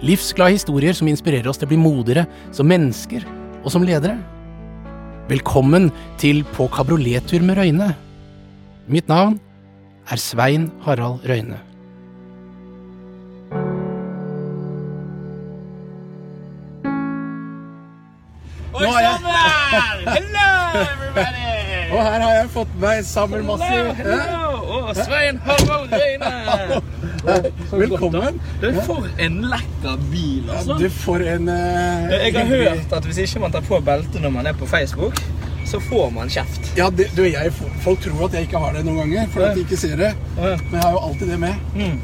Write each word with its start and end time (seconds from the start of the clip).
Livsglade 0.00 0.56
historier 0.56 0.96
som 0.96 1.08
inspirerer 1.12 1.48
oss 1.50 1.58
til 1.60 1.68
å 1.68 1.72
bli 1.74 1.80
modigere 1.80 2.24
som 2.56 2.68
mennesker 2.68 3.26
og 3.60 3.68
som 3.72 3.84
ledere. 3.84 4.16
Velkommen 5.28 5.90
til 6.18 6.40
På 6.56 6.70
kabriolettur 6.72 7.44
med 7.44 7.60
Røyne. 7.60 7.90
Mitt 8.88 9.10
navn 9.12 9.36
er 10.10 10.16
Svein 10.16 10.70
Harald 10.86 11.20
Røyne. 11.28 11.60
Oi 18.80 18.88
sann! 18.88 19.28
Hello, 20.08 20.48
everybody! 20.80 21.46
Og 21.92 22.00
her 22.06 22.20
har 22.22 22.34
jeg 22.38 22.50
fått 22.54 22.74
meg 22.80 23.04
sammen 23.04 23.44
Hello, 23.44 23.92
hello! 23.98 24.50
Oh, 24.64 24.92
Svein 24.96 25.42
Harald 25.44 25.92
Røyne! 25.92 26.82
Velkommen. 27.70 28.40
Du, 28.60 28.68
for 28.86 29.08
en 29.18 29.40
lekker 29.50 29.98
bil, 30.12 30.46
altså. 30.48 30.78
Du, 30.80 30.86
får 30.90 31.26
en 31.34 31.48
uh, 31.48 32.14
Jeg 32.14 32.34
har 32.36 32.48
hørt 32.48 32.94
at 32.96 33.08
hvis 33.08 33.20
ikke 33.26 33.44
man 33.44 33.54
tar 33.54 33.66
på 33.66 33.80
belte 33.84 34.22
når 34.22 34.34
man 34.34 34.48
er 34.50 34.56
på 34.56 34.68
Facebook, 34.70 35.20
så 35.70 35.80
får 35.80 36.08
man 36.14 36.30
kjeft. 36.32 36.72
Ja, 36.78 36.88
det, 36.90 37.10
du, 37.16 37.22
jeg, 37.28 37.52
Folk 37.84 38.00
tror 38.02 38.24
at 38.26 38.38
jeg 38.38 38.48
ikke 38.48 38.62
har 38.62 38.74
det 38.74 38.86
noen 38.86 39.04
ganger, 39.04 39.28
for 39.34 39.46
at 39.46 39.58
de 39.58 39.66
ikke 39.66 39.78
ser 39.78 39.96
det. 40.00 40.14
Men 40.38 40.78
jeg 40.78 40.82
har 40.82 40.96
jo 40.96 41.04
alltid 41.10 41.30
det 41.34 41.38
med. 41.44 41.68
Mm. 41.76 42.00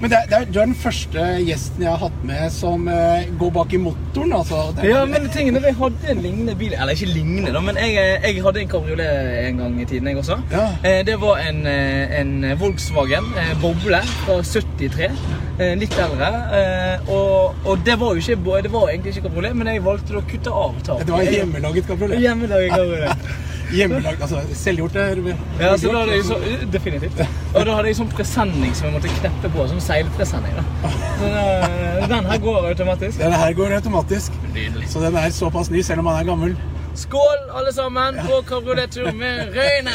Men 0.00 0.10
det, 0.12 0.18
er- 0.18 0.26
det 0.30 0.36
er, 0.38 0.44
du 0.54 0.58
er 0.60 0.66
den 0.68 0.74
første 0.78 1.22
gjesten 1.42 1.82
jeg 1.82 1.90
har 1.90 1.98
hatt 2.04 2.18
med 2.28 2.52
som 2.54 2.84
eh, 2.88 3.24
går 3.40 3.50
bak 3.56 3.72
i 3.74 3.80
motoren. 3.82 4.32
altså. 4.36 4.60
Det 4.76 4.84
er- 4.84 4.88
Ja, 4.92 5.00
men 5.10 5.26
tingene, 5.34 5.60
jeg 5.64 5.74
hadde 5.74 6.10
en 6.12 6.20
lignende 6.22 6.54
bil 6.54 6.72
Eller 6.72 6.92
ikke 6.94 7.08
lignende, 7.10 7.52
da, 7.52 7.60
men 7.60 7.76
jeg, 7.76 7.94
jeg 8.22 8.42
hadde 8.44 8.60
en 8.62 8.68
kabriolet 8.68 9.48
en 9.48 9.58
gang 9.58 9.80
i 9.82 9.84
tiden, 9.90 10.06
jeg 10.12 10.16
også. 10.20 10.38
Ja. 10.52 10.68
Eh, 10.84 11.02
Det 11.06 11.16
var 11.20 11.36
en, 11.48 11.66
eh, 11.66 12.20
en 12.20 12.46
Volkswagen 12.60 13.26
eh, 13.36 13.52
Boble 13.60 14.00
fra 14.24 14.38
73. 14.42 15.10
eh, 15.58 15.74
Litt 15.78 15.98
eldre. 15.98 16.30
eh, 16.60 17.10
Og, 17.10 17.54
og 17.64 17.78
det 17.84 17.98
var 18.00 18.14
jo 18.14 18.20
ikke 18.22 18.36
bo- 18.44 18.60
Det 18.62 18.70
var 18.72 18.88
egentlig 18.88 19.16
ikke 19.16 19.28
kabriolet, 19.28 19.56
men 19.56 19.66
jeg 19.66 19.82
valgte 19.84 20.14
å 20.14 20.22
kutte 20.30 20.50
av 20.52 20.74
taket. 20.86 21.06
Det 21.06 21.12
var 21.18 21.22
hjemmelaget 21.26 21.86
kabriolet. 21.90 22.20
Hjemmelaget 22.22 22.70
kabriolet. 22.70 23.16
Hjemmelaget, 23.72 24.22
altså 24.22 24.40
selvgjort 24.54 24.96
er 24.96 25.18
Ja, 25.60 25.76
så 25.76 25.92
da 25.92 25.98
hadde 26.04 26.14
jeg 26.16 26.24
så, 26.24 26.38
definitivt. 26.72 27.20
Og 27.54 27.66
da 27.66 27.74
hadde 27.76 27.90
jeg 27.90 27.96
sånn 27.98 28.10
presenning 28.12 28.74
som 28.74 28.88
jeg 28.88 28.94
måtte 28.96 29.12
kneppe 29.20 29.50
på, 29.54 29.66
Sånn 29.68 29.80
seilpresenning. 29.84 30.56
da. 30.56 30.90
Så 31.18 31.28
da, 31.34 32.06
den 32.14 32.30
her 32.32 32.38
går 32.38 32.68
automatisk. 32.72 33.18
Den 33.18 33.32
her 33.32 33.52
går 33.52 33.74
automatisk, 33.80 34.32
Nydelig. 34.54 34.88
så 34.88 35.00
den 35.04 35.16
er 35.16 35.30
såpass 35.30 35.70
ny 35.70 35.82
selv 35.82 36.00
om 36.00 36.06
han 36.12 36.20
er 36.22 36.30
gammel. 36.32 36.56
Skål, 36.98 37.38
alle 37.54 37.72
sammen, 37.72 38.16
på 38.26 38.40
kabriolettur 38.48 39.12
med 39.14 39.54
Røyne! 39.54 39.94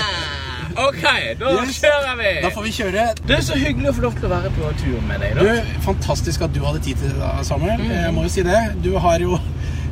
OK, 0.73 1.03
da 1.39 1.49
Yes. 1.53 1.75
kjører 1.81 2.15
vi! 2.17 2.29
Da 2.41 2.49
får 2.55 2.63
vi 2.63 2.71
kjøre. 2.71 3.01
Det 3.27 3.35
er 3.37 3.41
så 3.45 3.57
hyggelig 3.59 3.89
å 3.91 3.93
få 3.97 4.01
lov 4.07 4.13
til 4.17 4.25
å 4.25 4.29
være 4.31 4.49
på 4.55 4.69
tur 4.79 5.01
med 5.07 5.19
deg. 5.21 5.35
Du, 5.37 5.45
da. 5.45 5.81
Fantastisk 5.85 6.41
at 6.41 6.53
du 6.55 6.63
hadde 6.65 6.79
tid 6.85 6.95
til 7.01 7.11
det, 7.13 7.33
Samuel. 7.45 7.77
Mm. 7.81 7.91
Jeg 7.91 8.13
må 8.15 8.23
jo 8.23 8.29
si 8.33 8.41
det. 8.47 8.61
Du 8.83 8.97
har 8.97 9.19
jo 9.19 9.37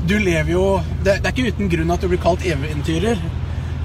Du 0.08 0.16
lever 0.18 0.50
jo 0.52 0.82
det, 1.06 1.20
det 1.22 1.28
er 1.30 1.32
ikke 1.36 1.52
uten 1.54 1.70
grunn 1.70 1.92
at 1.94 2.02
du 2.02 2.08
blir 2.10 2.18
kalt 2.24 2.42
eventyrer. 2.42 3.20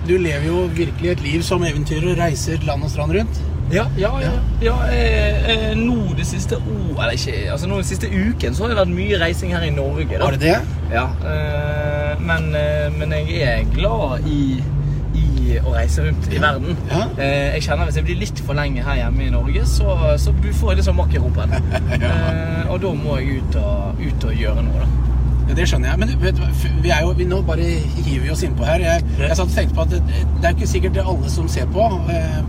Du 0.07 0.15
lever 0.23 0.47
jo 0.47 0.67
virkelig 0.71 1.11
et 1.11 1.23
liv 1.25 1.43
som 1.43 1.65
eventyrer 1.67 2.13
og 2.13 2.19
reiser 2.21 2.63
land 2.67 2.85
og 2.87 2.91
strand 2.93 3.15
rundt. 3.17 3.41
Ja, 3.73 3.87
ja, 3.99 4.13
ja. 4.23 4.31
ja 4.63 4.75
eh, 4.95 5.49
eh, 5.51 5.73
nå 5.79 6.13
det 6.15 6.23
siste 6.29 6.55
oh, 6.61 6.93
Eller 6.95 7.17
ikke, 7.17 7.33
altså 7.51 7.67
nå 7.67 7.81
den 7.81 7.89
siste 7.89 8.07
uken 8.07 8.55
så 8.55 8.63
har 8.63 8.71
det 8.71 8.77
vært 8.79 8.93
mye 8.95 9.19
reising 9.19 9.55
her 9.57 9.67
i 9.67 9.73
Norge. 9.75 10.07
da. 10.13 10.23
Var 10.23 10.37
det 10.37 10.41
det? 10.45 10.61
Ja, 10.93 11.09
eh, 11.33 12.23
men, 12.23 12.55
eh, 12.55 12.87
men 12.95 13.17
jeg 13.17 13.41
er 13.43 13.65
glad 13.75 14.29
i, 14.31 14.63
i 15.19 15.59
å 15.59 15.75
reise 15.75 16.07
rundt 16.07 16.31
i 16.31 16.39
verden. 16.39 16.79
Eh, 17.19 17.57
jeg 17.57 17.67
kjenner 17.67 17.91
Hvis 17.91 17.99
jeg 17.99 18.07
blir 18.07 18.23
litt 18.23 18.45
for 18.47 18.55
lenge 18.55 18.87
her 18.87 19.01
hjemme 19.03 19.27
i 19.27 19.35
Norge, 19.35 19.67
så, 19.67 19.99
så 20.23 20.35
får 20.47 20.71
jeg 20.71 20.79
litt 20.79 20.87
sånn 20.87 21.01
makk 21.01 21.19
i 21.19 21.25
rumpen. 21.27 21.59
og 22.71 22.79
da 22.87 22.95
må 22.95 23.19
jeg 23.19 23.43
ut 23.43 23.59
og, 23.65 24.07
ut 24.07 24.31
og 24.31 24.47
gjøre 24.47 24.67
noe, 24.69 24.87
da. 24.87 25.07
Ja, 25.49 25.55
Det 25.55 25.67
skjønner 25.71 25.93
jeg. 25.93 25.99
Men 25.99 26.15
vet 26.21 26.41
vi 26.83 26.91
er 26.91 27.03
jo, 27.07 27.13
vi 27.19 27.25
nå 27.25 27.41
bare 27.47 27.63
hiver 27.63 28.23
vi 28.27 28.31
oss 28.35 28.43
innpå 28.47 28.65
her. 28.67 28.81
Jeg, 28.83 29.05
jeg 29.19 29.37
satt 29.39 29.47
og 29.49 29.55
tenkte 29.55 29.75
på 29.79 29.85
at 29.87 29.91
det, 29.97 30.01
det 30.41 30.45
er 30.51 30.55
ikke 30.57 30.71
sikkert 30.71 31.03
alle 31.05 31.31
som 31.31 31.49
ser 31.49 31.67
på, 31.75 31.87
eh, 32.11 32.41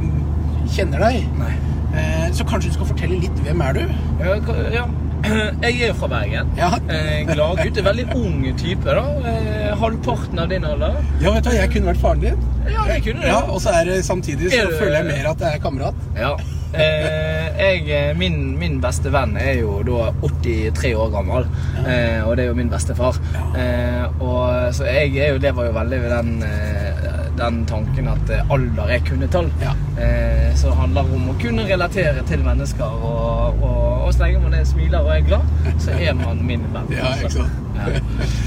kjenner 0.76 1.04
deg. 1.08 1.28
Nei. 1.40 1.54
Eh, 1.98 2.30
så 2.36 2.46
kanskje 2.46 2.70
du 2.74 2.78
skal 2.80 2.90
fortelle 2.94 3.20
litt. 3.22 3.44
Hvem 3.46 3.62
er 3.68 3.78
du? 3.78 3.84
Ja, 4.22 4.40
ja. 4.74 4.88
Jeg 5.28 5.80
er 5.82 5.88
jo 5.90 5.94
fra 5.98 6.08
Bergen. 6.12 6.50
Ja. 6.60 6.68
Eh, 6.94 7.24
Gladgutt. 7.28 7.80
Veldig 7.88 8.06
ung 8.16 8.44
type. 8.60 8.86
da. 8.86 9.06
Eh, 9.32 9.72
halvparten 9.82 10.40
av 10.44 10.50
din 10.52 10.66
alder. 10.68 11.00
Ja, 11.24 11.32
vet 11.34 11.44
du 11.48 11.50
hva, 11.50 11.56
jeg 11.58 11.72
kunne 11.74 11.90
vært 11.92 12.02
faren 12.04 12.22
din. 12.22 12.44
Ja, 12.70 12.84
jeg 12.92 13.02
kunne 13.08 13.24
det. 13.24 13.32
Ja, 13.32 13.40
Og 13.50 13.62
så 13.64 13.74
er 13.74 13.90
det 13.90 13.98
samtidig 14.06 14.52
så 14.54 14.62
Er 14.62 14.70
du- 14.70 14.78
føler 14.78 14.96
jeg 15.00 15.06
mer 15.10 15.30
at 15.32 15.40
jeg 15.42 15.56
er 15.58 15.64
kamerat. 15.64 15.96
Ja. 16.16 16.36
Eh, 16.74 17.48
jeg, 17.58 18.16
min, 18.20 18.58
min 18.60 18.80
beste 18.84 19.12
venn 19.14 19.38
er 19.40 19.62
jo 19.62 19.80
da 19.88 20.10
83 20.22 20.92
år 21.00 21.12
gammel, 21.14 21.48
eh, 21.86 22.20
og 22.26 22.36
det 22.36 22.46
er 22.46 22.50
jo 22.52 22.58
min 22.58 22.72
bestefar. 22.72 23.20
Eh, 23.56 24.04
og, 24.20 24.74
så 24.76 24.88
jeg 24.90 25.14
jo, 25.16 25.40
lever 25.42 25.70
jo 25.70 25.76
veldig 25.78 26.02
ved 26.04 26.16
den, 26.18 26.34
eh, 26.48 27.08
den 27.40 27.62
tanken 27.70 28.12
at 28.12 28.34
eh, 28.34 28.54
alder 28.54 28.94
er 28.98 29.06
kun 29.08 29.24
et 29.24 29.34
tall. 29.34 29.50
Ja. 29.64 29.74
Eh, 29.96 30.50
så 30.58 30.74
det 30.74 30.80
handler 30.82 31.16
om 31.18 31.32
å 31.32 31.38
kunne 31.42 31.68
relatere 31.70 32.26
til 32.28 32.44
mennesker, 32.46 33.08
og, 33.12 33.64
og, 33.64 33.97
og 34.08 34.14
så 34.16 34.24
lenge 34.26 34.42
man 34.44 34.54
er 34.58 34.66
smiler 34.68 35.00
og 35.06 35.12
er 35.14 35.24
glad, 35.28 35.74
så 35.84 35.96
er 36.00 36.14
man 36.18 36.40
min 36.48 36.64
venn. 36.74 36.92
Ja, 36.96 37.14
ikke 37.16 37.30
altså. 37.30 37.46
sant? 37.46 37.64
Ja. 37.78 38.00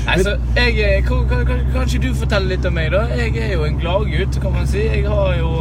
Nei, 0.08 0.14
så 0.26 0.32
jeg, 0.56 0.72
eh, 0.82 1.04
kan, 1.06 1.20
kan, 1.30 1.44
kan, 1.46 1.60
kan 1.72 1.84
ikke 1.86 2.00
du 2.08 2.16
fortelle 2.18 2.50
litt 2.50 2.64
om 2.66 2.74
meg, 2.74 2.88
da? 2.90 3.04
Jeg 3.14 3.36
er 3.38 3.52
jo 3.54 3.62
en 3.68 3.76
gladgutt, 3.78 4.40
kan 4.42 4.56
man 4.56 4.66
si. 4.66 4.82
Jeg 4.90 5.04
har 5.06 5.36
jo 5.38 5.52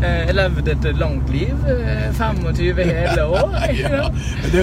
eh, 0.00 0.30
levd 0.32 0.70
et 0.72 0.88
langt 0.96 1.28
liv. 1.34 1.66
Eh, 1.68 2.06
25 2.16 2.80
hele 2.88 3.26
år. 3.42 3.52
Ja. 3.76 4.06
Du, 4.54 4.58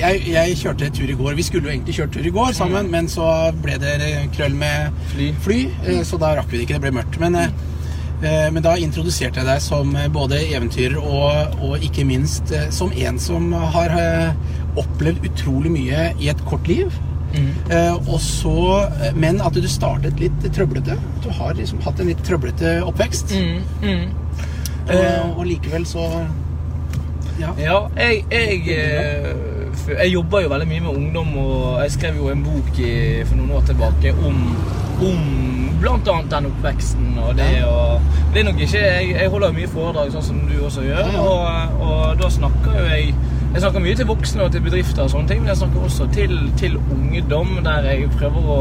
jeg, 0.00 0.22
jeg 0.32 0.56
kjørte 0.62 0.88
tur 0.96 1.12
i 1.12 1.18
går. 1.20 1.36
Vi 1.36 1.44
skulle 1.50 1.68
jo 1.68 1.74
egentlig 1.76 1.98
kjørt 1.98 2.16
tur 2.16 2.24
i 2.30 2.32
går 2.38 2.56
sammen, 2.56 2.88
men 2.94 3.10
så 3.12 3.28
ble 3.62 3.76
det 3.82 3.98
krøll 4.38 4.56
med 4.56 4.96
Fly. 5.44 5.60
eh, 5.84 6.00
så 6.08 6.16
da 6.22 6.32
rakk 6.40 6.48
vi 6.52 6.62
det 6.62 6.68
ikke. 6.70 6.78
Det 6.80 6.86
ble 6.88 6.96
mørkt. 7.02 7.20
Men, 7.20 7.36
eh, 7.42 7.50
eh, 7.52 7.75
men 8.52 8.64
da 8.64 8.76
introduserte 8.80 9.42
jeg 9.42 9.48
deg 9.48 9.60
som 9.64 9.90
eh, 9.96 10.08
både 10.12 10.40
eventyrer 10.56 10.96
og, 11.00 11.58
og 11.64 11.84
ikke 11.84 12.06
minst 12.08 12.52
eh, 12.54 12.70
som 12.72 12.94
en 12.96 13.20
som 13.20 13.50
har 13.76 13.92
eh, 13.92 14.30
opplevd 14.80 15.26
utrolig 15.28 15.72
mye 15.72 16.08
i 16.20 16.30
et 16.32 16.40
kort 16.48 16.68
liv. 16.70 16.94
Eh, 17.70 17.94
og 18.08 18.20
så, 18.20 18.88
eh, 19.02 19.14
men 19.14 19.40
at 19.44 19.54
du 19.54 19.68
startet 19.68 20.20
litt 20.22 20.46
trøblete. 20.54 20.96
Du 21.24 21.30
har 21.34 21.54
liksom 21.58 21.82
hatt 21.84 22.00
en 22.00 22.08
litt 22.10 22.22
trøblete 22.24 22.78
oppvekst. 22.86 23.34
Mm, 23.36 23.62
mm. 23.82 24.06
Og, 24.86 25.38
og 25.38 25.46
likevel 25.46 25.86
så 25.88 26.08
Ja. 27.36 27.50
Ja, 27.60 27.80
jeg, 28.00 28.22
jeg, 28.32 28.62
eh, 28.72 29.90
jeg 29.90 30.12
jobber 30.14 30.40
jo 30.40 30.48
veldig 30.48 30.68
mye 30.70 30.84
med 30.86 30.94
ungdom, 30.94 31.34
og 31.42 31.82
jeg 31.82 31.92
skrev 31.98 32.16
jo 32.16 32.30
en 32.32 32.44
bok 32.46 32.78
i, 32.80 32.94
for 33.26 33.36
noen 33.36 33.50
år 33.58 33.66
tilbake 33.68 34.14
om, 34.24 34.38
om 35.04 35.65
blant 35.80 36.08
annet 36.08 36.32
den 36.32 36.50
oppveksten 36.50 37.16
og 37.22 37.32
det 37.38 37.52
og 37.68 38.12
Det 38.34 38.42
er 38.42 38.44
nok 38.50 38.58
ikke 38.60 38.80
Jeg, 38.82 39.08
jeg 39.16 39.30
holder 39.32 39.54
mye 39.56 39.70
foredrag, 39.72 40.12
sånn 40.12 40.26
som 40.26 40.42
du 40.48 40.56
også 40.64 40.84
gjør, 40.84 41.14
og, 41.22 41.80
og 41.86 42.20
da 42.20 42.30
snakker 42.32 42.78
jo 42.80 42.84
jeg 42.90 43.14
jeg 43.56 43.62
snakker 43.62 43.80
mye 43.80 43.96
til 43.96 44.04
voksne 44.10 44.44
og 44.44 44.50
til 44.52 44.60
bedrifter, 44.66 45.06
og 45.06 45.10
sånne 45.14 45.30
ting, 45.30 45.38
men 45.40 45.48
jeg 45.48 45.56
snakker 45.62 45.84
også 45.86 46.06
til, 46.12 46.32
til 46.60 46.74
ungdom, 46.92 47.54
der 47.64 47.86
jeg 47.88 48.10
prøver 48.12 48.50
å 48.52 48.58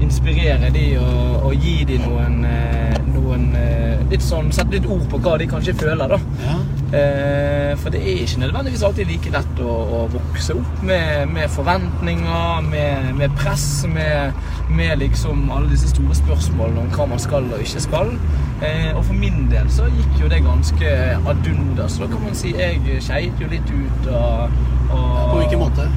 inspirere 0.00 0.70
de 0.72 0.86
og, 1.02 1.50
og 1.50 1.66
gi 1.66 1.74
de 1.90 1.98
noen, 2.00 2.38
eh, 2.48 2.96
noen 3.12 3.50
eh, 3.60 4.00
litt 4.08 4.24
sånn, 4.24 4.48
Sette 4.56 4.78
litt 4.78 4.88
ord 4.88 5.04
på 5.12 5.20
hva 5.20 5.34
de 5.36 5.50
kanskje 5.50 5.76
føler. 5.82 6.16
da. 6.16 6.20
ja. 6.46 6.56
Eh, 6.92 7.78
for 7.80 7.88
det 7.88 8.00
er 8.02 8.20
ikke 8.20 8.40
nødvendigvis 8.40 8.82
alltid 8.84 9.08
like 9.08 9.30
lett 9.32 9.60
å, 9.64 9.74
å 9.96 10.00
vokse 10.12 10.52
opp 10.60 10.82
med, 10.84 11.30
med 11.32 11.48
forventninger, 11.54 12.66
med, 12.66 13.06
med 13.16 13.36
press, 13.38 13.86
med, 13.88 14.36
med 14.68 14.98
liksom 15.00 15.46
alle 15.48 15.70
disse 15.72 15.88
store 15.88 16.18
spørsmålene 16.18 16.84
om 16.84 16.90
hva 16.92 17.06
man 17.14 17.22
skal 17.22 17.48
og 17.48 17.64
ikke 17.64 17.80
skal. 17.86 18.12
Eh, 18.60 18.90
og 18.92 19.06
for 19.08 19.16
min 19.16 19.48
del 19.48 19.70
så 19.72 19.88
gikk 19.88 20.20
jo 20.20 20.28
det 20.34 20.42
ganske 20.44 20.94
ad 21.16 21.48
undas. 21.54 21.96
Da 22.02 22.10
kan 22.12 22.20
man 22.26 22.36
si 22.36 22.52
jeg 22.58 23.00
skeit 23.00 23.40
jo 23.40 23.48
litt 23.48 23.72
ut 23.72 24.10
og, 24.12 24.58
og 24.92 25.06
På 25.32 25.38
hvilken 25.40 25.62
måte? 25.64 25.88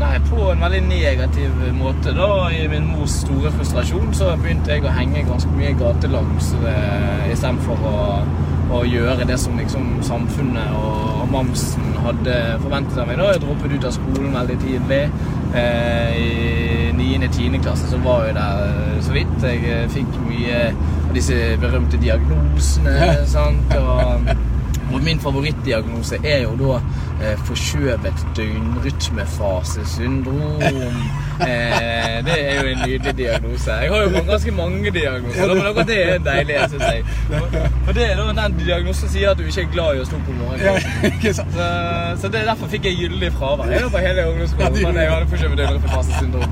Nei, 0.00 0.16
på 0.30 0.48
en 0.48 0.64
veldig 0.64 0.80
negativ 0.88 1.60
måte. 1.76 2.14
da. 2.16 2.30
I 2.48 2.64
min 2.72 2.88
mors 2.94 3.20
store 3.20 3.52
frustrasjon 3.52 4.14
så 4.16 4.32
begynte 4.40 4.72
jeg 4.72 4.88
å 4.88 4.96
henge 4.96 5.26
ganske 5.28 5.52
mye 5.60 5.76
gatelangs 5.78 6.54
eh, 6.64 7.28
istedenfor 7.34 7.84
å, 7.92 8.00
å 8.72 8.82
gjøre 8.88 9.26
det 9.28 9.38
som 9.40 9.58
liksom 9.58 9.98
samfunnet 10.06 10.76
og 10.78 11.26
mamsen 11.32 11.92
hadde 12.02 12.36
forventet 12.62 12.98
av 12.98 13.08
meg. 13.08 13.20
da. 13.20 13.30
Jeg 13.32 13.44
droppet 13.44 13.76
ut 13.76 13.88
av 13.88 13.96
skolen 13.96 14.36
veldig 14.36 14.58
tidlig. 14.62 15.02
Eh, 15.54 16.16
i 16.16 16.92
9.-10. 16.96 17.58
klasse, 17.62 17.90
så 17.90 18.00
var 18.04 18.24
jeg 18.26 18.36
der 18.38 18.62
eh, 18.68 19.02
så 19.04 19.12
vidt. 19.12 19.36
Jeg 19.44 19.60
eh, 19.68 19.84
fikk 19.92 20.16
mye 20.28 20.62
av 20.72 21.12
disse 21.16 21.38
berømte 21.60 22.00
diagnosene. 22.00 22.96
sant? 23.34 23.76
Og, 23.76 24.32
og 24.92 25.02
min 25.02 25.20
favorittdiagnose 25.20 26.16
er 26.24 26.38
jo 26.42 26.56
da 26.60 26.80
eh, 27.22 27.38
forskjøvet 27.48 28.26
døgnrytmefasesyndrom. 28.36 30.62
Eh, 31.42 32.22
det 32.22 32.36
er 32.38 32.54
jo 32.60 32.66
en 32.70 32.78
nydelig 32.86 33.14
diagnose. 33.18 33.72
Jeg 33.72 33.90
har 33.90 33.98
jo 34.02 34.08
ganske 34.28 34.50
mange 34.54 34.90
diagnoser, 34.94 35.54
men 35.54 35.66
akkurat 35.66 35.88
det 35.88 36.12
er 36.12 36.18
deilig, 36.22 36.56
synes 36.68 36.86
jeg. 36.86 37.04
For 37.86 37.92
det 37.96 38.04
er 38.04 38.16
da 38.20 38.32
den 38.36 38.52
diagnosen 38.60 39.08
sier 39.10 39.30
at 39.32 39.38
du 39.40 39.44
ikke 39.48 39.62
er 39.64 39.72
glad 39.72 39.94
i 39.96 40.00
å 40.04 40.06
stå 40.06 40.16
på 40.22 40.32
morgenen. 40.38 40.78
Så, 41.32 41.42
så 42.20 42.26
det 42.28 42.38
er 42.44 42.48
derfor 42.52 42.66
fikk 42.70 42.84
jeg 42.86 42.94
gyldig 43.00 43.30
fravær. 43.34 43.66
Jeg 43.74 43.82
var 43.88 43.92
på 43.96 44.02
hele 44.06 44.20
ungdomsskolen, 44.30 44.78
men 44.84 44.96
jeg 45.02 45.08
hadde 45.16 45.30
forskjøvet 45.32 45.56
døgnrytmefasesyndrom. 45.64 46.50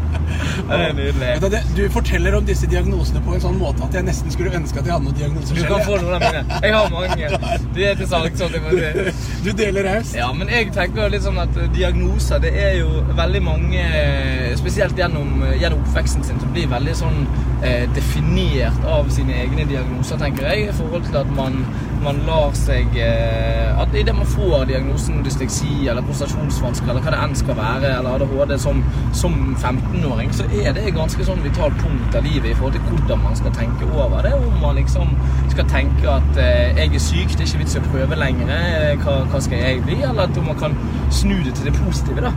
Det 0.71 0.79
er 0.79 0.95
nydelig. 0.97 1.63
Du, 1.77 1.83
forteller 1.93 2.37
om 2.39 2.47
disse 2.47 2.69
diagnosene 2.71 3.23
på 3.25 3.35
en 3.37 3.43
sånn 3.43 3.59
måte 3.61 3.85
at 3.87 3.97
jeg 3.97 4.07
nesten 4.07 4.33
skulle 4.35 4.53
ønske 4.57 4.81
at 4.81 4.89
jeg 4.89 4.95
hadde 4.95 5.09
noen 5.09 5.19
diagnoser 5.19 5.59
Du 5.59 5.65
kan 5.69 5.85
få 5.87 5.99
noen 6.01 6.17
av 6.17 6.25
mine. 6.25 6.61
Jeg 6.65 6.75
har 6.77 6.93
mange. 6.95 7.31
De 7.75 7.87
er 7.87 7.99
til 7.99 8.11
salgs. 8.11 8.41
si. 8.41 9.15
Du 9.45 9.51
deler 9.57 9.87
raust. 9.89 10.17
Ja, 10.19 10.31
men 10.37 10.51
jeg 10.53 10.71
tenker 10.77 11.11
litt 11.13 11.25
sånn 11.27 11.41
at 11.41 11.57
eh, 11.59 11.71
diagnoser, 11.75 12.43
det 12.43 12.53
er 12.59 12.81
jo 12.81 13.05
veldig 13.19 13.43
mange, 13.45 13.85
eh, 13.85 14.51
spesielt 14.61 14.99
gjennom, 14.99 15.43
eh, 15.47 15.57
gjennom 15.63 15.83
oppveksten 15.85 16.27
sin, 16.27 16.41
som 16.43 16.53
blir 16.55 16.71
veldig 16.71 16.97
sånn 16.99 17.23
eh, 17.65 17.87
definert 17.97 18.85
av 18.89 19.11
sine 19.15 19.37
egne 19.45 19.67
diagnoser, 19.71 20.21
tenker 20.21 20.49
jeg, 20.51 20.69
i 20.69 20.77
forhold 20.77 21.07
til 21.09 21.21
at 21.23 21.33
man, 21.37 21.61
man 22.05 22.21
lar 22.27 22.55
seg 22.57 22.97
eh, 23.01 23.81
At 23.81 23.95
idet 23.97 24.15
man 24.17 24.29
får 24.29 24.67
diagnosen 24.71 25.23
dysleksi 25.25 25.89
eller 25.91 26.05
prestasjonsvansker 26.07 26.91
eller 26.91 27.05
hva 27.05 27.15
det 27.15 27.21
enn 27.25 27.37
skal 27.39 27.57
være, 27.59 27.93
eller 27.99 28.17
ADHD 28.17 28.57
som, 28.61 28.83
som 29.17 29.37
15-åring, 29.55 30.33
så 30.37 30.47
er 30.63 30.75
det 30.77 30.85
et 30.89 30.97
ganske 30.97 31.25
sånn 31.27 31.41
vitalt 31.45 31.77
punkt 31.81 32.17
av 32.17 32.27
livet 32.27 32.51
i 32.51 32.57
forhold 32.59 32.77
til 32.77 32.85
hvordan 32.89 33.25
man 33.25 33.39
skal 33.39 33.55
tenke 33.57 33.89
over 33.91 34.27
det. 34.27 34.35
Om 34.37 34.59
man 34.63 34.77
liksom 34.81 35.15
skal 35.53 35.69
tenke 35.71 36.09
at 36.13 36.41
eh, 36.41 36.77
jeg 36.79 36.95
er 36.99 37.05
syk, 37.05 37.35
det 37.35 37.47
er 37.47 37.49
ikke 37.49 37.63
vits 37.65 37.77
i 37.77 37.83
å 37.83 37.87
prøve 37.89 38.21
lenger, 38.21 38.53
eh, 38.57 39.05
hva, 39.05 39.17
hva 39.33 39.43
skal 39.45 39.65
jeg 39.65 39.85
bli? 39.87 40.01
Eller 40.01 40.27
at 40.27 40.43
man 40.45 40.61
kan 40.61 40.77
snu 41.15 41.37
det 41.47 41.57
til 41.59 41.71
det 41.71 41.77
positive, 41.81 42.23
da. 42.25 42.33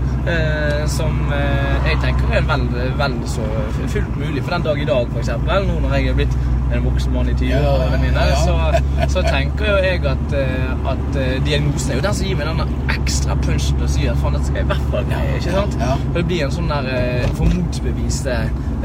Som 0.90 1.20
jeg 1.32 1.98
tenker 2.02 2.32
er 2.36 2.46
vel, 2.48 2.64
vel 3.00 3.16
så 3.30 3.46
fullt 3.92 4.18
mulig. 4.18 4.42
For 4.42 4.56
den 4.56 4.66
dag 4.66 4.82
i 4.82 4.88
dag, 4.88 5.18
eksempel, 5.20 5.68
nå 5.68 5.80
når 5.84 5.96
jeg 5.98 6.12
er 6.12 6.18
blitt 6.18 6.38
en 6.78 6.86
voksen 6.88 7.14
mann 7.14 7.30
i 7.32 7.36
20-årene 7.40 8.10
Ja, 8.14 8.26
ja, 8.26 8.26
ja. 8.30 8.40
så, 8.44 9.14
så 9.14 9.24
tenker 9.28 9.68
jo 9.70 9.78
jeg 9.84 10.02
at, 10.10 10.36
eh, 10.38 10.90
at 10.94 11.18
eh, 11.20 11.36
diagnosen 11.46 11.92
er 11.94 12.00
jo 12.00 12.04
den 12.06 12.18
som 12.20 12.28
gir 12.30 12.40
meg 12.40 12.50
den 12.52 12.76
ekstra 12.94 13.38
punchen 13.44 13.78
til 13.80 13.88
å 13.88 13.92
si 13.96 14.08
at 14.12 14.20
faen, 14.22 14.38
dette 14.38 14.50
skal 14.50 14.62
jeg 14.62 14.68
i 14.68 14.72
hvert 14.74 14.88
fall 14.94 15.08
greie. 15.12 15.38
ikke 15.40 15.56
sant? 15.58 15.78
Og 16.10 16.18
det 16.20 16.26
blir 16.32 16.46
en 16.48 16.56
sånn 16.58 16.72
der 16.72 16.90
eh, 16.94 17.28
for 17.38 17.54
motbevise, 17.54 18.38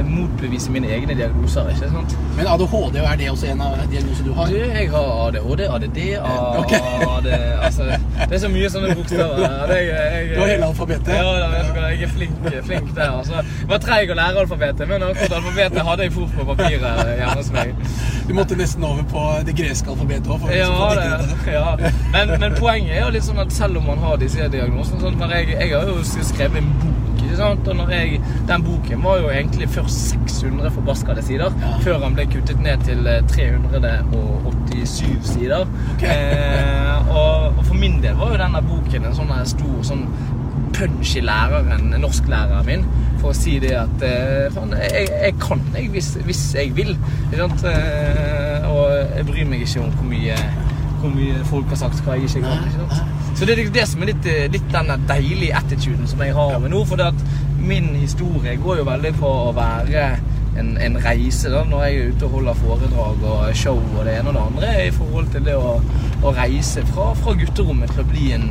motbevise 0.08 0.74
mine 0.74 0.90
egne 0.94 1.16
diagnoser, 1.18 1.70
ikke 1.74 1.90
sant? 1.92 2.16
Men 2.38 2.50
ADHD, 2.54 3.00
er 3.02 3.18
det 3.20 3.30
også 3.32 3.50
en 3.52 3.64
av 3.66 3.78
diagnosene 3.90 4.28
du 4.28 4.34
har? 4.38 4.52
Du, 4.52 4.58
jeg 4.62 4.90
har 4.94 5.10
ADHD, 5.28 5.64
ADD, 5.78 6.00
Ok. 6.62 6.74
AD, 7.08 7.28
altså, 7.66 7.88
det 8.24 8.36
er 8.36 8.42
så 8.42 8.50
mye 8.52 8.70
sånne 8.72 8.94
bokstaver. 8.98 9.44
Det, 9.68 9.78
jeg, 9.84 10.12
jeg, 10.14 10.28
Du 10.32 10.40
har 10.40 10.50
hele 10.50 10.68
alfabetet? 10.68 11.10
Ja, 11.12 11.88
jeg 11.92 12.02
er 12.06 12.12
flink, 12.12 12.36
flink 12.66 12.92
der. 12.96 13.10
Altså. 13.18 13.42
Jeg 13.42 13.68
var 13.70 13.82
treig 13.82 14.12
å 14.12 14.16
lære 14.18 14.42
alfabetet, 14.44 14.84
men 14.90 15.04
akkurat 15.08 15.36
alfabetet 15.38 15.88
hadde 15.88 16.06
jeg 16.06 16.14
fort 16.16 16.36
på 16.36 16.46
papiret 16.48 17.02
hjemme 17.18 17.36
hos 17.36 17.50
meg. 17.54 17.74
Du 18.28 18.34
måtte 18.36 18.58
nesten 18.58 18.86
over 18.88 19.04
på 19.12 19.26
det 19.48 19.56
greske 19.58 19.92
alfabetet 19.92 20.32
òg. 20.34 20.48
Ja, 20.54 20.70
det, 20.98 21.52
ja. 21.52 21.92
Men, 22.14 22.34
men 22.40 22.56
poenget 22.58 22.96
er 22.96 23.04
jo 23.06 23.12
litt 23.18 23.28
sånn 23.28 23.42
at 23.44 23.54
selv 23.54 23.82
om 23.82 23.88
man 23.92 24.02
har 24.04 24.18
disse 24.20 24.48
diagnosene 24.52 25.02
sånn, 25.04 25.20
jeg, 25.34 25.52
jeg 25.54 25.74
har 25.74 25.88
jo 25.88 26.00
skrevet 26.06 26.62
en 26.62 26.72
bok, 26.82 27.07
ikke 27.28 27.38
sant? 27.42 27.68
og 27.68 27.76
når 27.78 27.92
jeg, 27.94 28.20
den 28.48 28.64
boken 28.66 29.04
var 29.04 29.20
jo 29.22 29.28
egentlig 29.30 29.68
først 29.70 30.14
600 30.16 30.70
forbaskede 30.74 31.22
sider, 31.28 31.52
Ja. 31.62 31.74
før 31.84 32.02
han 32.06 32.16
ble 32.18 32.26
kuttet 32.32 32.60
ned 32.64 32.82
til 32.88 33.06
eh, 33.06 33.22
387 33.28 35.26
sider. 35.28 35.66
Okay. 35.96 36.08
Eh, 36.08 37.08
og, 37.16 37.52
og 37.58 37.64
for 37.64 37.74
min 37.78 38.00
del 38.02 38.16
var 38.18 38.32
jo 38.34 38.40
denne 38.42 38.62
boken 38.68 39.08
en 39.08 39.16
sånn 39.16 39.32
stor 39.48 39.78
sånn 39.86 40.04
punch 40.76 41.14
i 41.18 41.22
læreren, 41.24 41.94
norsklæreren 42.02 42.66
min, 42.68 42.82
for 43.18 43.32
å 43.32 43.36
si 43.36 43.56
det 43.62 43.72
at 43.80 44.02
eh, 44.06 44.46
faen, 44.54 44.74
jeg, 44.78 45.08
jeg 45.10 45.34
kan 45.42 45.62
jeg 45.74 45.88
hvis, 45.94 46.12
hvis 46.26 46.42
jeg 46.58 46.74
vil. 46.76 46.92
Ikke 47.30 47.40
sant? 47.46 47.64
Eh, 47.72 48.68
og 48.68 48.92
jeg 49.16 49.26
bryr 49.30 49.48
meg 49.50 49.64
ikke 49.64 49.82
om 49.86 49.94
hvor 49.96 50.10
mye, 50.12 50.36
hvor 51.00 51.12
mye 51.14 51.44
folk 51.48 51.70
har 51.72 51.80
sagt 51.80 52.02
hva 52.04 52.16
jeg 52.18 52.28
ikke 52.28 52.42
kan. 52.46 53.02
Så 53.38 53.46
det 53.46 53.54
er 53.54 53.70
det 53.74 53.84
som 53.88 54.02
er 54.02 54.12
litt, 54.12 54.26
eh, 54.26 54.48
litt 54.50 54.66
denne 54.72 54.98
deilige 55.08 55.56
attituden 55.56 56.08
som 56.10 56.22
jeg 56.24 56.34
har 56.34 56.58
med 56.58 56.74
nå. 56.74 56.84
For 56.88 57.02
min 57.58 57.94
historie 57.94 58.56
går 58.56 58.80
jo 58.80 58.88
veldig 58.88 59.14
på 59.18 59.30
å 59.48 59.54
være 59.56 60.08
en, 60.58 60.72
en 60.82 60.98
reise 61.04 61.50
da, 61.52 61.62
når 61.68 61.84
jeg 61.84 61.98
er 61.98 62.10
ute 62.12 62.26
og 62.26 62.34
holder 62.38 62.58
foredrag 62.62 63.22
og 63.30 63.54
show 63.56 63.78
og 63.78 64.04
det 64.06 64.16
ene 64.18 64.32
og 64.32 64.38
det 64.38 64.44
andre, 64.46 64.72
i 64.88 64.94
forhold 64.94 65.30
til 65.34 65.46
det 65.46 65.54
å, 65.58 65.76
å 66.22 66.34
reise 66.34 66.84
fra, 66.90 67.12
fra 67.18 67.34
gutterommet 67.38 67.94
til 67.94 68.02
å 68.02 68.08
bli 68.10 68.32
en, 68.34 68.50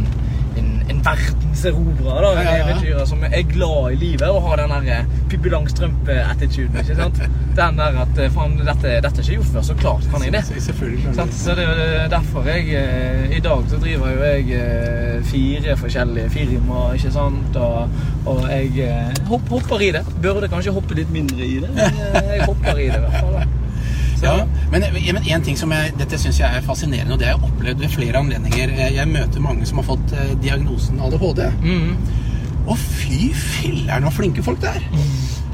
en, 0.88 0.96
en 0.96 1.04
verdenserobrer, 1.06 2.22
da, 2.22 2.32
en 2.42 2.48
eventyrer 2.62 3.06
som 3.06 3.24
er 3.28 3.44
glad 3.50 3.92
i 3.92 4.00
livet 4.02 4.30
og 4.30 4.42
har 4.48 4.62
den 4.62 4.74
der 4.74 4.88
eh, 5.00 5.06
Pippi 5.30 5.50
Langstrømpe-attituden, 5.50 6.78
ikke 6.82 6.96
sant? 6.96 7.22
Den 7.58 7.80
der 7.80 7.96
at 8.04 8.20
eh, 8.22 8.30
faen, 8.30 8.58
dette, 8.62 8.92
dette 9.02 9.22
er 9.24 9.26
ikke 9.26 9.40
gjort 9.40 9.52
før, 9.56 9.64
så 9.66 9.76
klart 9.80 10.10
kan 10.12 10.24
jeg 10.24 10.34
det. 10.36 10.44
Selvfølgelig. 10.68 11.16
Så 11.34 11.56
det 11.58 11.66
er 11.66 11.72
jo 12.04 12.10
derfor 12.14 12.50
jeg 12.52 12.68
eh, 12.78 13.38
I 13.38 13.42
dag 13.44 13.64
så 13.72 13.80
driver 13.82 14.14
jo 14.14 14.28
jeg 14.28 14.60
eh, 14.60 15.24
fire 15.26 15.78
forskjellige 15.82 16.30
firmaer, 16.30 16.98
ikke 17.00 17.14
sant? 17.16 17.58
Og, 17.58 18.04
og 18.30 18.44
jeg 18.52 18.86
eh, 18.86 19.24
hopper 19.32 19.82
i 19.82 19.92
det. 19.98 20.04
Burde 20.22 20.52
kanskje 20.52 20.76
hoppe 20.76 20.98
litt 20.98 21.10
mindre 21.14 21.46
i 21.46 21.58
det, 21.64 21.72
men 21.74 22.04
eh, 22.12 22.36
jeg 22.36 22.46
hopper 22.46 22.78
i 22.78 22.92
det 22.92 23.02
i 23.02 23.08
hvert 23.08 23.18
fall. 23.22 23.40
da. 23.42 23.67
Så, 24.18 24.26
Ja, 24.26 24.46
men, 24.72 24.84
men 25.14 25.24
en 25.30 25.44
ting 25.46 25.58
som 25.60 25.72
jeg, 25.72 25.92
dette 26.00 26.18
syns 26.18 26.40
jeg 26.42 26.58
er 26.58 26.64
fascinerende, 26.66 27.14
og 27.14 27.20
det 27.22 27.28
har 27.30 27.36
jeg 27.38 27.50
opplevd 27.52 27.84
ved 27.84 27.90
flere 27.94 28.18
anledninger. 28.24 28.74
Jeg 28.80 28.96
jeg 28.98 29.08
møter 29.12 29.44
mange 29.44 29.66
som 29.70 29.78
har 29.78 29.86
fått 29.92 30.14
eh, 30.18 30.32
diagnosen 30.42 31.00
ADHD. 31.00 31.44
mm, 31.62 31.98
Og 32.68 32.78
fy 32.78 33.30
filler'n 33.34 34.04
så 34.10 34.12
flinke 34.18 34.44
folk 34.44 34.60
det 34.62 34.74
er! 34.76 34.88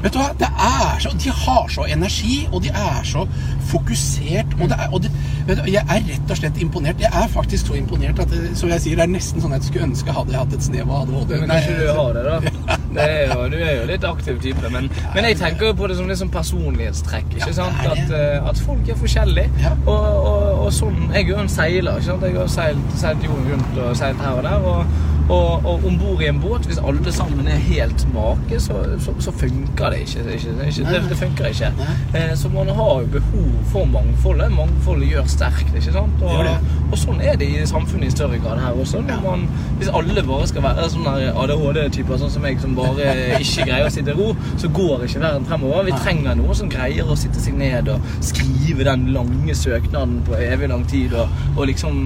Vet 0.04 0.12
du 0.12 0.20
hva? 0.20 0.30
Det 0.36 0.48
er 0.60 0.98
så, 1.00 1.10
de 1.24 1.30
har 1.32 1.68
så 1.72 1.86
energi, 1.88 2.42
og 2.52 2.60
de 2.64 2.68
er 2.68 3.04
så 3.08 3.24
fokusert. 3.70 4.52
Og, 4.60 4.68
det 4.68 4.76
er, 4.76 4.88
og 4.92 5.02
det, 5.02 5.10
vet 5.48 5.62
du, 5.62 5.70
jeg 5.72 5.80
er 5.80 6.02
rett 6.10 6.34
og 6.34 6.40
slett 6.40 6.60
imponert. 6.60 7.00
Jeg 7.00 7.10
er 7.22 7.30
faktisk 7.32 7.70
så 7.70 7.78
imponert 7.78 8.20
at 8.20 8.32
det, 8.32 8.50
som 8.58 8.68
jeg 8.68 8.84
sier, 8.84 9.00
det 9.00 9.06
er 9.06 9.14
nesten 9.14 9.40
sånn 9.40 9.56
at 9.56 9.64
jeg 9.64 9.72
skulle 9.72 9.88
ønske 9.88 10.16
hadde 10.18 10.34
jeg 10.34 10.42
hatt 10.42 10.56
et 10.58 10.66
snev 10.66 10.92
av 10.92 11.06
ADHD. 11.06 11.32
men 11.40 11.54
kanskje 11.54 11.78
du 11.80 11.86
har 12.00 12.18
det, 12.18 12.24
da. 12.28 12.78
Det 12.94 13.04
er 13.10 13.32
jo, 13.32 13.46
du 13.50 13.56
er 13.58 13.72
jo 13.74 13.86
litt 13.88 14.04
aktiv 14.06 14.36
type. 14.42 14.68
Men, 14.70 14.84
men 15.16 15.26
jeg 15.26 15.38
tenker 15.40 15.72
jo 15.72 15.74
på 15.80 15.88
det 15.90 15.96
som 15.98 16.06
litt 16.06 16.20
sånn 16.20 16.30
personlighetstrekk. 16.30 17.32
ikke 17.40 17.54
sant? 17.56 17.80
At, 17.90 18.12
eh, 18.14 18.46
at 18.52 18.60
folk 18.62 18.86
er 18.86 19.00
forskjellige. 19.00 19.72
Og, 19.80 19.90
og, 19.90 20.44
og 20.66 20.70
sånn 20.76 21.00
Jeg 21.08 21.24
er 21.24 21.32
jo 21.32 21.40
en 21.42 21.50
seiler. 21.50 21.98
ikke 21.98 22.12
sant? 22.12 22.28
Jeg 22.28 22.38
har 22.38 22.52
seilt, 22.54 22.94
seilt 23.00 23.26
jorden 23.26 23.50
rundt 23.50 23.82
og 23.82 23.98
seilt 23.98 24.22
her 24.22 24.38
og 24.38 24.46
der. 24.46 24.70
og 24.70 25.12
og, 25.28 25.64
og 25.64 25.86
om 25.86 25.98
bord 25.98 26.22
i 26.22 26.28
en 26.28 26.40
båt, 26.40 26.66
hvis 26.68 26.78
alle 26.78 27.12
sammen 27.12 27.46
er 27.48 27.60
helt 27.64 28.04
make, 28.12 28.60
så, 28.60 28.82
så, 29.00 29.14
så 29.18 29.32
funker 29.32 29.90
det 29.90 30.00
ikke. 30.04 30.24
ikke, 30.34 30.54
ikke 30.68 30.84
det, 30.90 31.00
det 31.08 31.16
funker 31.16 31.46
ikke. 31.46 31.70
Eh, 32.14 32.36
så 32.36 32.48
man 32.52 32.68
har 32.68 33.00
jo 33.00 33.06
behov 33.12 33.46
for 33.72 33.84
mangfoldet. 33.84 34.52
Mangfoldet 34.52 35.08
gjør 35.08 35.24
sterkt. 35.26 35.72
ikke 35.74 35.92
sant? 35.92 36.22
Og, 36.22 36.44
det. 36.44 36.56
og 36.90 36.98
sånn 37.00 37.22
er 37.24 37.38
det 37.40 37.48
i 37.48 37.64
samfunnet 37.68 38.10
i 38.10 38.16
større 38.16 38.40
grad 38.42 38.60
her 38.60 38.76
også. 38.84 39.00
Man, 39.24 39.46
hvis 39.78 39.92
alle 39.96 40.26
bare 40.26 40.48
skal 40.50 40.66
være 40.66 40.90
sånne 40.92 41.14
ADHD-typer 41.32 42.20
sånn 42.20 42.34
som 42.36 42.44
meg, 42.44 42.60
som 42.60 42.76
bare 42.76 43.08
ikke 43.40 43.68
greier 43.70 43.88
å 43.88 43.94
sitte 43.94 44.12
i 44.12 44.18
ro, 44.18 44.34
så 44.60 44.68
går 44.76 45.06
ikke 45.08 45.24
verden 45.24 45.48
fremover. 45.48 45.88
Vi 45.88 45.96
trenger 46.04 46.36
noen 46.36 46.60
som 46.60 46.72
greier 46.72 47.08
å 47.08 47.16
sitte 47.18 47.40
seg 47.40 47.56
ned 47.58 47.88
og 47.94 48.12
skrive 48.20 48.84
den 48.90 49.08
lange 49.16 49.56
søknaden 49.56 50.20
på 50.28 50.36
evig 50.36 50.68
lang 50.68 50.84
tid, 50.90 51.16
og, 51.16 51.32
og 51.56 51.68
liksom 51.70 52.02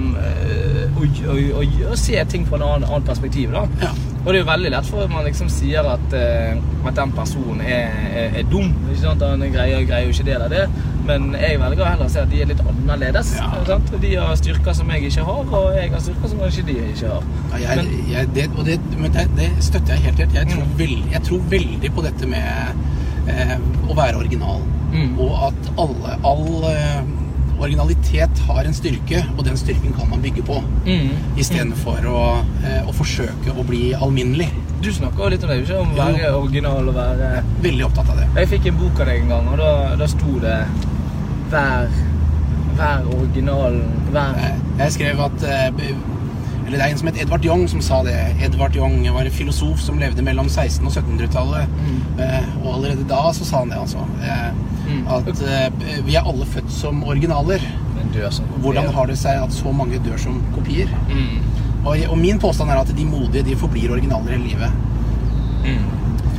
og, 0.99 1.21
og, 1.31 1.77
og 1.91 1.99
se 1.99 2.19
ting 2.31 2.47
på 2.47 2.57
en 2.57 2.65
annen, 2.65 2.87
annen 2.87 3.08
perspektiv. 3.09 3.51
da. 3.57 3.65
Ja. 3.83 3.91
Og 4.19 4.29
det 4.35 4.41
er 4.41 4.43
jo 4.43 4.49
veldig 4.51 4.71
lett 4.75 4.87
for 4.91 5.03
at 5.07 5.11
man 5.15 5.25
liksom 5.25 5.49
sier 5.49 5.87
at, 5.89 6.13
eh, 6.17 6.59
at 6.87 6.97
den 6.99 7.13
personen 7.17 7.61
er, 7.65 7.89
er, 8.13 8.35
er 8.43 8.49
dum. 8.51 8.69
ikke 8.91 9.01
sant? 9.01 9.23
Han 9.25 9.41
greier, 9.55 9.85
greier 9.89 10.05
jo 10.09 10.13
ikke 10.15 10.27
det 10.29 10.35
eller 10.37 10.49
det. 10.53 10.65
Men 11.09 11.31
jeg 11.41 11.57
velger 11.63 11.87
heller 11.89 12.05
å 12.05 12.13
si 12.13 12.19
at 12.21 12.29
de 12.31 12.43
er 12.45 12.51
litt 12.51 12.61
annerledes. 12.61 13.31
Ja. 13.39 13.49
sant? 13.71 13.93
De 14.03 14.11
har 14.17 14.35
styrker 14.37 14.77
som 14.77 14.91
jeg 14.93 15.09
ikke 15.09 15.25
har, 15.31 15.55
og 15.61 15.71
jeg 15.79 15.91
har 15.95 16.03
styrker 16.05 16.29
som 16.35 16.43
kanskje 16.45 16.67
de 16.69 16.77
ikke 16.91 17.13
har. 17.15 17.23
Ja, 17.55 17.63
jeg, 17.65 17.77
Men- 17.77 18.11
jeg, 18.13 18.29
det, 18.35 18.49
det, 18.67 18.79
men 18.99 19.13
det, 19.17 19.27
det 19.39 19.49
støtter 19.65 19.95
jeg 19.97 20.05
helt 20.11 20.19
helt. 20.27 20.35
Jeg 20.35 20.49
tror, 20.53 20.67
Mm. 20.69 20.79
veld, 20.79 21.07
jeg 21.13 21.23
tror 21.31 21.41
veldig 21.55 21.93
på 21.97 22.03
dette 22.05 22.27
med 22.27 22.85
eh, 23.29 23.57
å 23.89 23.95
være 23.97 24.17
original. 24.21 24.61
Mm. 24.93 25.17
Og 25.21 25.33
at 25.49 25.73
alle, 25.79 26.19
all 26.25 26.65
eh, 26.75 27.01
originalitet 27.59 28.41
har 28.47 28.65
en 28.69 28.75
styrke, 28.77 29.23
og 29.37 29.45
den 29.47 29.57
styrken 29.59 29.95
kan 29.97 30.09
man 30.11 30.23
bygge 30.23 30.45
på. 30.47 30.61
Mm. 30.87 31.11
Istedenfor 31.41 32.07
å, 32.11 32.21
eh, 32.65 32.83
å 32.89 32.95
forsøke 32.97 33.55
å 33.55 33.65
bli 33.67 33.93
alminnelig. 33.95 34.49
Du 34.83 34.93
snakker 34.95 35.31
litt 35.35 35.43
om 35.43 35.51
det, 35.51 35.63
ikke? 35.65 35.81
om 35.81 35.91
å 35.91 35.97
være 35.99 36.35
original 36.39 36.89
og 36.89 36.95
være 36.95 37.31
Veldig 37.65 37.85
opptatt 37.89 38.13
av 38.13 38.21
det. 38.21 38.29
Jeg 38.37 38.49
fikk 38.53 38.69
en 38.71 38.79
bok 38.79 39.01
av 39.01 39.11
deg 39.11 39.25
en 39.25 39.33
gang, 39.35 39.49
og 39.53 39.59
da, 39.59 39.73
da 39.99 40.07
sto 40.07 40.39
det 40.43 40.59
Vær, 41.51 41.89
vær 42.79 43.07
originalen. 43.17 43.89
Vær 44.13 44.37
Eh, 44.39 44.55
Jeg 44.79 44.93
skrev 44.93 45.21
at 45.25 45.43
eh, 45.49 45.71
Eller 46.69 46.77
det 46.79 46.85
er 46.85 46.93
en 46.93 46.99
som 47.01 47.09
het 47.09 47.17
Edvard 47.23 47.45
Young 47.49 47.63
som 47.73 47.81
sa 47.81 48.03
det. 48.05 48.15
Edvard 48.45 48.75
Young 48.77 49.01
var 49.15 49.25
en 49.25 49.33
filosof 49.33 49.81
som 49.81 49.97
levde 49.99 50.21
mellom 50.23 50.51
1600- 50.53 50.85
og 50.85 50.93
1700-tallet. 50.93 51.79
Eh, 52.21 52.51
og 52.61 52.75
allerede 52.75 53.07
da 53.09 53.23
så 53.33 53.47
sa 53.49 53.63
han 53.65 53.73
det, 53.73 53.79
altså. 53.81 54.05
Eh, 54.23 54.51
Mm. 54.89 55.03
At 55.13 55.29
eh, 55.45 55.99
vi 56.07 56.15
er 56.17 56.25
alle 56.25 56.47
født 56.49 56.71
som 56.73 57.03
originaler. 57.05 57.61
Som 58.33 58.45
Hvordan 58.63 58.87
har 58.95 59.07
det 59.11 59.19
seg 59.21 59.37
at 59.43 59.53
så 59.53 59.73
mange 59.73 59.99
dør 60.01 60.17
som 60.17 60.39
kopier? 60.55 60.89
mm. 61.11 61.43
Og, 61.85 61.99
og 62.09 62.17
min 62.19 62.39
påstand 62.41 62.71
er 62.71 62.81
at 62.81 62.97
de 62.97 63.05
modige 63.05 63.43
de 63.45 63.57
forblir 63.57 63.93
originaler 63.93 64.33
hele 64.33 64.49
livet. 64.49 64.73
Mm. 65.65 65.85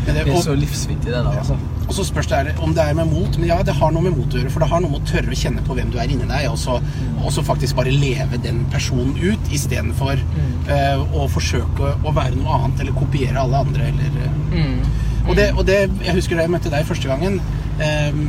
Det, 0.05 0.15
Det 0.25 0.33
er 0.33 0.41
så 0.41 0.55
livsviktig, 0.55 1.05
det 1.05 1.13
der, 1.13 1.29
altså. 1.38 1.55
Og 1.89 1.96
så 1.98 2.03
spørs 2.05 2.27
det 2.29 2.53
om 2.62 2.72
det 2.77 2.84
er 2.86 2.93
med 3.00 3.10
mot. 3.10 3.34
Men 3.41 3.50
ja, 3.50 3.58
det 3.65 3.74
har 3.79 3.91
noe 3.96 4.05
med 4.05 4.13
mot 4.13 4.29
å 4.29 4.38
gjøre. 4.38 4.51
For 4.53 4.62
det 4.62 4.69
har 4.69 4.84
noe 4.84 4.91
med 4.93 5.01
å 5.01 5.10
tørre 5.10 5.34
å 5.34 5.39
kjenne 5.39 5.63
på 5.65 5.74
hvem 5.77 5.89
du 5.89 5.98
er 5.98 6.12
inni 6.13 6.27
deg, 6.29 6.46
og 6.51 6.58
så, 6.62 6.77
og 7.24 7.31
så 7.34 7.41
faktisk 7.48 7.79
bare 7.79 7.91
leve 7.96 8.38
den 8.43 8.62
personen 8.69 9.15
ut, 9.17 9.50
istedenfor 9.55 10.22
uh, 10.69 11.01
å 11.17 11.25
forsøke 11.34 11.96
å 12.05 12.13
være 12.13 12.38
noe 12.38 12.60
annet 12.60 12.84
eller 12.86 12.93
kopiere 13.00 13.41
alle 13.41 13.63
andre. 13.65 13.89
Eller, 13.89 14.19
uh. 14.22 14.53
Mm. 14.53 14.84
og, 15.25 15.34
det, 15.39 15.48
og 15.58 15.65
det, 15.67 15.79
jeg 16.05 16.15
husker 16.19 16.38
da 16.38 16.46
jeg 16.46 16.53
møtte 16.55 16.72
deg 16.74 16.86
første 16.88 17.10
gangen. 17.10 17.41
eh, 17.81 18.22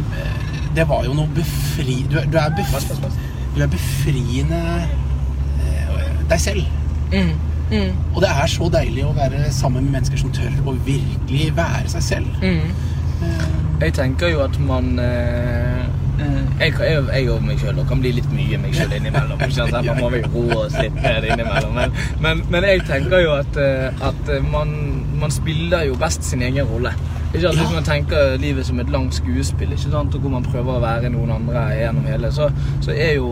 det 0.74 0.84
var 0.88 1.04
jo 1.04 1.14
noe 1.18 1.26
befri... 1.34 2.00
Du, 2.08 2.16
er- 2.20 2.28
du, 2.30 2.36
er, 2.38 2.52
bef, 2.54 2.68
Pass, 2.72 2.84
pass, 2.86 3.00
pass. 3.02 3.16
du 3.56 3.60
er 3.64 3.70
befriende 3.72 4.60
eh, 5.60 6.20
deg 6.30 6.40
selv. 6.40 6.64
Mm. 7.12 7.32
Mm. 7.70 7.90
Og 8.14 8.22
det 8.22 8.30
er 8.30 8.46
så 8.50 8.66
deilig 8.72 9.04
å 9.06 9.12
være 9.14 9.44
sammen 9.54 9.84
med 9.86 9.98
mennesker 9.98 10.18
som 10.22 10.32
tør 10.34 10.54
å 10.70 10.74
virkelig 10.86 11.50
være 11.58 11.90
seg 11.92 12.02
selv. 12.02 12.40
Mm. 12.42 12.70
Jeg 13.80 13.94
tenker 13.96 14.28
jo 14.34 14.42
at 14.44 14.56
man 14.60 14.98
eh, 15.00 15.84
eh, 16.20 16.40
jeg, 16.60 16.74
jeg, 16.84 17.04
jeg 17.08 17.28
og 17.32 17.44
meg 17.46 17.60
sjøl 17.62 17.80
kan 17.88 18.02
bli 18.02 18.12
litt 18.18 18.28
mye 18.34 18.58
meg 18.60 18.74
sjøl 18.76 18.92
innimellom. 18.98 19.40
ikke 19.40 19.56
sant? 19.56 19.76
Man 19.88 20.02
må 20.02 20.10
vi 20.12 20.20
roe 20.26 20.58
oss 20.66 20.76
litt 20.76 20.98
ned 21.00 21.24
innimellom. 21.30 21.72
Men, 21.78 21.96
men, 22.20 22.42
men 22.52 22.66
jeg 22.68 22.84
tenker 22.88 23.24
jo 23.24 23.32
at, 23.38 23.56
eh, 23.60 24.04
at 24.10 24.34
man, 24.52 24.74
man 25.20 25.32
spiller 25.32 25.88
jo 25.88 25.96
best 26.00 26.26
sin 26.28 26.44
egen 26.44 26.68
rolle. 26.68 26.92
Ikke 27.30 27.44
sant? 27.46 27.60
Hvis 27.60 27.74
man 27.74 27.84
tenker 27.86 28.36
livet 28.42 28.66
som 28.66 28.80
et 28.82 28.90
langt 28.90 29.14
skuespill, 29.14 29.70
ikke 29.76 29.90
sant? 29.92 30.14
og 30.14 30.24
hvor 30.24 30.32
man 30.32 30.46
prøver 30.46 30.76
å 30.76 30.82
være 30.82 31.10
noen 31.14 31.30
andre 31.36 31.62
gjennom 31.78 32.06
hele, 32.10 32.30
så, 32.34 32.48
så 32.82 32.90
er, 32.90 33.12
jo, 33.20 33.30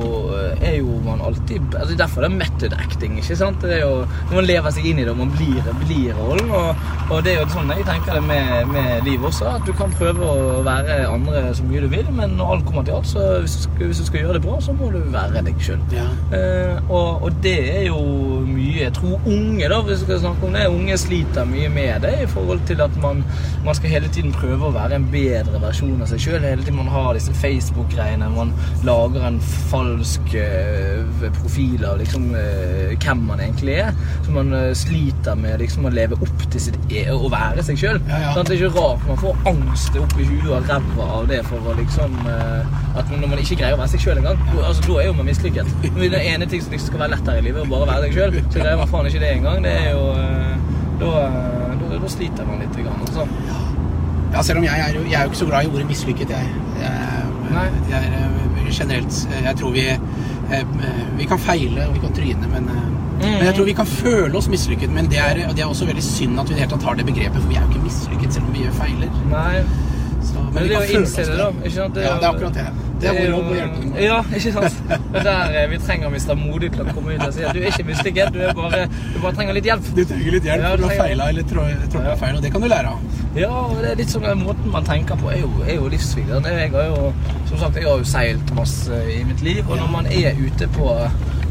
er 0.63 0.77
jo 0.79 1.01
man 1.05 1.23
alltid 1.25 1.75
altså 1.75 1.97
Derfor 1.99 2.23
det 2.23 2.29
er 2.31 2.37
method 2.37 2.77
acting. 2.79 3.17
ikke 3.19 3.37
sant? 3.37 3.63
Det 3.63 3.81
er 3.81 3.83
jo, 3.83 4.05
Man 4.31 4.47
lever 4.47 4.71
seg 4.75 4.87
inn 4.87 5.01
i 5.03 5.07
det, 5.07 5.11
og 5.11 5.19
man 5.25 5.33
blir, 5.35 5.59
blir 5.83 6.15
rollen. 6.19 6.53
Og, 6.55 6.87
og 7.11 7.25
det 7.27 7.35
er 7.35 7.41
jo 7.43 7.49
sånn 7.53 7.73
jeg 7.75 7.87
tenker 7.89 8.19
det 8.19 8.23
med, 8.29 8.71
med 8.71 9.05
livet 9.07 9.29
også, 9.33 9.51
at 9.59 9.67
du 9.67 9.73
kan 9.77 9.93
prøve 9.99 10.29
å 10.29 10.63
være 10.67 11.01
andre 11.11 11.43
så 11.57 11.67
mye 11.67 11.83
du 11.83 11.89
vil, 11.93 12.07
men 12.15 12.37
når 12.39 12.55
alt 12.55 12.65
kommer 12.69 12.87
til 12.87 12.97
alt, 12.99 13.11
så 13.11 13.27
hvis 13.43 13.57
du 13.57 13.63
skal, 13.67 13.85
hvis 13.91 14.01
du 14.03 14.07
skal 14.09 14.23
gjøre 14.23 14.39
det 14.39 14.45
bra, 14.47 14.57
så 14.63 14.75
må 14.79 14.91
du 14.95 14.99
være 15.13 15.43
deg 15.47 15.59
sjøl. 15.65 15.83
ja. 15.95 16.07
Eh, 16.39 16.79
og, 16.89 17.25
og 17.27 17.43
det 17.43 17.57
er 17.73 17.85
jo 17.89 17.99
mye 18.47 18.85
Jeg 18.85 18.93
tror 18.97 19.21
unge, 19.27 19.69
da, 19.71 19.79
hvis 19.83 20.03
vi 20.03 20.07
skal 20.07 20.21
snakke 20.23 20.47
om 20.47 20.55
det, 20.55 20.67
unge 20.71 20.97
sliter 21.01 21.49
mye 21.49 21.69
med 21.73 22.05
det 22.05 22.15
i 22.23 22.29
forhold 22.31 22.61
til 22.69 22.81
at 22.85 22.95
man, 23.03 23.25
man 23.67 23.77
skal 23.77 23.88
hele 23.89 24.09
tiden 24.13 24.33
prøve 24.35 24.69
å 24.69 24.75
være 24.75 24.99
en 24.99 25.07
bedre 25.13 25.61
versjon 25.63 26.01
av 26.03 26.11
seg 26.11 26.23
sjøl. 26.23 26.45
Hele 26.45 26.65
tiden 26.65 26.79
man 26.81 26.91
har 26.93 27.17
disse 27.17 27.35
Facebook-greiene. 27.37 28.29
Man 28.35 28.53
lager 28.87 29.25
en 29.29 29.39
falsk 29.71 30.35
uh, 30.35 31.25
profil 31.41 31.85
av 31.89 31.99
liksom, 32.03 32.29
uh, 32.35 32.95
hvem 32.95 33.25
man 33.29 33.43
egentlig 33.45 33.79
er. 33.83 33.97
Så 34.27 34.35
man 34.35 34.53
uh, 34.55 34.71
sliter 34.77 35.39
med 35.39 35.63
liksom, 35.63 35.89
å 35.89 35.95
leve 35.95 36.19
opp 36.19 36.45
til 36.53 36.65
sitt 36.69 36.79
e 36.93 37.07
å 37.13 37.31
være 37.33 37.65
seg 37.67 37.81
sjøl. 37.81 38.01
Ja, 38.11 38.21
ja. 38.27 38.35
Det 38.39 38.57
er 38.57 38.69
ikke 38.69 38.75
rart 38.79 39.07
man 39.09 39.21
får 39.23 39.43
angst 39.53 39.99
oppi 40.01 40.29
huet 40.29 40.51
og 40.59 40.69
ræva 40.71 41.09
av 41.19 41.29
det 41.31 41.41
for 41.49 41.71
å 41.71 41.75
liksom 41.79 42.15
At 42.29 43.11
når 43.13 43.29
man 43.31 43.41
ikke 43.41 43.59
greier 43.61 43.77
å 43.77 43.81
være 43.81 43.93
seg 43.93 44.03
sjøl 44.03 44.21
engang, 44.21 44.41
altså, 44.57 44.83
da 44.87 44.97
er 45.03 45.09
jo 45.09 45.17
man 45.19 45.29
mislykket. 45.29 45.71
Men 45.99 46.13
det 46.15 46.25
ene 46.33 46.49
ting 46.51 46.63
som 46.65 46.75
liksom 46.75 46.93
skal 46.93 47.05
være 47.05 47.15
lett 47.15 47.31
her 47.31 47.41
i 47.41 47.47
livet, 47.47 47.63
å 47.63 47.71
bare 47.71 47.91
være 47.93 48.09
seg 48.09 48.19
sjøl, 48.19 48.39
så 48.49 48.59
greier 48.59 48.81
man 48.81 48.91
faen 48.91 49.11
ikke 49.11 49.23
det 49.23 49.33
engang. 49.37 49.65
Det 49.65 49.77
er 49.85 49.91
jo 49.95 50.07
Da, 50.99 51.11
da, 51.79 51.99
da 52.03 52.09
sliter 52.11 52.47
man 52.49 52.59
litt. 52.59 52.75
Grann, 52.79 53.03
altså. 53.07 53.68
Ja, 54.33 54.43
selv 54.43 54.59
om 54.61 54.65
jeg 54.65 54.81
er, 54.85 54.99
jeg 55.09 55.17
er 55.17 55.25
jo 55.25 55.33
ikke 55.33 55.41
så 55.41 55.47
glad 55.49 55.65
i 55.65 55.71
ordet 55.73 55.87
mislykket, 55.89 56.31
jeg. 56.31 56.51
jeg, 56.81 56.93
jeg, 57.53 57.73
jeg 57.91 57.99
er, 57.99 58.25
eh, 58.25 58.49
generelt 58.73 59.29
eh, 59.33 59.45
Jeg 59.45 59.57
tror 59.57 59.71
vi 59.71 59.87
eh, 59.89 60.65
Vi 61.19 61.25
kan 61.25 61.39
feile 61.39 61.87
og 61.89 61.95
vi 61.95 62.03
kan 62.05 62.15
tryne, 62.15 62.51
men, 62.53 62.69
eh, 62.69 62.89
men 63.21 63.45
jeg 63.45 63.55
tror 63.55 63.65
vi 63.65 63.73
kan 63.73 63.87
føle 63.87 64.37
oss 64.39 64.49
mislykket. 64.49 64.93
Men 64.95 65.11
det 65.11 65.19
er, 65.19 65.41
det 65.55 65.65
er 65.65 65.67
også 65.67 65.89
veldig 65.89 66.05
synd 66.05 66.41
at 66.41 66.49
vi 66.49 66.55
i 66.55 66.59
det 66.59 66.65
hele 66.67 66.77
tatt 66.77 66.87
har 66.87 66.99
det 67.01 67.07
begrepet, 67.09 67.41
for 67.41 67.49
vi 67.51 67.57
er 67.59 67.65
jo 67.65 67.73
ikke 67.73 67.87
mislykket 67.89 68.37
selv 68.37 68.47
om 68.47 68.55
vi 68.55 68.67
gjør 68.67 68.77
feiler. 68.79 69.23
Nei. 69.33 69.88
Så, 70.23 70.35
Men 70.43 70.53
men, 70.55 70.65
det 70.69 70.75
er 70.75 70.83
å 70.83 70.99
innse 70.99 71.25
det, 71.25 71.37
da. 71.39 71.49
Ikke 71.63 71.75
sant? 71.77 71.99
Ja, 72.03 72.15
det 72.19 72.27
er 72.27 72.33
akkurat 72.33 72.55
det. 72.59 72.67
Det 72.99 73.07
er 73.09 73.15
vår 73.15 73.29
jobb 73.31 73.51
å 73.53 73.55
hjelpe 73.55 73.81
dem. 73.83 73.93
Ja, 74.03 74.17
ikke 74.35 74.53
sant? 74.57 74.79
Det 74.89 75.21
er 75.21 75.27
der 75.29 75.53
eh, 75.61 75.67
vi 75.71 75.79
trenger 75.85 76.11
Mr. 76.11 76.33
Modig 76.41 76.71
til 76.75 76.83
å 76.83 76.95
komme 76.97 77.15
ut 77.15 77.23
og 77.29 77.35
si 77.37 77.45
at 77.47 77.55
du 77.55 77.61
er 77.63 77.69
ikke 77.71 77.87
mislykket, 77.87 78.35
du, 78.35 78.41
bare, 78.59 78.81
du 78.91 79.21
bare 79.23 79.35
trenger 79.39 79.59
litt 79.59 79.69
hjelp. 79.71 79.87
Du 79.95 80.03
trenger 80.03 80.35
litt 80.35 80.49
hjelp 80.51 80.67
Ja, 80.67 80.73
du 80.81 80.83
å 80.83 80.91
ha 80.91 80.99
feila 80.99 81.29
eller 81.33 81.47
tråkka 81.53 82.03
Ja. 82.09 82.17
feil, 82.19 82.37
og 82.41 82.43
det 82.43 82.51
kan 82.57 82.65
du 82.65 82.69
lære 82.73 82.91
av. 82.97 83.23
Ja, 83.39 83.53
og 83.55 83.79
det 83.85 83.93
er 83.93 84.01
litt 84.03 84.11
sånn 84.11 84.27
den 84.27 84.43
måten 84.43 84.73
man 84.75 84.87
tenker 84.89 85.19
på 85.21 85.31
er 85.31 85.43
jo, 85.45 85.51
er 85.63 85.77
jo 85.79 85.89
livsviktig. 85.93 86.43
Jeg 86.49 86.73
har 86.75 86.91
jo, 86.91 87.13
som 87.47 87.63
sagt, 87.63 87.79
jeg 87.79 87.87
har 87.87 88.03
jo 88.03 88.09
seilt 88.09 88.55
masse 88.59 89.01
i 89.15 89.21
mitt 89.29 89.43
liv, 89.47 89.63
og 89.69 89.79
når 89.79 89.93
man 89.95 90.11
er 90.11 90.35
ute 90.43 90.67
på, 90.75 90.91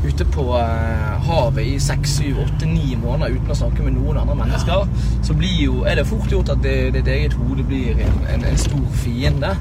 ute 0.07 0.25
på 0.33 0.45
eh, 0.59 1.13
havet 1.27 1.65
i 1.65 1.75
seks, 1.81 2.17
syv, 2.19 2.39
åtte, 2.45 2.67
ni 2.69 2.95
måneder 2.99 3.35
uten 3.35 3.53
å 3.53 3.57
snakke 3.61 3.85
med 3.85 3.97
noen 3.97 4.21
andre 4.23 4.35
mennesker, 4.39 4.87
så 5.25 5.35
blir 5.37 5.57
jo, 5.65 5.81
er 5.89 5.99
det 5.99 6.07
fort 6.09 6.31
gjort 6.31 6.51
at 6.55 6.63
det, 6.63 6.77
ditt 6.95 7.09
eget 7.11 7.35
hode 7.39 7.65
blir 7.67 7.99
en, 8.05 8.17
en, 8.33 8.45
en 8.51 8.59
stor 8.61 8.85
fiende. 9.03 9.53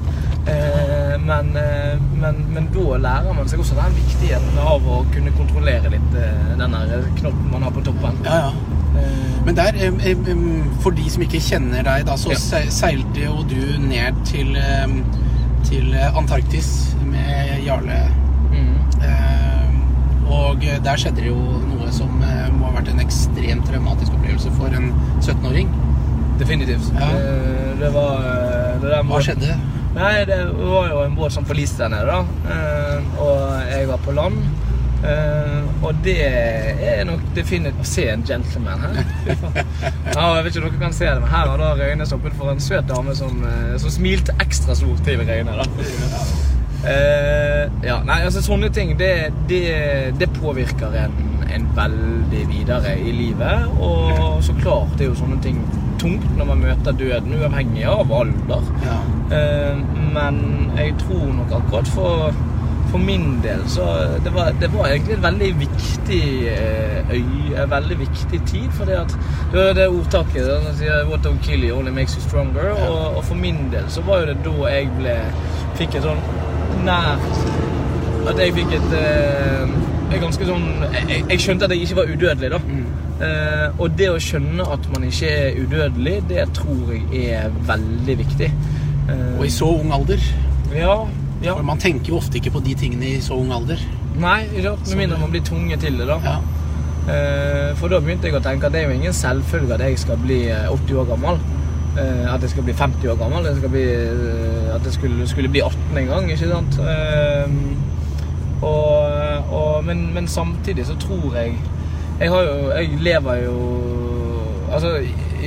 Eh, 0.47 1.15
men, 1.19 1.51
eh, 1.59 1.99
men, 2.21 2.41
men 2.55 2.69
da 2.71 2.97
lærer 3.03 3.35
man 3.35 3.49
seg 3.51 3.59
også 3.59 3.75
den 3.75 3.97
viktigheten 3.97 4.59
av 4.63 4.85
å 4.87 5.01
kunne 5.11 5.33
kontrollere 5.35 5.91
litt 5.91 6.15
eh, 6.15 6.53
den 6.59 6.77
knoppen 7.19 7.49
man 7.51 7.67
har 7.67 7.75
på 7.75 7.83
toppen. 7.89 8.21
Ja, 8.27 8.47
ja. 8.47 8.75
Men 9.45 9.55
der, 9.55 9.75
for 10.81 10.95
de 10.95 11.03
som 11.11 11.21
ikke 11.23 11.39
kjenner 11.43 11.83
deg, 11.85 12.05
da, 12.07 12.15
så 12.19 12.33
Ja. 12.33 12.63
seilte 12.73 13.27
jo 13.27 13.43
du 13.47 13.77
ned 13.83 14.17
til, 14.27 14.57
til 15.69 15.93
Antarktis 16.17 16.71
med 17.05 17.61
Jarle. 17.63 17.99
Og 20.27 20.59
der 20.83 20.97
skjedde 20.99 21.21
det 21.21 21.29
jo 21.29 21.37
noe 21.69 21.87
som 21.95 22.21
eh, 22.25 22.47
må 22.51 22.67
ha 22.67 22.75
vært 22.79 22.89
en 22.91 22.99
ekstremt 23.03 23.65
traumatisk 23.69 24.11
opplevelse 24.17 24.51
for 24.57 24.73
en 24.75 24.89
17-åring. 25.23 25.69
Definitivt. 26.39 26.91
Ja. 26.99 27.07
Eh, 27.15 27.73
Det 27.79 27.91
var 27.93 28.23
eh, 28.25 28.79
det 28.81 28.89
der 28.91 29.03
Hva 29.07 29.19
skjedde? 29.23 29.55
Nei, 29.97 30.13
det 30.29 30.37
var 30.53 30.87
jo 30.91 30.99
en 31.05 31.15
båt 31.17 31.33
som 31.33 31.45
forliste 31.45 31.83
der 31.85 31.89
nede, 31.89 32.05
da. 32.05 32.19
Eh, 32.53 33.21
Og 33.23 33.71
jeg 33.71 33.87
var 33.89 33.97
på 34.05 34.11
land. 34.17 34.41
Eh, 35.07 35.63
og 35.85 35.93
det 36.03 36.15
er 36.25 37.03
nok 37.05 37.21
definitivt 37.35 37.85
Se 37.85 38.07
en 38.09 38.23
gentleman 38.25 38.81
her. 38.81 38.95
Ja, 40.17 40.35
jeg 40.35 40.43
vet 40.47 40.55
ikke 40.55 40.63
om 40.65 40.71
dere 40.71 40.81
kan 40.81 40.93
se 40.97 41.05
det, 41.05 41.19
men 41.21 41.29
her 41.29 41.51
har 41.51 41.57
da 41.61 41.71
Røyne 41.77 42.05
stoppet 42.09 42.33
for 42.39 42.49
en 42.51 42.59
søt 42.63 42.87
dame 42.89 43.13
som, 43.15 43.43
eh, 43.45 43.75
som 43.77 43.93
smilte 43.93 44.33
ekstra 44.41 44.75
stort 44.75 45.03
til 45.05 45.21
Røyne. 45.21 45.53
da. 45.61 45.67
Eh, 46.85 47.63
ja, 47.87 47.97
nei, 48.05 48.19
altså 48.21 48.41
Sånne 48.45 48.69
ting 48.73 48.93
det, 48.99 49.31
det, 49.49 49.63
det 50.19 50.29
påvirker 50.37 50.93
en, 51.01 51.15
en 51.49 51.67
veldig 51.77 52.43
videre 52.51 52.93
i 53.01 53.13
livet. 53.15 53.71
Og 53.81 54.43
så 54.45 54.55
klart 54.61 54.97
det 54.97 55.07
er 55.07 55.13
jo 55.13 55.21
sånne 55.23 55.41
ting 55.43 55.61
tungt 55.97 56.27
når 56.37 56.51
man 56.51 56.61
møter 56.61 56.93
døden, 56.97 57.33
uavhengig 57.39 57.87
av 57.89 58.13
alder. 58.13 58.69
Ja. 58.85 58.99
Eh, 59.37 59.81
men 60.13 60.43
jeg 60.77 60.93
tror 61.01 61.25
nok 61.39 61.57
akkurat 61.57 61.89
for, 61.95 62.37
for 62.91 63.01
min 63.01 63.39
del 63.43 63.63
så 63.69 63.87
det 64.23 64.31
var, 64.35 64.53
det 64.61 64.69
var 64.73 64.91
egentlig 64.91 65.17
en 65.17 65.25
veldig 65.25 65.49
viktig 65.63 66.23
eh, 66.53 67.11
øy, 67.11 67.57
en 67.63 67.71
veldig 67.73 67.99
viktig 68.05 68.41
tid. 68.45 68.69
For 68.77 68.89
det 68.89 69.01
at 69.01 69.17
det 69.53 69.69
det 69.81 69.89
ordtaket 69.89 70.45
da, 70.45 70.61
som 70.61 70.77
sier 70.77 71.05
'What 71.09 71.25
don't 71.25 71.41
kill 71.41 71.65
you 71.65 71.79
only 71.79 71.91
makes 71.91 72.15
you 72.15 72.21
stronger'. 72.21 72.69
Ja. 72.69 72.89
Og, 72.89 73.17
og 73.17 73.23
for 73.23 73.35
min 73.35 73.71
del 73.73 73.89
så 73.89 74.05
var 74.05 74.21
jo 74.21 74.33
det 74.33 74.37
da 74.45 74.75
jeg 74.75 74.93
ble 74.99 75.17
fikk 75.77 75.97
et 75.97 76.05
sånn 76.05 76.21
nært 76.85 78.27
At 78.27 78.39
jeg 78.41 78.53
fikk 78.57 78.73
et 78.77 78.95
eh, 78.99 79.75
ganske 80.21 80.47
sånn 80.49 80.65
jeg, 81.07 81.21
jeg 81.29 81.39
skjønte 81.43 81.67
at 81.67 81.73
jeg 81.75 81.85
ikke 81.85 81.95
var 82.01 82.09
udødelig, 82.11 82.49
da. 82.51 82.59
Mm. 82.67 82.87
Eh, 83.27 83.79
og 83.81 83.95
det 83.97 84.09
å 84.11 84.17
skjønne 84.21 84.65
at 84.73 84.89
man 84.93 85.05
ikke 85.07 85.29
er 85.31 85.55
udødelig, 85.63 86.15
det 86.29 86.43
tror 86.57 86.91
jeg 86.93 87.31
er 87.37 87.55
veldig 87.69 88.17
viktig. 88.23 88.49
Eh, 89.07 89.39
Og 89.39 89.45
i 89.47 89.53
så 89.53 89.69
ung 89.79 89.93
alder. 89.95 90.21
ja, 90.75 90.97
ja. 91.43 91.53
For 91.53 91.63
man 91.63 91.77
tenker 91.79 92.11
jo 92.11 92.17
ofte 92.17 92.37
ikke 92.41 92.51
på 92.57 92.63
de 92.65 92.73
tingene 92.75 93.13
i 93.15 93.21
så 93.21 93.37
ung 93.37 93.51
alder. 93.53 93.81
Nei, 94.17 94.41
ikke 94.49 94.71
sant? 94.73 94.87
med 94.89 94.97
mindre 95.03 95.19
man 95.21 95.31
blir 95.31 95.43
tvunget 95.45 95.79
til 95.85 95.97
det, 96.01 96.07
da. 96.09 96.17
Ja. 96.25 96.37
Eh, 97.07 97.75
for 97.79 97.87
da 97.93 97.99
begynte 98.03 98.27
jeg 98.27 98.35
å 98.35 98.43
tenke 98.43 98.67
at 98.67 98.73
det 98.75 98.81
er 98.83 98.89
jo 98.91 98.97
ingen 98.97 99.13
selvfølge 99.15 99.77
at 99.77 99.83
jeg 99.85 99.99
skal 100.01 100.17
bli 100.19 100.41
eh, 100.51 100.67
80 100.73 100.97
år 101.03 101.07
gammel. 101.13 101.39
Eh, 101.97 102.33
at 102.33 102.41
jeg 102.41 102.49
skal 102.49 102.63
bli 102.63 102.73
50 102.73 103.09
år 103.09 103.15
gammel. 103.17 103.45
Jeg 103.45 103.71
bli, 103.71 103.83
eh, 103.83 104.75
at 104.75 104.85
jeg 104.85 104.93
skulle, 104.93 105.27
skulle 105.27 105.49
bli 105.49 105.61
18 105.65 105.97
en 105.97 106.07
gang. 106.07 106.31
ikke 106.31 106.49
sant? 106.49 106.79
Eh, 106.79 107.51
og, 108.61 109.11
og, 109.51 109.85
men, 109.85 110.13
men 110.13 110.27
samtidig 110.27 110.85
så 110.85 110.95
tror 110.97 111.35
jeg 111.35 111.53
Jeg 112.19 112.29
har 112.29 112.41
jo 112.41 112.69
Jeg 112.69 112.89
lever 112.99 113.35
jo 113.35 113.57
Altså, 114.73 114.97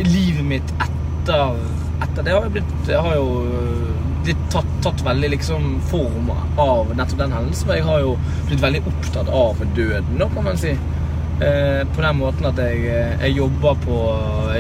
livet 0.05 0.45
mitt 0.45 0.75
etter, 0.79 1.57
etter 2.03 2.23
det 2.23 2.33
har 2.33 2.45
jo 2.45 2.53
blitt 2.55 2.89
Jeg 2.89 3.03
har 3.03 3.17
jo 3.17 3.27
blitt 4.23 4.45
tatt, 4.53 4.71
tatt 4.85 5.03
veldig 5.05 5.31
liksom 5.33 5.81
form 5.91 6.31
av 6.61 6.91
nettopp 6.93 7.19
den 7.19 7.33
hendelsen. 7.33 7.71
Jeg 7.73 7.85
har 7.87 8.03
jo 8.05 8.11
blitt 8.47 8.63
veldig 8.63 8.83
opptatt 8.91 9.31
av 9.33 9.63
døden, 9.77 10.19
da, 10.21 10.29
kan 10.35 10.45
man 10.45 10.61
si. 10.61 10.75
Eh, 11.41 11.87
på 11.95 12.03
den 12.05 12.19
måten 12.19 12.45
at 12.51 12.59
jeg, 12.61 12.83
eh, 12.85 13.13
jeg 13.23 13.37
jobber 13.39 13.79
på 13.81 13.99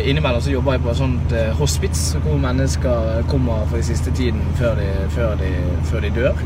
Innimellom 0.01 0.41
så 0.41 0.51
jobber 0.55 0.73
jeg 0.73 0.81
på 0.81 0.89
et 0.91 0.97
sånt 0.97 1.33
eh, 1.37 1.51
hospits 1.59 2.05
hvor 2.25 2.39
mennesker 2.41 3.27
kommer 3.29 3.67
for 3.69 3.77
den 3.77 3.85
siste 3.85 4.13
tiden 4.17 4.41
før 4.57 4.79
de, 4.79 4.87
før 5.13 5.35
de, 5.37 5.51
før 5.91 6.01
de 6.01 6.13
dør. 6.17 6.41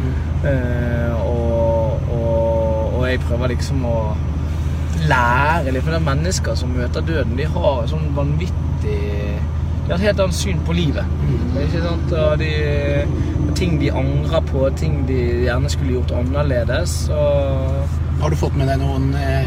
Eh, 0.51 1.27
og, 1.29 2.01
og, 2.19 2.99
og 2.99 3.07
jeg 3.11 3.23
prøver 3.29 3.55
liksom 3.55 3.85
å 3.87 3.99
lære 5.07 5.71
litt. 5.71 5.85
For 5.85 5.95
det 5.95 6.01
er 6.01 6.09
mennesker 6.09 6.59
som 6.59 6.75
møter 6.75 7.07
døden, 7.07 7.37
de 7.39 7.47
har 7.55 7.85
et 7.85 7.95
sånn 7.95 8.11
vanvittig 8.17 8.99
De 9.85 9.93
har 9.93 9.99
et 9.99 10.07
helt 10.09 10.21
annet 10.25 10.37
syn 10.37 10.61
på 10.65 10.75
livet. 10.75 11.15
Ikke 11.61 11.83
sant? 11.85 12.13
Og 12.17 12.39
de, 12.41 12.51
ting 13.55 13.79
de 13.79 13.91
angrer 13.93 14.47
på, 14.51 14.67
ting 14.81 15.03
de 15.07 15.19
gjerne 15.45 15.71
skulle 15.71 15.99
gjort 15.99 16.15
annerledes. 16.25 17.05
Og 17.13 18.01
Har 18.23 18.33
du 18.33 18.39
fått 18.41 18.57
med 18.57 18.71
deg 18.73 18.81
noen 18.81 19.13
eh, 19.21 19.45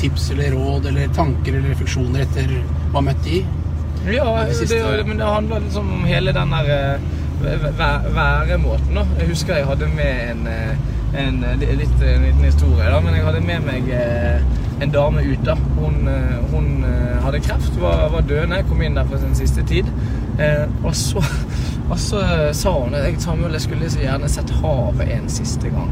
tips 0.00 0.30
eller 0.30 0.52
råd 0.56 0.86
eller 0.86 1.08
tanker 1.16 1.54
eller 1.58 1.68
refleksjoner 1.74 2.20
etter 2.26 2.48
hva 2.92 3.00
møtte 3.02 3.02
møtt 3.02 3.24
de? 3.24 3.42
Ja, 4.12 4.44
Det 4.48 4.68
det, 4.68 5.06
men 5.06 5.18
det 5.18 5.26
handler 5.26 5.60
liksom 5.60 5.90
om 5.98 6.04
hele 6.04 6.32
den 6.34 6.50
der 6.50 6.70
eh, 6.74 6.98
væ- 7.42 7.72
væ- 7.78 8.08
væremåten. 8.14 8.94
da. 8.94 9.04
Jeg 9.18 9.28
husker 9.28 9.54
jeg 9.56 9.66
hadde 9.66 9.88
med 9.94 10.30
en, 10.30 10.46
eh, 10.46 11.22
en, 11.26 11.44
eh, 11.44 11.76
litt, 11.78 12.02
en 12.02 12.22
liten 12.26 12.44
historie, 12.44 12.90
da, 12.90 13.00
men 13.00 13.14
jeg 13.14 13.24
hadde 13.24 13.40
med 13.40 13.60
meg 13.66 13.82
en 14.82 14.90
dame 14.90 15.22
ut. 15.22 15.44
da. 15.44 15.54
Hun, 15.54 16.08
hun 16.50 16.84
hadde 17.22 17.40
kreft, 17.40 17.76
var, 17.80 18.08
var 18.10 18.20
døende, 18.26 18.62
kom 18.68 18.82
inn 18.82 18.94
der 18.94 19.04
for 19.04 19.18
sin 19.18 19.34
siste 19.34 19.62
tid. 19.62 19.86
Eh, 20.38 20.66
og 20.84 20.94
så, 20.96 21.22
og 21.90 21.98
så 21.98 22.22
sa 22.52 22.70
hun 22.72 22.94
at 22.94 23.04
jeg, 23.04 23.20
Samuel, 23.20 23.52
jeg 23.52 23.60
skulle 23.68 23.90
så 23.90 24.00
gjerne 24.02 24.28
sett 24.28 24.50
havet 24.50 25.08
en 25.12 25.28
siste 25.30 25.68
gang. 25.70 25.90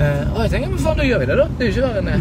Eh, 0.00 0.22
og 0.34 0.40
jeg 0.44 0.50
tenker, 0.50 0.70
men 0.70 0.78
faen, 0.78 0.96
da 0.98 1.04
gjør 1.08 1.18
vi 1.18 1.26
det, 1.26 1.36
da. 1.38 1.44
Det 1.58 1.66
er 1.66 1.70
jo 1.70 1.74
ikke 1.74 1.88
verre 1.88 1.98
enn 1.98 2.12
det. 2.12 2.20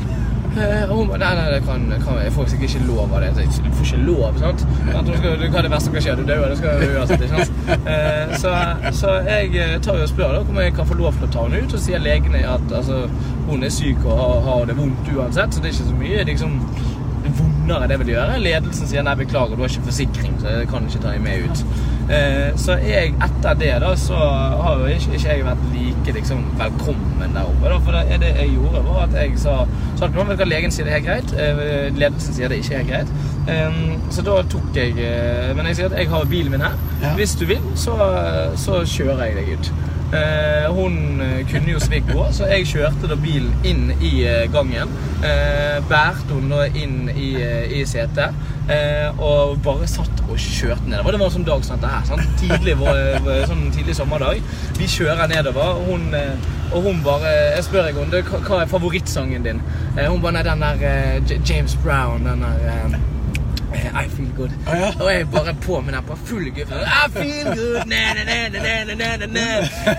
Eh, 0.54 0.84
og 0.92 1.00
hun 1.00 1.14
nei, 1.18 1.32
nei, 1.34 1.46
det 1.50 1.62
kan, 1.66 1.86
kan 2.04 2.20
jeg 2.22 2.34
får 2.36 2.50
sikkert 2.52 2.76
ikke 2.76 2.88
lov 2.90 3.14
av 3.16 3.24
det. 3.24 3.32
Du 3.34 3.70
får 3.78 3.88
ikke 3.88 4.02
lov, 4.06 4.40
sant? 4.42 4.66
Du 5.08 5.12
skal, 5.18 5.46
hva 5.48 5.62
er 5.62 5.68
det 5.68 5.72
verste 5.74 5.88
som 5.88 5.96
kan 5.98 6.06
skje? 6.06 6.16
Du 6.20 6.24
dør, 6.28 6.44
det 6.52 6.58
skal 6.60 6.84
du 6.84 6.98
uansett, 7.00 7.26
ikke 7.26 7.46
sant? 7.48 7.72
Eh, 7.94 8.36
så, 8.44 8.54
så 9.00 9.16
jeg 9.26 9.50
eh, 9.58 9.78
tar 9.84 9.98
jo 9.98 10.06
og 10.06 10.12
spør 10.12 10.36
da, 10.38 10.44
om 10.46 10.60
jeg 10.62 10.76
kan 10.78 10.90
få 10.90 11.00
lov 11.00 11.18
til 11.18 11.28
å 11.28 11.32
ta 11.34 11.48
henne 11.48 11.64
ut, 11.64 11.74
og 11.74 11.86
sier 11.88 12.04
legene 12.04 12.44
at 12.50 12.76
altså, 12.82 13.04
hun 13.50 13.66
er 13.66 13.74
syk 13.74 14.06
og 14.06 14.20
har, 14.20 14.36
har 14.50 14.70
det 14.70 14.78
vondt 14.78 15.10
uansett, 15.16 15.56
så 15.56 15.64
det 15.64 15.72
er 15.72 15.78
ikke 15.78 15.90
så 15.90 15.98
mye 16.04 16.28
liksom, 16.30 16.60
vondere 17.40 17.90
det 17.90 18.00
vil 18.04 18.14
gjøre. 18.14 18.40
Ledelsen 18.44 18.90
sier 18.94 19.06
nei, 19.08 19.18
beklager, 19.20 19.58
du 19.58 19.66
har 19.66 19.74
ikke 19.74 19.90
forsikring, 19.90 20.38
så 20.44 20.60
jeg 20.60 20.70
kan 20.72 20.86
ikke 20.90 21.02
ta 21.02 21.16
deg 21.16 21.26
med 21.26 21.50
ut. 21.50 21.66
Eh, 22.10 22.50
så 22.60 22.76
jeg, 22.84 23.14
etter 23.24 23.60
det 23.60 23.72
da, 23.80 23.94
så 24.00 24.18
har 24.18 24.82
jo 24.82 24.90
ikke, 24.92 25.14
ikke 25.16 25.30
jeg 25.30 25.46
vært 25.46 25.62
like 25.72 26.16
liksom, 26.18 26.42
velkommen 26.60 27.38
der 27.38 27.48
oppe. 27.48 27.70
Da, 27.70 27.78
for 27.86 27.96
det, 27.98 28.20
det 28.24 28.34
jeg 28.42 28.52
gjorde, 28.58 28.84
var 28.90 29.06
at 29.06 29.16
jeg 29.22 29.38
sa 29.40 29.56
så 29.96 30.10
til 30.10 30.20
noen 30.20 30.34
at 30.36 30.44
legen 30.48 30.74
sier 30.74 30.90
det 30.90 30.98
er 30.98 31.06
greit. 31.06 31.34
Eh, 31.38 31.64
ledelsen 31.96 32.36
sier 32.36 32.52
det 32.52 32.60
ikke 32.64 32.82
er 32.82 32.90
greit. 32.92 33.16
Så 34.14 34.24
da 34.24 34.38
tok 34.48 34.78
jeg 34.78 34.94
eh, 35.04 35.50
Men 35.52 35.68
jeg 35.68 35.76
sier 35.76 35.90
at 35.90 35.98
jeg 36.00 36.08
har 36.08 36.30
bilen 36.32 36.54
min 36.54 36.64
her. 36.64 36.78
Hvis 37.18 37.36
du 37.40 37.44
vil, 37.50 37.64
så, 37.76 37.98
så 38.60 38.84
kjører 38.88 39.26
jeg 39.28 39.40
deg 39.40 39.58
ut. 39.58 39.74
Eh, 40.14 40.68
hun 40.76 41.22
eh, 41.22 41.40
kunne 41.50 41.74
jo 41.74 41.80
svikke 41.82 42.14
gå, 42.14 42.26
så 42.36 42.46
jeg 42.52 42.68
kjørte 42.70 43.10
da 43.10 43.16
bilen 43.18 43.54
inn 43.66 43.88
i 43.98 44.12
eh, 44.28 44.44
gangen. 44.54 44.92
Eh, 45.26 45.80
bærte 45.90 46.36
hun 46.36 46.52
da 46.52 46.68
inn 46.68 47.08
i, 47.10 47.32
eh, 47.42 47.72
i 47.80 47.84
setet 47.90 48.36
eh, 48.70 49.10
og 49.18 49.58
bare 49.66 49.88
satt 49.90 50.22
og 50.28 50.38
kjørte 50.38 50.86
nedover. 50.86 51.16
Det 51.16 51.22
var 51.24 51.32
en 51.32 51.36
sånn 51.38 51.48
dag 51.48 51.66
som 51.66 51.80
dette 51.80 51.94
her. 51.96 52.06
Sant? 52.12 52.36
Tidlig, 52.42 52.76
sånn 53.50 53.66
tidlig 53.74 53.98
sommerdag. 53.98 54.44
Vi 54.78 54.90
kjører 54.92 55.32
nedover. 55.32 55.82
Hun, 55.88 56.06
og 56.74 56.86
hun 56.88 57.02
bare 57.06 57.34
Jeg 57.58 57.66
spør 57.68 57.90
henne 57.90 58.22
hva 58.30 58.62
er 58.62 58.70
favorittsangen 58.70 59.46
din. 59.46 59.66
Hun 59.98 60.22
bare 60.22 60.38
Nei, 60.38 60.46
den 60.48 60.64
der 60.64 61.42
James 61.46 61.76
Brown. 61.84 62.26
Den 62.26 62.46
der 62.46 63.13
i 63.74 64.08
feel 64.10 64.30
good. 64.38 64.50
Og 65.02 65.14
jeg 65.14 65.28
bare 65.32 65.54
på 65.62 65.82
med 65.82 65.94
den 65.94 66.04
på 66.08 66.16
full 66.26 66.50
guffe. 66.56 66.76
I 66.76 67.12
feel 67.12 67.46
good, 67.46 67.86
na, 67.86 68.02
na, 68.18 69.28
na, 69.28 69.44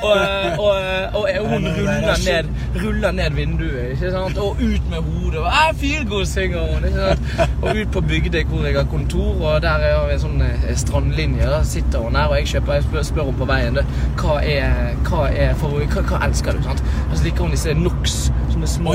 Og, 0.02 0.16
eh, 0.16 0.58
og, 0.58 0.76
eh, 0.82 1.14
og, 1.14 1.28
og 1.40 1.48
hun 1.48 1.66
ruller 1.66 2.16
ned, 2.26 2.48
ruller 2.84 3.10
ned, 3.10 3.30
vinduet, 3.30 3.90
ikke 3.90 4.10
sant? 4.10 4.38
Og 4.38 4.50
ut 4.50 4.90
med 4.90 4.98
hodet. 4.98 5.40
Og 5.40 5.50
I 5.52 5.76
feel 5.78 6.06
good, 6.08 6.26
synger 6.26 6.60
hun. 6.74 6.84
ikke 6.84 6.98
sant? 6.98 7.50
Og 7.62 7.76
ut 7.76 7.92
på 7.92 8.00
Bygdøy, 8.00 8.44
hvor 8.44 8.64
jeg 8.66 8.76
har 8.76 8.84
kontor, 8.90 9.46
og 9.46 9.62
der 9.62 9.68
er 9.70 10.06
vi 10.06 10.14
en 10.14 10.20
sånn 10.20 10.42
strandlinje. 10.76 11.50
Der 11.50 11.62
sitter 11.62 11.98
hun 11.98 12.14
der, 12.14 12.30
og 12.30 12.38
jeg, 12.38 12.46
kjøper, 12.54 12.72
jeg 12.72 12.82
spør, 12.88 13.02
spør 13.02 13.24
henne 13.30 13.38
på 13.38 13.48
veien 13.50 13.78
hva 14.20 14.38
er, 14.42 14.94
hva 15.08 15.26
er 15.30 15.54
for, 15.58 15.82
hva, 15.94 16.02
hva 16.10 16.20
elsker 16.28 16.56
du? 16.56 16.62
sant? 16.66 16.82
Og 17.10 17.16
så 17.18 17.24
liker 17.24 17.46
hun 17.46 17.54
disse 17.54 17.74
NOx 17.74 18.18
sånne 18.66 18.74
små 18.74 18.94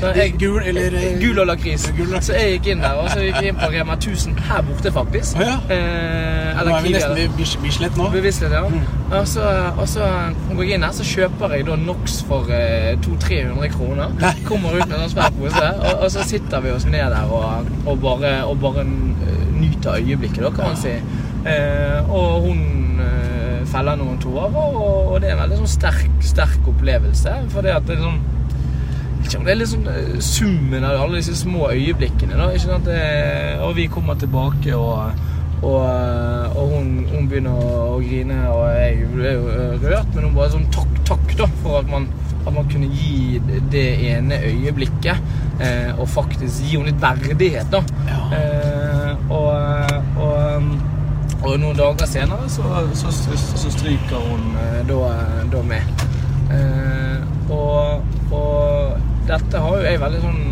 Oh, 0.00 0.16
ja. 0.16 0.26
Gul 0.38 0.62
eller, 0.64 0.94
Gul 1.20 1.38
og 1.38 1.46
lakris. 1.46 1.82
Så 2.24 2.32
jeg 2.32 2.54
gikk 2.56 2.70
inn 2.72 2.80
der, 2.80 2.96
og 2.96 3.10
så 3.12 3.20
gikk 3.20 3.36
jeg 3.42 3.52
inn 3.52 3.58
på 3.60 3.68
Rema 3.72 3.96
1000 3.98 4.38
her 4.48 4.62
borte, 4.64 4.92
faktisk. 4.94 5.36
Oh, 5.36 5.44
ja. 5.44 5.56
Eh, 5.68 6.60
Nå 6.64 6.76
er 6.76 6.84
vi 6.86 6.92
nesten 6.94 7.16
ved 7.18 7.36
Bislett 7.36 7.98
nå. 7.98 8.08
Beviselig, 8.14 8.52
ja. 8.54 8.62
Mm. 8.68 8.86
Og 9.18 9.28
så, 9.28 9.44
og 9.76 9.88
så 9.90 10.08
går 10.54 10.62
jeg 10.64 10.78
inn 10.78 10.86
her, 10.86 10.94
så 10.96 11.04
kjøper 11.04 11.56
jeg 11.56 11.66
da 11.68 11.76
NOx 11.82 12.20
for 12.28 12.48
eh, 12.54 12.94
200-300 13.04 13.72
kroner. 13.76 14.16
Nei. 14.22 14.32
Kommer 14.48 14.76
ut 14.78 14.86
med 14.86 14.96
en 14.96 15.04
sånn 15.04 15.14
svær 15.16 15.36
pose, 15.36 15.66
og, 15.76 15.92
og 16.06 16.08
så 16.16 16.26
sitter 16.32 16.64
vi 16.64 16.74
oss 16.74 16.88
ned 16.88 17.12
der 17.12 17.28
og, 17.36 17.70
og 17.84 18.00
bare, 18.02 18.34
og 18.48 18.56
bare 18.62 18.86
eh, 18.86 19.46
nyter 19.60 20.00
øyeblikket, 20.00 20.42
da, 20.46 20.54
kan 20.56 20.72
man 20.72 20.80
si. 20.80 20.96
Eh, 21.44 22.10
og 22.10 22.48
hun 22.48 23.00
eh, 23.04 23.62
feller 23.70 24.00
noen 24.00 24.18
tårer, 24.22 24.56
og, 24.56 24.82
og 25.12 25.16
det 25.20 25.30
er 25.30 25.36
en 25.36 25.44
veldig 25.44 25.62
sånn 25.62 25.74
sterk, 25.76 26.20
sterk 26.24 26.68
opplevelse. 26.72 27.36
For 27.52 27.66
det 27.66 27.76
at 27.76 27.88
det 27.90 28.00
er 28.00 28.06
sånn 28.08 28.20
jeg 28.20 28.20
vet 28.20 28.20
ikke 28.20 28.20
om 28.20 28.36
det 29.28 29.52
er 29.52 29.58
litt 29.60 29.70
sånn 29.70 29.88
eh, 29.90 30.16
summen 30.24 30.84
av 30.86 31.02
alle 31.04 31.20
disse 31.20 31.36
små 31.42 31.70
øyeblikkene. 31.72 32.38
Da, 32.38 32.48
ikke 32.54 32.66
sant? 32.68 32.88
Det, 32.88 33.02
og 33.64 33.74
vi 33.78 33.86
kommer 33.92 34.18
tilbake, 34.20 34.74
og, 34.76 35.12
og, 35.60 35.78
eh, 35.84 36.56
og 36.56 36.74
hun, 36.74 36.90
hun 37.10 37.28
begynner 37.30 37.56
å, 37.58 37.98
grine, 38.00 38.40
og 38.52 38.64
jeg 38.74 39.10
ble 39.14 39.34
jo 39.36 39.46
eh, 39.54 39.76
rørt, 39.84 40.10
men 40.14 40.28
hun 40.28 40.36
bare 40.38 40.54
sånn 40.56 40.68
takk, 40.74 41.00
takk 41.08 41.34
da, 41.40 41.48
for 41.64 41.80
at 41.80 41.90
man, 41.92 42.08
at 42.40 42.52
man 42.54 42.70
kunne 42.72 42.88
gi 42.94 43.40
det 43.72 43.86
ene 44.10 44.40
øyeblikket, 44.50 45.34
eh, 45.60 45.90
og 45.96 46.08
faktisk 46.10 46.64
gi 46.64 46.76
henne 46.76 46.92
litt 46.92 47.02
verdighet, 47.02 47.74
da. 47.74 47.82
Ja. 48.08 48.22
Eh, 48.38 49.26
og, 49.30 49.50
og, 50.20 50.70
og 51.40 51.52
noen 51.60 51.76
dager 51.78 52.08
senere 52.08 52.48
så, 52.52 52.64
så, 52.98 53.12
så 53.14 53.72
stryker 53.72 54.24
hun 54.26 54.56
eh, 54.60 54.80
da, 54.88 55.12
da 55.52 55.62
med. 55.66 56.08
Eh, 56.50 57.20
og, 57.50 58.02
og 58.34 58.89
dette 59.30 59.62
har 59.64 59.76
jo 59.78 59.84
jeg 59.86 60.00
veldig 60.02 60.20
sånn 60.24 60.42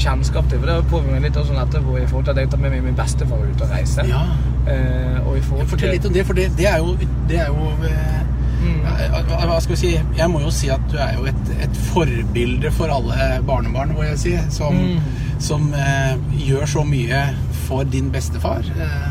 kjennskap 0.00 0.46
til, 0.48 0.60
for 0.62 0.66
det 0.70 0.74
har 0.78 0.84
påvirket 0.90 1.12
meg 1.16 1.24
litt 1.26 1.36
også 1.40 1.52
sånn 1.52 1.62
etterpå 1.64 1.96
i 2.00 2.06
forhold 2.08 2.24
til 2.28 2.32
at 2.36 2.38
jeg 2.44 2.50
tar 2.52 2.60
med 2.62 2.72
meg 2.76 2.84
min 2.86 2.96
bestefar 2.96 3.42
ut 3.44 3.64
og 3.66 3.72
reiser. 3.74 4.06
Ja. 4.08 4.20
Eh, 4.70 5.18
og 5.26 5.36
i 5.36 5.42
forhold 5.44 5.68
Fortell 5.72 5.92
litt 5.96 6.06
om 6.08 6.14
det, 6.14 6.24
for 6.28 6.38
det, 6.38 6.46
det 6.56 6.68
er 6.70 6.78
jo, 6.80 6.94
det 7.28 7.40
er 7.46 7.50
jo 7.52 7.70
eh, 7.90 8.18
Mm. 8.60 8.82
hva- 8.84 9.56
skal 9.64 9.72
vi 9.72 9.76
si? 9.80 9.90
Jeg 10.18 10.28
må 10.28 10.40
jo 10.42 10.50
si 10.52 10.68
at 10.68 10.82
du 10.92 10.98
er 11.00 11.14
jo 11.16 11.22
et, 11.24 11.46
et 11.64 11.76
forbilde 11.94 12.68
for 12.76 12.92
alle 12.92 13.38
barnebarn, 13.48 13.94
må 13.96 14.02
jeg 14.04 14.18
si, 14.20 14.34
som, 14.52 14.74
Mm. 14.76 14.98
som 15.40 15.72
eh, 15.72 16.18
gjør 16.44 16.66
så 16.68 16.82
mye 16.84 17.22
for 17.66 17.84
din 17.84 18.10
bestefar. 18.12 18.60
Eh, 18.76 19.08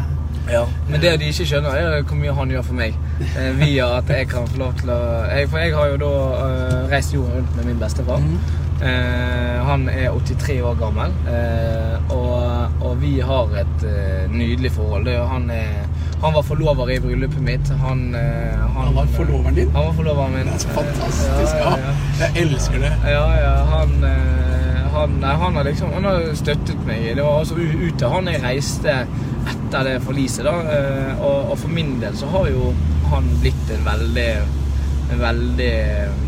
Ja, 0.53 0.63
men 0.89 1.01
det 1.01 1.19
de 1.19 1.25
ikke 1.29 1.45
skjønner, 1.45 1.75
er 1.77 2.03
hvor 2.03 2.15
mye 2.17 2.33
han 2.33 2.49
gjør 2.49 2.63
for 2.63 2.73
meg. 2.73 2.93
Eh, 3.37 3.51
via 3.57 3.87
at 3.97 4.07
jeg 4.09 4.27
kan 4.29 4.47
få 4.47 4.57
lov 4.57 4.73
til 4.79 4.89
å 4.89 4.99
jeg, 5.29 5.49
For 5.49 5.57
jeg 5.59 5.73
har 5.75 5.87
jo 5.87 5.97
da 5.97 6.13
eh, 6.45 6.87
reist 6.93 7.13
jorden 7.13 7.35
rundt 7.35 7.55
med 7.55 7.65
min 7.65 7.79
bestefar. 7.79 8.17
Mhm. 8.19 8.39
Eh, 8.81 9.57
han 9.67 9.89
er 9.91 10.09
83 10.15 10.61
år 10.63 10.75
gammel, 10.79 11.11
eh, 11.27 12.13
og, 12.15 12.77
og 12.85 12.93
vi 13.01 13.17
har 13.19 13.51
et 13.59 13.83
eh, 13.89 14.29
nydelig 14.31 14.71
forhold. 14.71 15.09
Han, 15.33 15.49
er, 15.51 15.81
han 16.21 16.33
var 16.37 16.45
forlover 16.47 16.93
i 16.95 16.99
bryllupet 17.03 17.41
mitt. 17.43 17.71
Han, 17.83 18.05
eh, 18.15 18.61
Han 18.77 18.95
var 18.95 19.09
forloveren 19.17 19.55
din? 19.57 19.71
Han 19.75 19.89
var 19.89 19.93
forloveren 19.97 20.31
min. 20.37 20.47
Det 20.47 20.53
er 20.55 20.63
så 20.63 20.69
fantastisk. 20.77 21.55
Ja, 21.59 21.73
jeg 22.21 22.45
elsker 22.45 22.79
det. 22.85 22.93
Ja, 23.11 23.25
ja, 23.41 23.51
han, 23.73 23.91
eh, 24.07 24.79
han, 24.95 25.19
han 25.23 25.59
har 25.59 25.63
liksom 25.67 25.91
Han 25.93 26.07
har 26.07 26.29
støttet 26.39 26.85
meg. 26.87 27.03
Det 27.15 27.23
var 27.23 27.39
altså 27.41 27.59
ut 27.59 27.99
til 27.99 28.07
han 28.15 28.31
jeg 28.31 28.43
reiste 28.43 28.95
etter 29.49 29.83
det 29.89 29.97
forliset, 30.07 30.45
da. 30.47 30.55
eh, 30.77 31.19
Og, 31.19 31.51
og 31.51 31.57
for 31.59 31.67
min 31.75 31.97
del 32.01 32.15
så 32.17 32.31
har 32.31 32.47
jo 32.53 32.71
han 33.11 33.27
blitt 33.41 33.71
en 33.75 33.83
veldig 33.85 34.31
veldig 35.17 35.73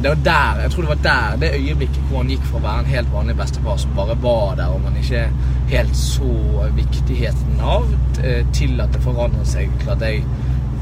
Det 0.01 0.09
var 0.09 0.21
der, 0.25 0.61
jeg 0.61 0.71
tror 0.71 0.81
det 0.81 0.89
var 0.89 1.01
der, 1.03 1.35
det 1.41 1.49
øyeblikket 1.59 2.05
hvor 2.09 2.17
han 2.17 2.31
gikk 2.33 2.45
fra 2.49 2.57
å 2.57 2.63
være 2.65 2.83
en 2.83 2.93
helt 2.93 3.11
vanlig 3.13 3.35
bestefar 3.37 3.77
som 3.77 3.91
bare 3.95 4.15
var 4.21 4.55
der, 4.57 4.73
og 4.73 4.81
man 4.81 4.97
ikke 4.97 5.27
helt 5.71 5.97
så 5.97 6.69
viktigheten 6.75 7.61
av, 7.61 7.85
eh, 8.23 8.41
til 8.53 8.81
at 8.81 8.93
det 8.93 9.03
forandret 9.05 9.47
seg 9.47 9.69
til 9.83 9.93
at 9.93 10.01
jeg 10.07 10.23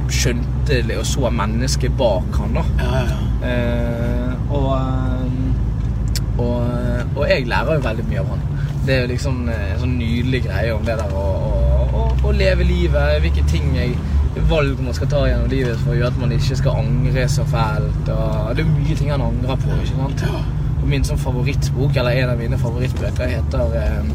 skjønte 0.09 0.79
og 0.97 1.05
så 1.05 1.29
mennesket 1.33 1.97
bak 1.97 2.39
han 2.39 2.55
da. 2.57 2.63
Ja, 2.79 3.01
ja. 3.09 3.17
Eh, 3.49 4.53
og, 4.53 4.71
eh, 4.77 6.39
og, 6.39 6.63
og 7.15 7.23
jeg 7.29 7.47
lærer 7.47 7.75
jo 7.75 7.85
veldig 7.85 8.07
mye 8.09 8.23
av 8.23 8.31
han. 8.33 8.45
Det 8.85 8.95
er 8.95 9.01
jo 9.01 9.11
liksom 9.11 9.41
eh, 9.49 9.65
en 9.73 9.83
sånn 9.83 9.97
nydelig 9.99 10.43
greie 10.47 10.73
om 10.73 10.85
det 10.87 10.97
der 11.01 11.13
å, 11.13 11.25
å, 11.25 11.83
å, 11.99 12.05
å 12.25 12.33
leve 12.35 12.67
livet, 12.67 13.19
hvilke 13.25 13.45
ting 13.51 13.73
jeg 13.77 13.97
valg 14.49 14.79
man 14.83 14.93
skal 14.93 15.09
ta 15.11 15.25
gjennom 15.27 15.49
livet 15.51 15.79
for 15.81 15.93
å 15.93 15.97
gjøre 15.97 16.13
at 16.13 16.21
man 16.21 16.33
ikke 16.35 16.57
skal 16.59 16.81
angre 16.83 17.27
så 17.31 17.45
fælt. 17.49 18.09
Og 18.13 18.55
det 18.57 18.65
er 18.65 18.71
mye 18.71 18.97
ting 18.97 19.11
han 19.13 19.25
angrer 19.25 19.61
på. 19.61 19.77
ikke 19.81 19.95
sant? 19.95 20.25
Og 20.79 20.87
min 20.87 21.05
sånn 21.05 21.19
favorittbok, 21.19 21.97
eller 21.97 22.21
en 22.23 22.33
av 22.33 22.41
mine 22.41 22.59
favorittbøker, 22.59 23.33
heter 23.33 23.77
eh, 23.79 24.11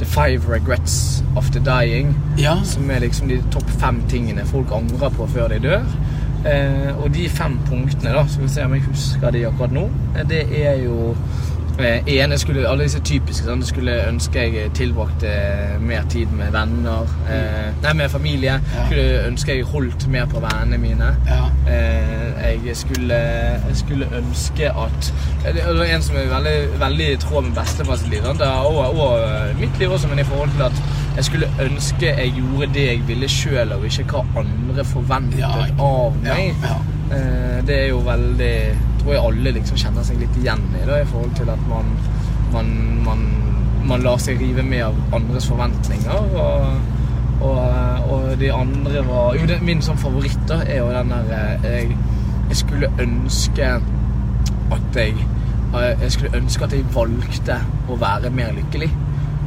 The 0.00 0.08
Five 0.08 0.48
Regrets 0.50 1.22
of 1.36 1.50
the 1.54 1.62
Dying. 1.64 2.14
Ja. 2.40 2.58
Som 2.66 2.90
er 2.90 3.04
liksom 3.04 3.30
de 3.30 3.40
topp 3.54 3.68
fem 3.80 4.00
tingene 4.10 4.46
folk 4.48 4.72
angrer 4.74 5.14
på 5.14 5.28
før 5.34 5.52
de 5.54 5.60
dør. 5.68 5.86
Eh, 6.46 6.90
og 7.02 7.10
de 7.14 7.28
fem 7.28 7.58
punktene, 7.68 8.14
da, 8.14 8.24
skal 8.30 8.46
vi 8.46 8.52
se 8.52 8.64
om 8.66 8.74
jeg 8.76 8.86
husker 8.86 9.34
de 9.34 9.46
akkurat 9.48 9.74
nå, 9.74 9.88
eh, 10.14 10.26
det 10.28 10.44
er 10.64 10.82
jo 10.84 11.14
eh, 11.80 12.08
ene 12.18 12.38
skulle, 12.38 12.66
Alle 12.68 12.86
disse 12.88 13.00
typiske. 13.04 13.46
Sånn, 13.46 13.62
skulle 13.66 13.94
ønske 14.08 14.44
jeg 14.44 14.72
tilbrakte 14.78 15.30
mer 15.80 16.06
tid 16.12 16.32
med 16.34 16.52
venner. 16.52 17.08
Eh, 17.30 17.70
nei, 17.82 17.94
med 18.02 18.10
familie. 18.10 18.58
Ja. 18.74 18.86
Skulle 18.86 19.24
ønske 19.28 19.56
jeg 19.56 19.68
holdt 19.72 20.08
mer 20.12 20.26
på 20.30 20.42
vennene 20.44 20.78
mine. 20.82 21.12
Ja. 21.28 21.48
Eh, 21.70 22.56
jeg, 22.66 22.76
skulle, 22.76 23.14
jeg 23.68 23.76
skulle 23.76 24.08
ønske 24.18 24.70
at 24.70 25.12
Det 25.44 25.62
er 25.62 25.82
en 25.94 26.02
som 26.02 26.16
er 26.16 26.30
veldig, 26.32 26.56
veldig 26.80 27.10
i 27.12 27.18
tråd 27.22 27.48
med 27.48 27.54
bestefars 27.58 28.06
liv. 28.10 28.24
sånn, 28.24 28.42
og, 28.42 28.98
og 28.98 29.60
mitt 29.60 29.78
liv 29.78 29.92
også, 29.92 30.08
men 30.08 30.18
i 30.22 30.26
forhold 30.28 30.50
til 30.56 30.66
at 30.68 30.82
jeg 31.18 31.24
skulle 31.24 31.48
ønske 31.62 32.12
jeg 32.14 32.34
gjorde 32.36 32.68
det 32.74 32.84
jeg 32.86 33.00
ville 33.08 33.28
sjøl, 33.28 33.72
og 33.74 33.86
ikke 33.88 34.04
hva 34.12 34.42
andre 34.42 34.84
forventet 34.86 35.40
Ja, 35.40 35.50
av 35.82 36.18
meg. 36.22 36.54
Eh, 37.10 37.58
det 37.66 37.78
er 37.82 37.88
jo 37.88 38.02
veldig 38.06 38.54
tror 39.08 39.16
jeg 39.16 39.24
alle 39.24 39.52
liksom 39.56 39.78
kjenner 39.80 40.04
seg 40.04 40.18
litt 40.20 40.34
igjen 40.36 40.64
i 40.76 40.84
da, 40.84 40.98
i 41.00 41.08
forhold 41.08 41.30
til 41.38 41.48
at 41.48 41.60
man, 41.70 41.86
man, 42.52 42.72
man, 43.06 43.22
man 43.88 44.04
lar 44.04 44.20
seg 44.20 44.40
rive 44.42 44.64
med 44.66 44.84
av 44.84 44.98
andres 45.16 45.46
forventninger. 45.48 46.34
Og, 46.42 47.46
og, 47.48 48.10
og 48.12 48.26
de 48.40 48.50
andre 48.52 49.04
var 49.06 49.38
Jo, 49.38 49.46
det, 49.48 49.60
min 49.64 49.80
sånn 49.84 50.00
favoritt 50.00 50.40
da 50.50 50.58
er 50.66 50.82
jo 50.82 50.90
den 50.92 51.12
der 51.14 51.32
eh, 51.38 51.76
jeg, 51.78 51.96
jeg 52.50 52.60
skulle 52.60 52.90
ønske 53.00 53.68
at 54.76 54.98
jeg 54.98 55.14
eh, 55.14 55.92
Jeg 56.02 56.12
skulle 56.12 56.42
ønske 56.42 56.66
at 56.66 56.74
jeg 56.76 56.88
valgte 56.92 57.60
å 57.88 57.96
være 58.02 58.32
mer 58.34 58.52
lykkelig. 58.58 58.90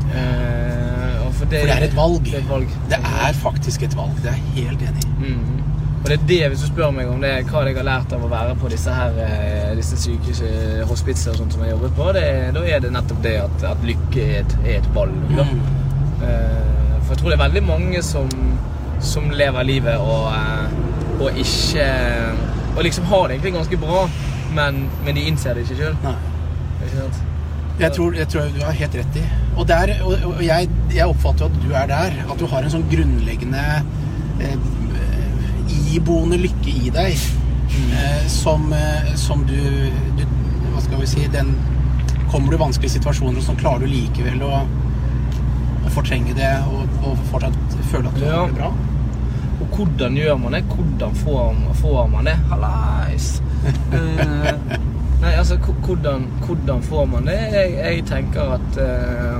Eh, 0.10 1.17
og 1.21 1.36
For 1.38 1.52
det 1.52 1.67
er 1.67 1.86
et 1.86 1.93
valg. 1.97 2.24
Det 2.26 2.39
er, 2.39 2.47
et 2.47 2.50
valg. 2.50 2.78
Det 2.89 3.02
er 3.28 3.38
faktisk 3.43 3.86
et 3.86 3.97
valg. 4.00 4.17
Det 4.24 4.34
er 4.34 4.41
jeg 4.41 4.71
helt 4.71 4.88
enig 4.89 5.06
i. 5.06 5.36
Mm. 5.36 5.81
Og 6.02 6.08
det 6.10 6.16
er 6.16 6.24
det, 6.28 6.40
hvis 6.50 6.64
du 6.64 6.68
spør 6.72 6.94
meg 6.96 7.10
om 7.12 7.22
det, 7.22 7.30
hva 7.52 7.62
jeg 7.68 7.78
har 7.78 7.86
lært 7.86 8.14
av 8.16 8.24
å 8.26 8.30
være 8.32 8.56
på 8.58 8.70
disse 8.74 8.94
her 8.96 9.18
eh, 9.22 9.74
disse 9.78 10.10
eh, 10.48 10.82
hospitser 10.90 11.36
og 11.36 11.44
sånt 11.44 11.54
som 11.54 11.62
jeg 11.62 11.76
jobbet 11.76 11.94
på, 11.98 12.08
det, 12.18 12.24
da 12.56 12.64
er 12.66 12.82
det 12.82 12.90
nettopp 12.96 13.22
det 13.22 13.36
at, 13.44 13.66
at 13.70 13.86
lykke 13.86 14.24
er 14.24 14.40
et, 14.40 14.56
er 14.64 14.80
et 14.80 14.90
valg. 14.96 15.14
Da. 15.38 15.46
Mm. 15.46 15.62
Eh, 16.26 16.98
for 17.04 17.14
jeg 17.14 17.22
tror 17.22 17.30
det 17.30 17.38
er 17.38 17.44
veldig 17.44 17.64
mange 17.68 18.02
som, 18.06 18.34
som 19.12 19.30
lever 19.30 19.70
livet 19.70 20.02
og, 20.02 20.32
eh, 20.34 21.22
og 21.22 21.38
ikke 21.38 21.86
Og 22.72 22.86
liksom 22.88 23.06
har 23.06 23.28
det 23.28 23.36
egentlig 23.36 23.52
ganske 23.54 23.78
bra, 23.78 24.06
men, 24.56 24.86
men 25.06 25.16
de 25.18 25.26
innser 25.28 25.54
det 25.54 25.66
ikke 25.66 25.76
sjøl. 25.82 25.96
Jeg 27.82 27.92
tror, 27.98 28.14
jeg 28.16 28.28
tror 28.32 28.48
du 28.56 28.62
har 28.64 28.78
helt 28.78 28.96
rett 28.96 29.18
i. 29.20 29.24
Og, 29.58 29.66
der, 29.68 29.92
og, 30.06 30.14
og 30.30 30.40
jeg, 30.46 30.70
jeg 30.96 31.08
oppfatter 31.08 31.50
at 31.50 31.58
du 31.60 31.74
er 31.76 31.90
der. 31.92 32.16
At 32.32 32.40
du 32.40 32.48
har 32.48 32.64
en 32.64 32.72
sånn 32.72 32.86
grunnleggende 32.90 33.66
eh, 34.40 34.56
iboende 35.96 36.38
lykke 36.42 36.74
i 36.88 36.92
deg. 36.94 37.18
Eh, 37.96 38.24
som, 38.28 38.66
eh, 38.76 39.14
som 39.16 39.46
du, 39.48 39.56
du 40.18 40.24
Hva 40.74 40.82
skal 40.84 41.00
vi 41.00 41.06
si 41.08 41.28
den, 41.32 41.54
Kommer 42.32 42.52
du 42.52 42.58
i 42.58 42.60
vanskelige 42.60 42.98
situasjoner, 42.98 43.42
så 43.44 43.56
klarer 43.60 43.86
du 43.86 43.92
likevel 43.92 44.42
å, 44.44 44.62
å 45.86 45.92
fortrenge 45.92 46.36
det 46.36 46.52
og, 46.72 46.84
og 47.04 47.18
fortsatt 47.32 47.78
føle 47.92 48.08
at 48.12 48.20
du 48.20 48.26
Ja. 48.26 48.42
har 48.42 48.52
det 48.52 48.58
bra. 48.60 48.70
Og 49.62 49.76
hvordan 49.78 50.16
gjør 50.18 50.38
man 50.42 50.56
det? 50.56 50.62
Hvordan 50.72 51.16
får, 51.22 51.60
får 51.82 52.08
man 52.16 52.30
det? 52.32 52.38
Hallais! 52.52 53.32
Eh, 53.94 54.56
nei, 55.22 55.36
altså, 55.38 55.58
hvordan, 55.86 56.24
hvordan 56.48 56.80
får 56.82 57.04
man 57.12 57.28
det? 57.30 57.36
Jeg, 57.54 57.74
jeg 57.78 58.06
tenker 58.10 58.56
at 58.56 58.80
eh, 58.82 59.36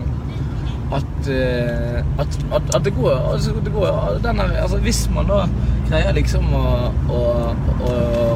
at, 0.91 1.27
eh, 1.27 1.99
at, 2.19 2.38
at, 2.51 2.75
at 2.75 2.86
det 2.86 2.93
går, 2.95 3.13
altså, 3.34 3.54
det 3.65 3.73
går 3.73 4.19
denne, 4.23 4.43
altså, 4.62 4.77
Hvis 4.77 5.10
man 5.13 5.30
da 5.30 5.45
greier 5.89 6.15
liksom 6.15 6.51
å, 6.56 6.65
å, 7.12 7.21
å, 7.88 7.93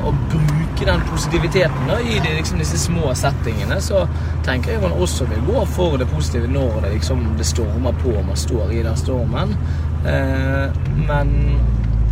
å 0.10 0.14
bruke 0.32 0.88
den 0.88 1.04
positiviteten 1.10 1.90
da, 1.90 2.00
i 2.00 2.20
de, 2.20 2.36
liksom, 2.38 2.60
disse 2.60 2.80
små 2.80 3.14
settingene, 3.16 3.80
så 3.84 4.06
tenker 4.48 4.76
jeg 4.76 4.84
man 4.84 4.96
også 4.96 5.28
vil 5.32 5.44
gå 5.48 5.66
for 5.76 6.00
det 6.00 6.08
positive 6.12 6.52
når 6.52 6.82
det 6.86 6.96
liksom 6.98 7.26
det 7.40 7.48
stormer 7.48 7.96
på 8.04 8.16
og 8.16 8.28
man 8.28 8.40
står 8.40 8.76
i 8.76 8.84
den 8.86 9.00
stormen. 9.00 9.56
Eh, 10.08 10.68
men, 11.08 11.34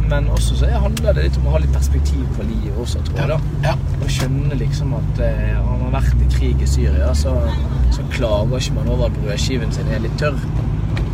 men 0.09 0.27
også 0.33 0.55
så 0.59 0.69
handler 0.83 1.13
det 1.17 1.23
litt 1.27 1.37
om 1.39 1.47
å 1.47 1.53
ha 1.55 1.61
litt 1.63 1.73
perspektiv 1.73 2.23
på 2.37 2.43
livet 2.47 2.77
også, 2.83 3.01
tror 3.07 3.19
jeg. 3.19 3.27
da 3.29 3.37
Ja. 3.69 3.73
og 4.01 4.09
skjønne 4.09 4.57
liksom 4.59 4.93
at 4.99 5.21
eh, 5.25 5.53
har 5.57 5.77
man 5.81 5.93
vært 5.95 6.21
i 6.25 6.29
krig 6.35 6.61
i 6.61 6.67
Syria, 6.69 7.13
så, 7.17 7.33
så 7.95 8.05
klager 8.13 8.57
ikke 8.59 8.75
man 8.79 8.89
over 8.95 9.05
at 9.09 9.17
brødskiven 9.23 9.71
sin 9.75 9.87
er 9.93 10.03
litt 10.03 10.17
tørr. 10.19 10.37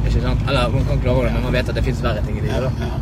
Ikke 0.07 0.21
sant? 0.23 0.41
Eller 0.47 0.69
man 0.73 0.85
kan 0.89 0.99
klage 1.03 1.15
over 1.15 1.27
det, 1.29 1.33
men 1.37 1.43
man 1.43 1.53
vet 1.53 1.69
at 1.69 1.75
det 1.79 1.83
fins 1.85 2.03
verre 2.03 2.23
ting 2.25 2.37
i 2.41 2.41
livet. 2.47 2.67
da. 2.67 2.71
ja. 2.89 2.99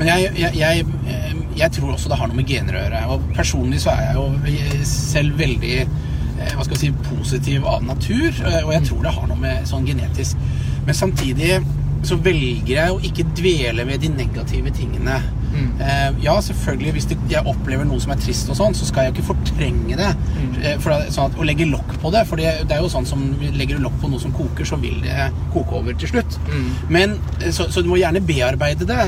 Men 0.00 0.06
jeg, 0.08 0.30
jeg, 0.40 0.54
jeg, 0.56 0.84
eh, 1.12 1.34
jeg 1.60 1.72
tror 1.76 1.92
også 1.92 2.08
det 2.08 2.16
har 2.18 2.30
noe 2.30 2.36
med 2.40 2.46
gener 2.48 2.76
å 2.78 2.84
gjøre. 2.84 3.00
Og 3.14 3.26
personlig 3.36 3.80
så 3.82 3.90
er 3.92 4.06
jeg 4.06 4.14
jo 4.16 4.84
selv 4.88 5.36
veldig 5.38 5.74
eh, 5.82 6.54
hva 6.56 6.64
skal 6.64 6.76
jeg 6.76 6.80
si, 6.86 6.92
positiv 7.10 7.66
av 7.68 7.84
natur. 7.84 8.30
eh, 8.32 8.62
Og 8.64 8.72
jeg 8.72 8.86
tror 8.88 9.02
det 9.04 9.12
har 9.18 9.28
noe 9.28 9.36
med 9.42 9.68
sånn 9.68 9.84
genetisk. 9.88 10.40
Men 10.86 10.96
samtidig 10.96 11.58
så 12.06 12.16
velger 12.16 12.74
jeg 12.74 12.94
å 12.94 13.02
ikke 13.04 13.28
dvele 13.36 13.84
ved 13.88 14.02
de 14.04 14.10
negative 14.14 14.72
tingene. 14.76 15.20
Mm. 15.50 15.70
Uh, 15.80 16.24
ja, 16.24 16.36
selvfølgelig, 16.40 16.92
hvis 16.92 17.08
det, 17.10 17.16
jeg 17.30 17.42
opplever 17.50 17.86
noe 17.88 18.00
som 18.02 18.12
er 18.14 18.20
trist 18.22 18.50
og 18.52 18.58
sånn, 18.58 18.76
så 18.76 18.86
skal 18.86 19.08
jeg 19.08 19.16
ikke 19.16 19.30
fortrenge 19.32 19.98
det. 19.98 20.10
Mm. 20.30 20.52
Uh, 20.56 20.74
for 20.82 21.10
sånn 21.12 21.30
at, 21.30 21.38
å 21.40 21.46
legge 21.46 21.68
lokk 21.68 21.96
på 22.02 22.12
det, 22.14 22.22
for 22.30 22.40
det, 22.40 22.52
det 22.70 22.76
er 22.76 22.84
jo 22.84 22.92
sånn 22.92 23.08
som 23.08 23.24
legger 23.42 23.78
du 23.78 23.86
lokk 23.86 23.98
på 24.02 24.12
noe 24.12 24.22
som 24.22 24.34
koker, 24.36 24.68
så 24.68 24.78
vil 24.80 25.00
det 25.04 25.30
koke 25.54 25.80
over 25.80 25.96
til 25.98 26.12
slutt. 26.12 26.38
Mm. 26.50 26.68
Men, 26.96 27.16
eh, 27.40 27.50
så, 27.54 27.66
så 27.72 27.82
du 27.82 27.90
må 27.90 27.98
gjerne 28.00 28.22
bearbeide 28.24 28.86
det, 28.88 28.98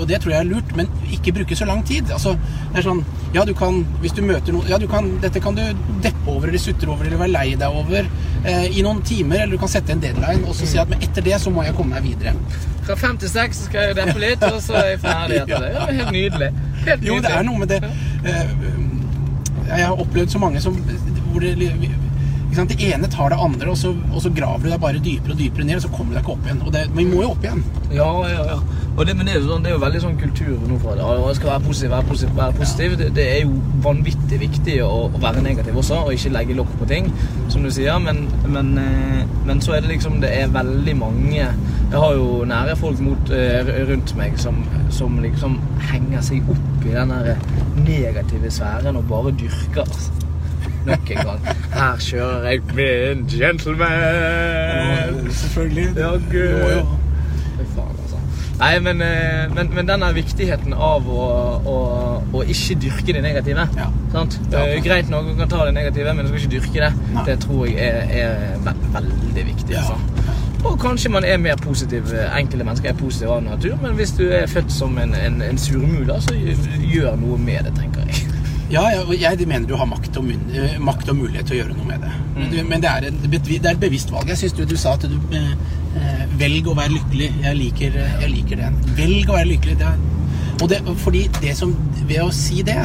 og 0.00 0.08
det 0.10 0.22
tror 0.22 0.34
jeg 0.34 0.40
er 0.40 0.48
lurt, 0.48 0.74
men 0.78 0.90
ikke 1.12 1.36
bruke 1.36 1.58
så 1.58 1.68
lang 1.68 1.84
tid. 1.86 2.10
Altså, 2.14 2.34
det 2.72 2.80
er 2.80 2.88
sånn, 2.88 3.04
ja, 3.36 3.44
du 3.48 3.54
kan, 3.56 3.82
hvis 4.02 4.16
du 4.16 4.22
møter 4.26 4.56
noe, 4.56 4.66
ja, 4.70 4.80
du 4.80 4.88
kan, 4.90 5.10
dette 5.22 5.42
kan 5.44 5.56
du 5.58 5.62
deppe 6.04 6.24
over, 6.32 6.48
eller 6.48 6.62
sutre 6.62 6.90
over, 6.90 7.06
eller 7.06 7.20
være 7.20 7.36
lei 7.36 7.48
deg 7.60 7.82
over, 7.82 8.08
i 8.74 8.82
noen 8.82 9.02
timer, 9.06 9.42
eller 9.44 9.52
du 9.56 9.58
kan 9.62 9.68
sette 9.70 9.92
en 9.94 10.00
deadline, 10.02 10.42
og 10.48 10.54
så 10.58 10.66
si 10.66 10.78
at, 10.78 10.88
men 10.90 11.02
etter 11.02 11.22
det 11.22 11.36
så 11.40 11.50
må 11.54 11.62
jeg 11.62 11.74
komme 11.78 11.94
meg 11.94 12.02
videre. 12.02 12.32
Fra 12.82 12.96
fem 12.98 13.16
til 13.22 13.30
seks 13.30 13.64
skal 13.68 13.90
jeg 13.90 13.96
deppe 14.00 14.18
litt, 14.18 14.42
og 14.42 14.58
så 14.62 14.74
er 14.80 14.88
jeg 14.92 15.00
ferdig 15.04 15.36
etter 15.44 15.62
det. 15.62 15.72
Ja, 15.74 15.86
det 15.86 15.94
er 15.94 15.98
helt 16.00 16.16
nydelig. 16.16 16.48
Helt 16.86 17.04
Jo, 17.06 17.18
det 17.22 17.30
er 17.30 17.44
noe 17.46 17.58
med 17.62 17.68
det. 17.70 17.82
Eh, 18.24 18.56
Jeg 19.72 19.86
har 19.86 20.00
opplevd 20.02 20.28
så 20.34 20.38
mange 20.42 20.60
som 20.60 20.74
hvor 21.30 21.40
det? 21.40 21.54
Det 22.52 22.76
ene 22.84 23.08
tar 23.08 23.32
det 23.32 23.38
andre, 23.40 23.70
og 23.72 23.78
så, 23.80 23.94
og 24.12 24.20
så 24.20 24.30
graver 24.36 24.66
du 24.66 24.72
deg 24.74 24.80
bare 24.82 25.00
dypere 25.00 25.32
og 25.32 25.38
dypere 25.40 25.64
ned, 25.64 25.78
og 25.78 25.86
så 25.86 25.90
kommer 25.94 26.12
du 26.12 26.18
deg 26.18 26.24
ikke 26.26 26.34
opp 26.34 26.48
igjen. 26.48 26.58
Og 26.66 26.74
det, 26.74 26.82
vi 26.92 27.06
må 27.08 27.22
jo 27.22 27.30
opp 27.32 27.46
igjen. 27.46 27.62
Ja, 27.94 28.08
ja, 28.28 28.42
ja. 28.50 28.58
Og 28.92 29.06
det, 29.08 29.14
men 29.16 29.24
det 29.24 29.32
er, 29.32 29.38
jo 29.40 29.46
sånn, 29.48 29.62
det 29.64 29.70
er 29.70 29.76
jo 29.78 29.80
veldig 29.80 30.00
sånn 30.02 30.18
kultur 30.20 30.66
nå 30.68 30.76
for 30.82 30.98
det. 30.98 31.06
Jeg 31.22 31.38
skal 31.38 31.48
være 31.48 31.64
positiv, 31.64 31.92
være 31.94 32.08
positiv, 32.10 32.34
være 32.36 32.56
positiv. 32.58 32.96
Det, 33.00 33.06
det 33.16 33.24
er 33.24 33.38
jo 33.46 33.54
vanvittig 33.86 34.40
viktig 34.42 34.76
å, 34.84 34.90
å 35.08 35.22
være 35.22 35.44
negativ 35.46 35.78
også, 35.80 36.02
og 36.04 36.12
ikke 36.12 36.34
legge 36.34 36.56
lokk 36.58 36.74
på 36.82 36.88
ting, 36.92 37.08
som 37.54 37.64
du 37.64 37.70
sier. 37.72 37.96
Men, 38.04 38.26
men, 38.52 38.72
eh, 38.82 39.22
men 39.48 39.64
så 39.64 39.78
er 39.78 39.84
det 39.84 39.94
liksom 39.94 40.20
Det 40.22 40.28
er 40.30 40.52
veldig 40.52 40.92
mange 41.00 41.38
Jeg 41.40 41.98
har 41.98 42.12
jo 42.14 42.44
nære 42.48 42.76
folk 42.78 43.00
mot, 43.04 43.32
eh, 43.32 43.72
rundt 43.88 44.12
meg 44.18 44.36
som, 44.40 44.60
som 44.92 45.16
liksom 45.24 45.56
henger 45.88 46.24
seg 46.28 46.52
opp 46.52 46.84
i 46.84 46.92
den 46.92 47.12
der 47.16 47.40
negative 47.80 48.52
sfæren 48.52 49.00
og 49.00 49.08
bare 49.08 49.32
dyrker. 49.40 49.88
Nok 50.86 51.10
en 51.14 51.16
gang. 51.28 51.50
Her 51.72 51.96
kjører 52.02 52.48
jeg 52.50 52.60
min 52.74 53.26
gentleman! 53.30 53.88
gentleman. 53.92 55.30
Selvfølgelig. 55.30 55.88
Ja, 55.96 56.10
gud. 56.10 56.86
Fy 57.58 57.66
faen, 57.74 57.96
altså. 58.02 58.16
Nei, 58.58 58.78
men, 58.78 59.02
eh, 59.02 59.54
men, 59.54 59.70
men 59.74 59.88
denne 59.88 60.10
viktigheten 60.14 60.74
av 60.74 61.08
å, 61.10 61.26
å, 61.66 61.76
å 62.32 62.42
ikke 62.42 62.78
dyrke 62.82 63.16
det 63.16 63.22
negative. 63.24 63.66
Ja. 63.78 63.88
Sant? 64.12 64.38
Det 64.52 64.60
er 64.60 64.82
greit 64.84 65.10
nok, 65.10 65.32
å 65.32 65.38
kan 65.38 65.50
ta 65.50 65.66
det 65.68 65.76
negative, 65.78 66.14
men 66.14 66.26
du 66.26 66.32
skal 66.32 66.42
ikke 66.44 66.54
dyrke 66.56 66.86
det. 66.86 66.92
Nei. 67.14 67.26
Det 67.30 67.38
tror 67.46 67.66
jeg 67.70 67.78
er, 67.78 68.26
er 68.26 68.82
veldig 68.98 69.46
viktig. 69.52 69.76
Ja. 69.76 69.86
Altså. 69.86 70.38
Og 70.62 70.76
kanskje 70.78 71.10
man 71.10 71.24
er 71.26 71.40
mer 71.42 71.56
positiv. 71.58 72.12
Enkelte 72.38 72.64
mennesker 72.64 72.92
er 72.92 72.98
positive 72.98 73.34
av 73.34 73.42
natur, 73.42 73.74
men 73.82 73.96
hvis 73.98 74.14
du 74.18 74.28
er 74.30 74.46
født 74.50 74.70
som 74.72 74.98
en, 74.98 75.14
en, 75.18 75.42
en 75.42 75.58
surmula, 75.58 76.20
så 76.22 76.36
gjør 76.38 77.18
noe 77.18 77.38
med 77.42 77.66
det, 77.66 77.74
tenker 77.80 78.06
jeg. 78.06 78.31
Ja, 78.72 78.82
og 79.04 79.12
jeg 79.20 79.46
mener 79.48 79.68
du 79.68 79.74
har 79.76 79.88
makt 79.88 80.16
og, 80.16 80.30
eh, 80.56 80.78
makt 80.80 81.10
og 81.12 81.18
mulighet 81.18 81.50
til 81.50 81.58
å 81.58 81.60
gjøre 81.60 81.76
noe 81.76 81.88
med 81.90 82.04
det. 82.06 82.12
Men, 82.38 82.54
men 82.70 82.84
det, 82.84 82.88
er 82.88 83.08
et, 83.10 83.18
det 83.28 83.58
er 83.60 83.74
et 83.74 83.82
bevisst 83.82 84.12
valg. 84.14 84.32
Jeg 84.32 84.40
syns 84.40 84.56
du, 84.56 84.64
du 84.68 84.78
sa 84.80 84.94
at 84.96 85.04
du 85.04 85.18
eh, 85.36 85.52
eh, 86.00 86.22
Velg 86.40 86.70
å 86.72 86.76
være 86.78 86.94
lykkelig. 86.94 87.28
Jeg 87.44 87.58
liker, 87.58 87.98
eh, 88.00 88.14
jeg 88.24 88.32
liker 88.32 88.62
den. 88.62 88.78
Velg 88.96 89.28
å 89.28 89.36
være 89.36 89.50
lykkelig. 89.52 89.76
Det 89.82 89.90
er, 89.90 90.00
og 90.62 90.68
det, 90.70 90.80
fordi 91.04 91.26
det 91.42 91.52
som, 91.58 91.74
ved 92.00 92.22
å 92.24 92.30
si 92.32 92.62
det, 92.64 92.80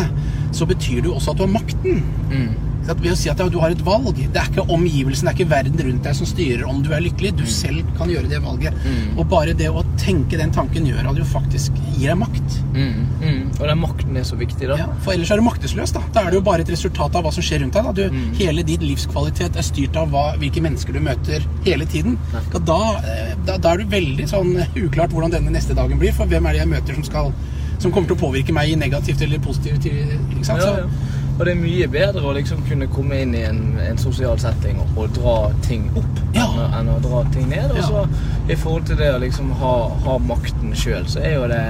så 0.56 0.67
betyr 0.67 1.06
det 1.06 1.12
jo 1.12 1.15
også 1.21 1.34
at 1.34 1.39
du 1.39 1.45
har 1.45 1.54
makten. 1.56 2.04
at 2.34 2.66
ved 2.95 3.12
å 3.12 3.17
si 3.19 3.30
at 3.30 3.41
du 3.52 3.60
har 3.60 3.73
et 3.73 3.82
valg 3.86 4.15
Det 4.15 4.39
er 4.39 4.47
ikke 4.47 4.63
omgivelsen, 4.71 5.28
det 5.28 5.34
er 5.34 5.38
ikke 5.38 5.52
verden 5.52 5.82
rundt 5.88 6.04
deg 6.08 6.15
som 6.15 6.28
styrer 6.30 6.63
om 6.67 6.82
du 6.84 6.91
er 6.95 7.04
lykkelig. 7.04 7.34
Du 7.38 7.45
selv 7.45 7.84
kan 7.97 8.10
gjøre 8.10 8.30
det 8.32 8.39
valget. 8.43 8.73
Mm. 8.86 9.17
Og 9.19 9.28
bare 9.28 9.54
det 9.58 9.67
å 9.69 9.84
tenke 10.00 10.38
den 10.39 10.52
tanken 10.56 10.86
gjør 10.88 11.10
at 11.12 11.15
du 11.19 11.23
faktisk 11.28 11.76
gir 11.97 12.13
deg 12.13 12.17
makt. 12.21 12.58
Mm, 12.73 13.04
mm. 13.21 13.41
Og 13.60 13.63
den 13.67 13.82
makten 13.82 14.17
er 14.17 14.23
så 14.28 14.38
viktig, 14.39 14.67
da. 14.69 14.78
Ja, 14.80 14.88
for 15.04 15.13
ellers 15.13 15.32
er 15.34 15.41
du 15.41 15.45
maktesløs. 15.47 15.91
Da 15.93 16.02
Da 16.13 16.21
er 16.23 16.32
det 16.32 16.39
jo 16.39 16.45
bare 16.47 16.62
et 16.65 16.69
resultat 16.71 17.15
av 17.15 17.23
hva 17.26 17.32
som 17.34 17.43
skjer 17.43 17.63
rundt 17.65 17.73
deg. 17.78 17.91
Du, 17.97 18.04
Mm. 18.08 18.34
Hele 18.38 18.63
din 18.63 18.80
livskvalitet 18.88 19.58
er 19.58 19.62
styrt 19.65 19.95
av 20.00 20.10
hva, 20.13 20.38
hvilke 20.39 20.62
mennesker 20.63 20.93
du 20.93 21.00
møter 21.04 21.43
hele 21.65 21.86
tiden. 21.86 22.17
Da, 22.65 22.78
eh, 23.04 23.34
da, 23.45 23.58
da 23.58 23.73
er 23.73 23.78
du 23.84 23.86
veldig 23.91 24.28
sånn 24.30 24.54
uklart 24.76 25.12
hvordan 25.12 25.32
denne 25.34 25.52
neste 25.52 25.76
dagen 25.76 26.00
blir. 26.00 26.13
For 26.13 26.26
hvem 26.26 26.45
er 26.47 26.54
det 26.54 26.62
jeg 26.63 26.71
møter 26.71 26.93
som, 26.95 27.04
skal, 27.04 27.34
som 27.80 27.91
kommer 27.91 28.08
til 28.08 28.17
å 28.17 28.21
påvirke 28.21 28.54
meg 28.56 28.71
i 28.71 28.76
negativt 28.80 29.21
eller 29.21 29.39
positivt? 29.43 29.86
Ikke 29.89 30.45
sant? 30.45 30.62
Så-. 30.62 31.16
Og 31.38 31.45
det 31.45 31.52
er 31.54 31.60
mye 31.62 31.88
bedre 31.93 32.23
å 32.26 32.32
liksom 32.34 32.63
kunne 32.65 32.88
komme 32.89 33.19
inn 33.21 33.36
i 33.38 33.43
en, 33.45 33.60
en 33.84 33.97
sosial 34.02 34.39
setting 34.41 34.80
og, 34.82 34.95
og 35.04 35.12
dra 35.13 35.36
ting 35.67 35.84
opp 35.93 36.23
Ja. 36.34 36.47
enn, 36.47 36.58
å- 36.63 36.69
enn 36.80 36.89
å 36.95 36.97
dra 37.04 37.21
ting 37.34 37.45
ned. 37.52 37.71
Og 37.78 37.84
så 37.86 38.08
i 38.50 38.56
forhold 38.58 38.88
til 38.89 38.97
det 38.97 39.12
å 39.13 39.19
liksom 39.21 39.52
ha, 39.62 39.76
ha 40.08 40.17
makten 40.17 40.73
sjøl, 40.76 41.06
så 41.10 41.21
er 41.21 41.36
jo 41.38 41.47
det 41.52 41.62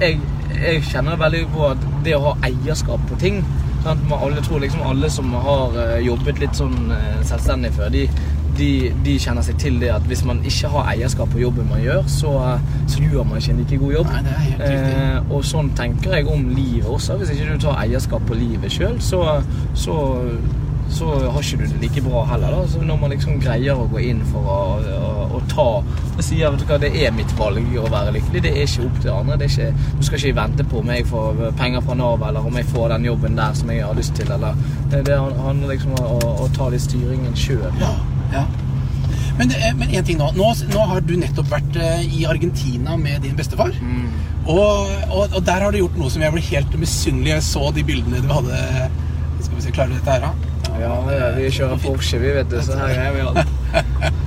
jeg, 0.00 0.18
jeg 0.56 0.82
kjenner 0.90 1.18
veldig 1.20 1.44
på 1.54 1.66
at 1.70 1.82
det 2.04 2.14
å 2.16 2.22
ha 2.30 2.34
eierskap 2.48 3.02
på 3.10 3.18
ting 3.20 3.42
sant? 3.84 4.02
Man, 4.08 4.18
alle 4.26 4.42
tror 4.44 4.60
liksom 4.64 4.82
alle 4.88 5.10
som 5.12 5.30
har 5.44 5.76
eh, 5.84 5.98
jobbet 6.06 6.40
litt 6.42 6.56
sånn 6.58 6.90
eh, 6.96 7.20
selvstendig 7.28 7.70
før, 7.76 7.92
de, 7.94 8.06
de, 8.60 8.70
de 9.04 9.16
kjenner 9.22 9.44
seg 9.46 9.58
til 9.60 9.80
det 9.80 9.90
at 9.94 10.06
hvis 10.10 10.22
man 10.28 10.42
ikke 10.46 10.70
har 10.74 10.92
eierskap 10.94 11.32
på 11.32 11.42
jobben 11.42 11.68
man 11.70 11.82
gjør, 11.82 12.04
så, 12.10 12.36
så 12.90 13.02
gjør 13.02 13.28
man 13.28 13.40
ikke 13.40 13.54
en 13.54 13.62
like 13.64 13.82
god 13.82 13.96
jobb. 13.98 14.14
Nei, 14.14 14.22
det 14.26 14.36
er 14.36 14.46
helt. 14.46 14.64
Eh, 14.70 15.34
og 15.34 15.44
sånn 15.48 15.74
tenker 15.78 16.18
jeg 16.18 16.30
om 16.30 16.48
livet 16.54 16.88
også. 16.90 17.18
Hvis 17.20 17.34
ikke 17.34 17.54
du 17.54 17.68
tar 17.68 17.80
eierskap 17.84 18.26
på 18.28 18.38
livet 18.38 18.72
sjøl, 18.74 18.98
så, 19.04 19.22
så, 19.74 19.96
så 20.92 21.08
har 21.22 21.40
ikke 21.40 21.62
du 21.62 21.66
det 21.72 21.80
like 21.86 22.04
bra 22.04 22.26
heller. 22.34 22.56
Da. 22.58 22.68
Så 22.74 22.84
når 22.84 23.00
man 23.00 23.14
liksom 23.14 23.40
greier 23.42 23.80
å 23.80 23.88
gå 23.90 24.04
inn 24.10 24.22
for 24.28 24.52
å, 24.52 24.60
å, 25.00 25.10
å 25.38 25.42
ta 25.50 25.68
og 26.20 26.24
si 26.26 26.36
vet 26.42 26.60
du 26.60 26.66
hva, 26.68 26.76
det 26.82 26.90
er 27.00 27.14
mitt 27.16 27.30
valg 27.38 27.76
å 27.80 27.86
være 27.88 28.12
lykkelig, 28.18 28.42
det 28.44 28.50
er 28.52 28.66
ikke 28.66 28.84
opp 28.90 28.98
til 29.00 29.12
andre. 29.14 29.38
Det 29.40 29.46
er 29.46 29.54
ikke, 29.54 29.90
du 29.96 30.04
skal 30.04 30.20
ikke 30.20 30.36
vente 30.42 30.66
på 30.68 30.82
om 30.82 30.92
jeg 30.92 31.06
får 31.08 31.44
penger 31.56 31.86
fra 31.86 31.96
Nav, 31.96 32.28
eller 32.28 32.48
om 32.50 32.60
jeg 32.60 32.68
får 32.68 32.92
den 32.92 33.08
jobben 33.08 33.40
der 33.40 33.56
som 33.56 33.72
jeg 33.72 33.86
har 33.86 33.96
lyst 33.96 34.16
til. 34.18 34.32
Eller, 34.36 34.58
det, 34.92 35.04
det 35.08 35.16
handler 35.16 35.72
liksom 35.72 35.96
om 35.96 36.16
å, 36.18 36.34
å 36.44 36.50
ta 36.56 36.68
litt 36.74 36.84
styringen 36.84 37.38
sjøl. 37.38 37.70
Ja. 38.32 38.44
Men, 39.38 39.52
er- 39.56 39.74
men 39.78 39.94
en 39.96 40.04
ting 40.04 40.18
nå. 40.20 40.30
nå. 40.36 40.50
Nå 40.74 40.86
har 40.90 41.00
du 41.06 41.14
nettopp 41.16 41.48
vært 41.50 41.76
eh, 41.80 42.02
i 42.20 42.24
Argentina 42.28 42.96
med 43.00 43.22
din 43.24 43.36
bestefar. 43.38 43.72
Mm. 43.80 44.10
Og, 44.50 44.90
og, 45.10 45.34
og 45.36 45.42
der 45.46 45.64
har 45.64 45.72
du 45.72 45.78
gjort 45.80 45.96
noe 46.00 46.10
som 46.12 46.22
jeg 46.24 46.32
ble 46.34 46.42
helt 46.50 46.76
misunnelig. 46.80 47.32
Jeg 47.36 47.46
så 47.48 47.70
de 47.76 47.84
bildene 47.86 48.20
du 48.24 48.30
hadde 48.32 48.60
Skal 49.40 49.56
vi 49.56 49.62
se, 49.64 49.72
klarer 49.76 49.92
du 49.94 49.98
dette 50.00 50.16
her, 50.16 50.26
da? 50.26 50.32
Ja, 50.80 50.94
ja, 51.12 51.28
vi 51.36 51.48
kjører 51.52 51.80
Porsche, 51.82 52.18
vi 52.22 52.32
vet 52.36 52.50
du. 52.52 52.58
Så 52.64 52.76
her 52.78 53.00
er 53.08 53.14
vi 53.16 53.26
alt. 53.26 54.14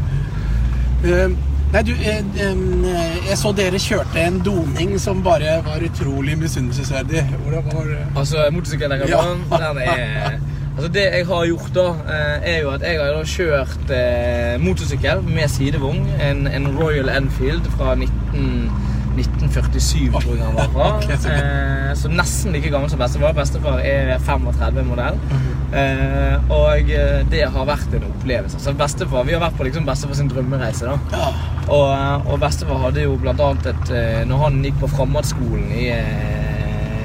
Eh, 1.04 1.28
nei, 1.74 1.82
du, 1.84 1.90
eh, 2.00 2.22
eh, 2.40 3.16
jeg 3.28 3.36
så 3.36 3.50
dere 3.58 3.80
kjørte 3.82 4.22
en 4.24 4.38
doning 4.46 4.94
som 5.04 5.20
bare 5.26 5.58
var 5.66 5.84
utrolig 5.84 6.38
misunnelsesverdig. 6.40 7.26
Hvordan 7.44 7.66
var 7.74 7.90
det? 7.90 7.98
Altså, 8.22 8.46
motorsykkellegger 8.56 9.12
Ja. 9.12 9.24
den 9.52 9.82
er 9.84 10.38
Altså, 10.74 10.90
det 10.94 11.04
jeg 11.06 11.26
har 11.30 11.44
gjort 11.46 11.74
da, 11.76 11.84
eh, 12.14 12.48
er 12.56 12.62
jo 12.64 12.72
at 12.74 12.82
jeg 12.82 12.98
har 12.98 13.12
da 13.14 13.26
kjørt 13.30 13.92
eh, 13.94 14.56
motorsykkel 14.64 15.22
med 15.28 15.52
sidevogn. 15.54 16.08
En, 16.18 16.48
en 16.50 16.66
Royal 16.80 17.12
Enfield 17.14 17.68
fra 17.76 17.94
19, 17.96 18.72
1947, 19.14 20.08
tror 20.18 20.34
jeg 20.34 20.42
han 20.42 20.56
var 20.58 20.72
fra. 20.74 20.88
okay, 20.98 21.18
så. 21.22 21.30
Eh, 21.30 21.92
så 22.00 22.10
nesten 22.10 22.56
like 22.58 22.72
gammel 22.74 22.90
som 22.90 23.02
bestefar. 23.04 23.36
Bestefar 23.38 23.84
er 23.86 24.16
35-modell. 24.26 25.20
Mhm. 25.30 25.52
Eh, 25.74 26.52
og 26.54 26.90
det 27.32 27.44
har 27.54 27.66
vært 27.70 27.94
en 27.98 28.08
opplevelse. 28.10 28.60
Så 28.62 28.74
bestefar, 28.78 29.24
Vi 29.30 29.34
har 29.38 29.42
vært 29.46 29.58
på 29.58 29.70
liksom 29.70 29.86
bestefar 29.86 30.18
sin 30.18 30.30
drømmereise. 30.30 30.90
da. 30.90 31.30
Og, 31.68 32.26
og 32.34 32.40
bestefar 32.42 32.82
hadde 32.88 33.06
jo 33.06 33.14
blant 33.22 33.42
annet 33.42 33.70
et 33.72 33.94
Når 34.28 34.42
han 34.42 34.60
gikk 34.66 34.82
på 34.82 34.90
Framhaldsskolen 34.98 35.70
i 35.72 35.86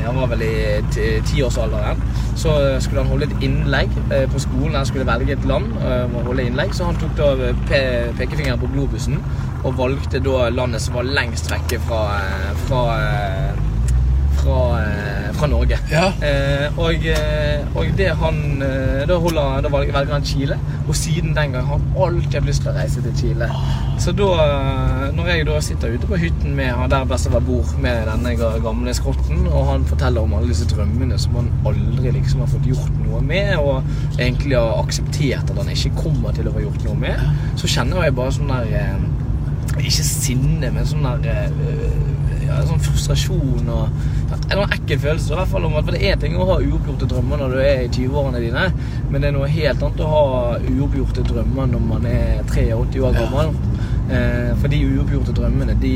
Han 0.08 0.18
var 0.22 0.30
vel 0.32 0.42
i 0.46 0.54
ti- 0.94 1.20
tiårsalderen. 1.28 2.00
Så 2.38 2.52
skulle 2.80 3.02
han 3.04 3.10
holde 3.12 3.28
et 3.28 3.42
innlegg 3.44 3.92
eh, 4.14 4.24
på 4.32 4.40
skolen. 4.42 4.74
Han 4.80 4.86
skulle 4.88 5.06
velge 5.08 5.36
et 5.36 5.44
land 5.48 5.72
og 5.82 6.18
å 6.20 6.24
holde 6.30 6.46
innlegg. 6.48 6.72
Så 6.76 6.88
han 6.88 6.96
tok 7.00 7.14
da 7.18 7.52
pe 7.68 7.80
pekefingeren 8.18 8.60
på 8.62 8.70
globusen 8.74 9.18
og 9.66 9.74
valgte 9.78 10.20
da 10.22 10.48
landet 10.54 10.80
som 10.84 10.94
var 10.98 11.08
lengst 11.08 11.50
vekke 11.52 11.80
fra, 11.88 12.02
eh, 12.22 12.52
fra, 12.68 12.82
eh, 12.98 13.64
fra, 14.38 14.80
eh, 14.82 15.32
fra 15.34 15.46
Norge. 15.46 15.78
Ja. 15.90 16.06
Eh, 16.26 16.78
og, 16.78 17.06
eh, 17.06 17.76
og 17.76 17.86
det 17.96 18.08
han 18.16 18.44
Da, 19.08 19.16
holder, 19.16 19.60
da 19.62 19.68
velger 19.72 20.12
han 20.12 20.24
Chile. 20.24 20.58
Og 20.88 20.96
siden 20.96 21.34
den 21.36 21.52
gang 21.52 21.66
har 21.66 21.78
han 21.78 21.92
alltid 21.96 22.44
lyst 22.44 22.62
til 22.62 22.72
å 22.72 22.74
reise 22.76 23.02
til 23.02 23.14
Chile. 23.16 23.48
Så 23.98 24.12
da, 24.12 24.28
når 25.14 25.30
jeg 25.30 25.46
da 25.46 25.60
sitter 25.64 25.94
ute 25.94 26.06
på 26.06 26.18
hytten 26.20 26.54
med 26.56 26.72
han 26.76 26.90
der 26.90 27.06
bestefar 27.08 27.40
bor, 27.44 27.64
med 27.80 28.06
denne 28.08 28.34
gamle 28.64 28.94
skrotten, 28.94 29.46
og 29.46 29.66
han 29.70 29.86
forteller 29.88 30.26
om 30.26 30.34
alle 30.34 30.50
disse 30.50 30.68
drømmene 30.68 31.18
som 31.18 31.38
han 31.38 31.50
aldri 31.66 32.12
liksom 32.18 32.40
har 32.40 32.50
fått 32.52 32.68
gjort 32.68 33.00
noe 33.06 33.22
med, 33.24 33.56
og 33.56 34.18
egentlig 34.18 34.58
har 34.58 34.82
akseptert 34.82 35.50
at 35.50 35.56
han 35.56 35.72
ikke 35.72 35.94
kommer 36.02 36.36
til 36.36 36.48
å 36.48 36.56
få 36.56 36.66
gjort 36.66 36.84
noe 36.88 36.98
med, 37.06 37.24
så 37.56 37.70
kjenner 37.78 38.04
jeg 38.04 38.18
bare 38.18 38.36
sånn 38.36 38.52
der 38.52 38.98
Ikke 39.78 40.02
sinne, 40.02 40.72
men 40.74 40.86
sånn 40.88 41.04
der 41.22 42.07
ja, 42.48 42.58
sånn 42.66 42.82
frustrasjon 42.82 43.68
og 43.72 44.38
en 44.48 44.62
ekkel 44.64 45.00
følelse. 45.02 45.32
i 45.32 45.38
hvert 45.38 45.52
fall 45.52 45.68
om 45.68 45.76
at, 45.78 45.84
for 45.86 45.96
Det 45.96 46.10
er 46.10 46.20
ting 46.20 46.36
å 46.36 46.46
ha 46.48 46.58
uoppgjorte 46.62 47.08
drømmer 47.10 47.42
når 47.42 47.54
du 47.54 47.58
er 47.62 47.84
i 47.84 47.90
20-årene 47.92 48.42
dine, 48.44 48.64
men 49.10 49.20
det 49.20 49.30
er 49.30 49.36
noe 49.36 49.50
helt 49.52 49.84
annet 49.84 50.02
å 50.04 50.10
ha 50.12 50.24
uoppgjorte 50.62 51.26
drømmer 51.28 51.70
når 51.74 51.86
man 51.92 52.08
er 52.08 52.42
83 52.48 53.04
år 53.04 53.18
gammel. 53.18 53.54
Eh, 54.08 54.52
for 54.56 54.72
de 54.72 54.82
uoppgjorte 54.88 55.36
drømmene, 55.36 55.76
de, 55.82 55.94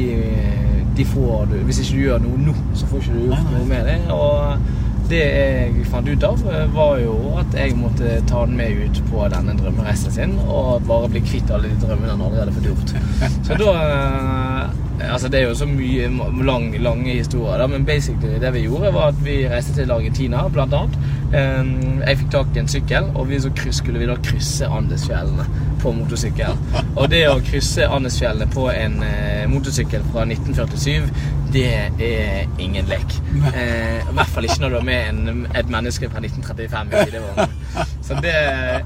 de 0.92 1.04
får 1.08 1.46
du 1.48 1.54
Hvis 1.64 1.78
ikke 1.80 1.96
du 1.96 2.02
gjør 2.02 2.24
noe 2.26 2.40
nå, 2.46 2.54
så 2.76 2.88
får 2.90 3.04
ikke 3.04 3.18
du 3.18 3.28
gjort 3.30 3.52
noe 3.54 3.68
med 3.70 3.88
det. 3.88 3.98
Og 4.12 4.82
det 5.12 5.22
jeg 5.22 5.86
fant 5.90 6.08
ut 6.08 6.24
av, 6.28 6.44
eh, 6.52 6.68
var 6.76 7.00
jo 7.00 7.16
at 7.40 7.56
jeg 7.56 7.76
måtte 7.76 8.20
ta 8.28 8.44
den 8.46 8.56
med 8.60 8.84
ut 8.84 9.02
på 9.10 9.26
denne 9.32 9.56
drømmereisen 9.58 10.14
sin, 10.14 10.38
og 10.46 10.84
bare 10.88 11.10
bli 11.12 11.24
kvitt 11.24 11.52
alle 11.52 11.72
de 11.72 11.80
drømmene 11.82 12.14
han 12.14 12.24
allerede 12.28 12.46
hadde 12.46 12.56
fått 12.58 12.70
gjort. 12.70 12.94
Så 13.48 13.58
da 13.60 13.74
Altså, 15.10 15.28
det 15.28 15.40
er 15.40 15.48
jo 15.48 15.54
så 15.58 15.66
mye 15.66 16.06
lang, 16.46 16.70
lange 16.82 17.14
historier, 17.18 17.58
da, 17.58 17.66
men 17.66 17.84
basically 17.88 18.38
det 18.40 18.52
vi 18.54 18.64
gjorde, 18.66 18.92
var 18.94 19.08
at 19.12 19.18
vi 19.24 19.40
reiste 19.50 19.74
til 19.76 19.90
Argentina, 19.90 20.44
blant 20.52 20.74
annet. 20.78 20.96
Eh, 21.34 21.72
Jeg 22.06 22.18
fikk 22.18 22.30
tak 22.34 22.56
i 22.56 22.60
en 22.62 22.68
sykkel, 22.68 23.10
og 23.14 23.28
vi 23.30 23.40
så 23.40 23.50
skulle 23.72 23.98
vi 24.02 24.06
da 24.10 24.16
krysse 24.22 24.66
Andesfjellene 24.68 25.46
på 25.82 25.92
motorsykkel. 25.96 26.56
Og 26.96 27.08
det 27.10 27.24
å 27.30 27.38
krysse 27.46 27.86
Andesfjellene 27.88 28.50
på 28.52 28.68
en 28.70 28.98
eh, 29.06 29.46
motorsykkel 29.50 30.02
fra 30.12 30.24
1947, 30.28 31.08
det 31.52 31.66
er 32.00 32.46
ingen 32.58 32.86
lek. 32.88 33.16
Eh, 33.52 33.98
I 34.08 34.14
hvert 34.16 34.30
fall 34.32 34.46
ikke 34.48 34.60
når 34.62 34.70
du 34.72 34.76
har 34.80 34.86
med 34.88 35.08
en, 35.28 35.42
et 35.54 35.68
menneske 35.72 36.08
fra 36.12 36.22
1935 36.24 36.94
i 36.94 37.04
sidevognen. 37.10 37.58
Så 38.12 38.20
det 38.22 38.34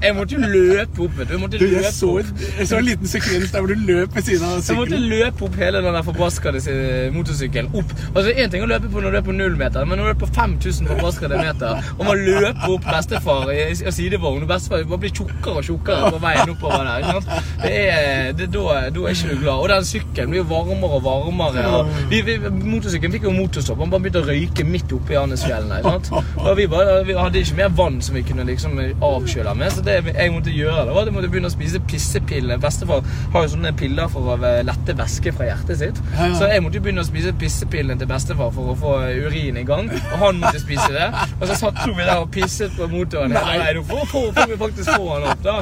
Jeg 0.03 0.15
måtte 0.15 0.35
jo 0.35 0.41
løpe 0.41 1.03
opp, 1.05 1.17
vet 1.17 1.27
du. 1.27 1.33
Jeg 1.33 1.41
måtte 1.41 1.59
Du, 1.59 1.65
jeg 1.65 1.81
løpe 1.81 1.93
så, 1.93 2.11
jeg 2.59 2.67
så 2.67 2.77
en 2.77 2.85
liten 2.87 3.07
sekvens 3.11 3.51
der 3.51 3.63
hvor 3.63 3.67
du 3.73 3.85
løp 3.87 4.15
ved 4.15 4.27
siden 4.27 4.45
av 4.47 4.61
sykkelen. 4.61 4.69
jeg 4.69 4.77
måtte 4.81 4.99
løpe 5.13 5.45
opp 5.47 5.55
hele 5.61 5.81
den 5.85 5.97
der 5.97 6.05
forbaskede 6.07 6.61
motorsykkelen 7.15 7.71
opp. 7.73 7.93
Altså 8.13 8.31
Én 8.37 8.51
ting 8.53 8.63
å 8.63 8.69
løpe 8.69 8.89
på 8.93 9.01
når 9.03 9.15
du 9.15 9.17
er 9.17 9.25
på 9.25 9.35
null 9.35 9.57
meter, 9.59 9.85
men 9.85 9.99
når 9.99 10.09
du 10.09 10.13
er 10.15 10.19
på 10.21 10.29
5000 10.35 10.87
forbaskede 10.91 11.39
meter, 11.41 11.83
og 11.97 12.03
man 12.05 12.23
løper 12.27 12.73
opp 12.75 12.85
bestefar 12.87 13.51
i, 13.53 13.59
i 13.73 13.91
sidevogn, 13.91 14.45
og 14.45 14.51
bestefar 14.51 14.83
bare 14.87 15.01
blir 15.03 15.13
tjukkere 15.15 15.61
og 15.61 15.67
tjukkere 15.67 16.11
på 16.13 16.21
veien 16.23 16.53
oppover 16.53 16.85
der. 16.87 16.97
ikke 17.01 17.15
sant? 17.17 17.51
Det 17.63 17.73
er, 17.77 18.31
det, 18.37 18.49
da, 18.53 18.65
da 18.93 19.05
er 19.07 19.15
ikke 19.17 19.31
du 19.33 19.41
glad. 19.41 19.53
Og 19.63 19.69
den 19.73 19.87
sykkelen 19.89 20.33
blir 20.33 20.41
jo 20.43 20.47
varmere 20.51 20.99
og 20.99 21.03
varmere. 21.07 21.65
Og 21.79 21.91
vi, 22.11 22.21
vi, 22.27 22.37
motorsykkelen 22.53 23.15
fikk 23.17 23.27
jo 23.29 23.33
motorstopp. 23.35 23.81
Han 23.83 23.91
bare 23.93 24.05
begynte 24.05 24.23
å 24.23 24.27
røyke 24.29 24.65
midt 24.67 24.93
oppe 24.95 25.15
i 25.15 25.19
Andesfjellene. 25.19 25.81
Og 26.43 26.51
vi, 26.59 26.67
bare, 26.71 26.99
vi 27.07 27.17
hadde 27.17 27.41
ikke 27.43 27.57
mer 27.61 27.73
vann 27.77 27.99
som 28.05 28.15
vi 28.17 28.23
kunne 28.27 28.45
liksom 28.47 28.77
avkjøle 29.17 29.53
med, 29.57 29.73
så 29.75 29.83
det 29.85 29.97
jeg 30.07 30.33
måtte 30.33 30.53
gjøre, 30.53 30.85
det 30.87 30.95
var 30.95 31.03
at 31.03 31.11
jeg 31.11 31.17
måtte 31.17 31.31
begynne 31.33 31.51
å 31.51 31.55
spise 31.55 31.81
pissepiller. 31.91 32.61
Bestefar 32.61 33.05
har 33.33 33.45
jo 33.45 33.53
sånne 33.55 33.73
piller 33.77 34.11
for 34.13 34.33
å 34.33 34.37
lette 34.67 34.95
væske 34.97 35.33
fra 35.35 35.49
hjertet 35.49 35.81
sitt. 35.81 36.01
Ja, 36.15 36.29
ja. 36.31 36.39
Så 36.39 36.49
jeg 36.51 36.63
måtte 36.65 36.79
jo 36.79 36.85
begynne 36.87 37.05
å 37.05 37.09
spise 37.09 37.33
pissepillene 37.41 37.99
til 37.99 38.09
bestefar 38.09 38.53
for 38.55 38.73
å 38.73 38.77
få 38.79 38.95
urin 39.27 39.59
i 39.59 39.65
gang. 39.67 39.91
Og 39.91 40.17
han 40.23 40.41
måtte 40.43 40.61
spise 40.63 40.89
det. 40.95 41.09
Og 41.39 41.47
så 41.49 41.59
satt 41.59 41.83
vi 41.87 42.03
der 42.03 42.17
og 42.21 42.31
pisset 42.33 42.73
på 42.77 42.89
motoren 42.91 43.33
Nei, 43.33 43.57
veien 43.61 43.83
får 43.85 44.33
vi 44.47 44.57
faktisk 44.59 44.93
få 44.93 45.13
han 45.13 45.27
opp, 45.31 45.43
da. 45.45 45.57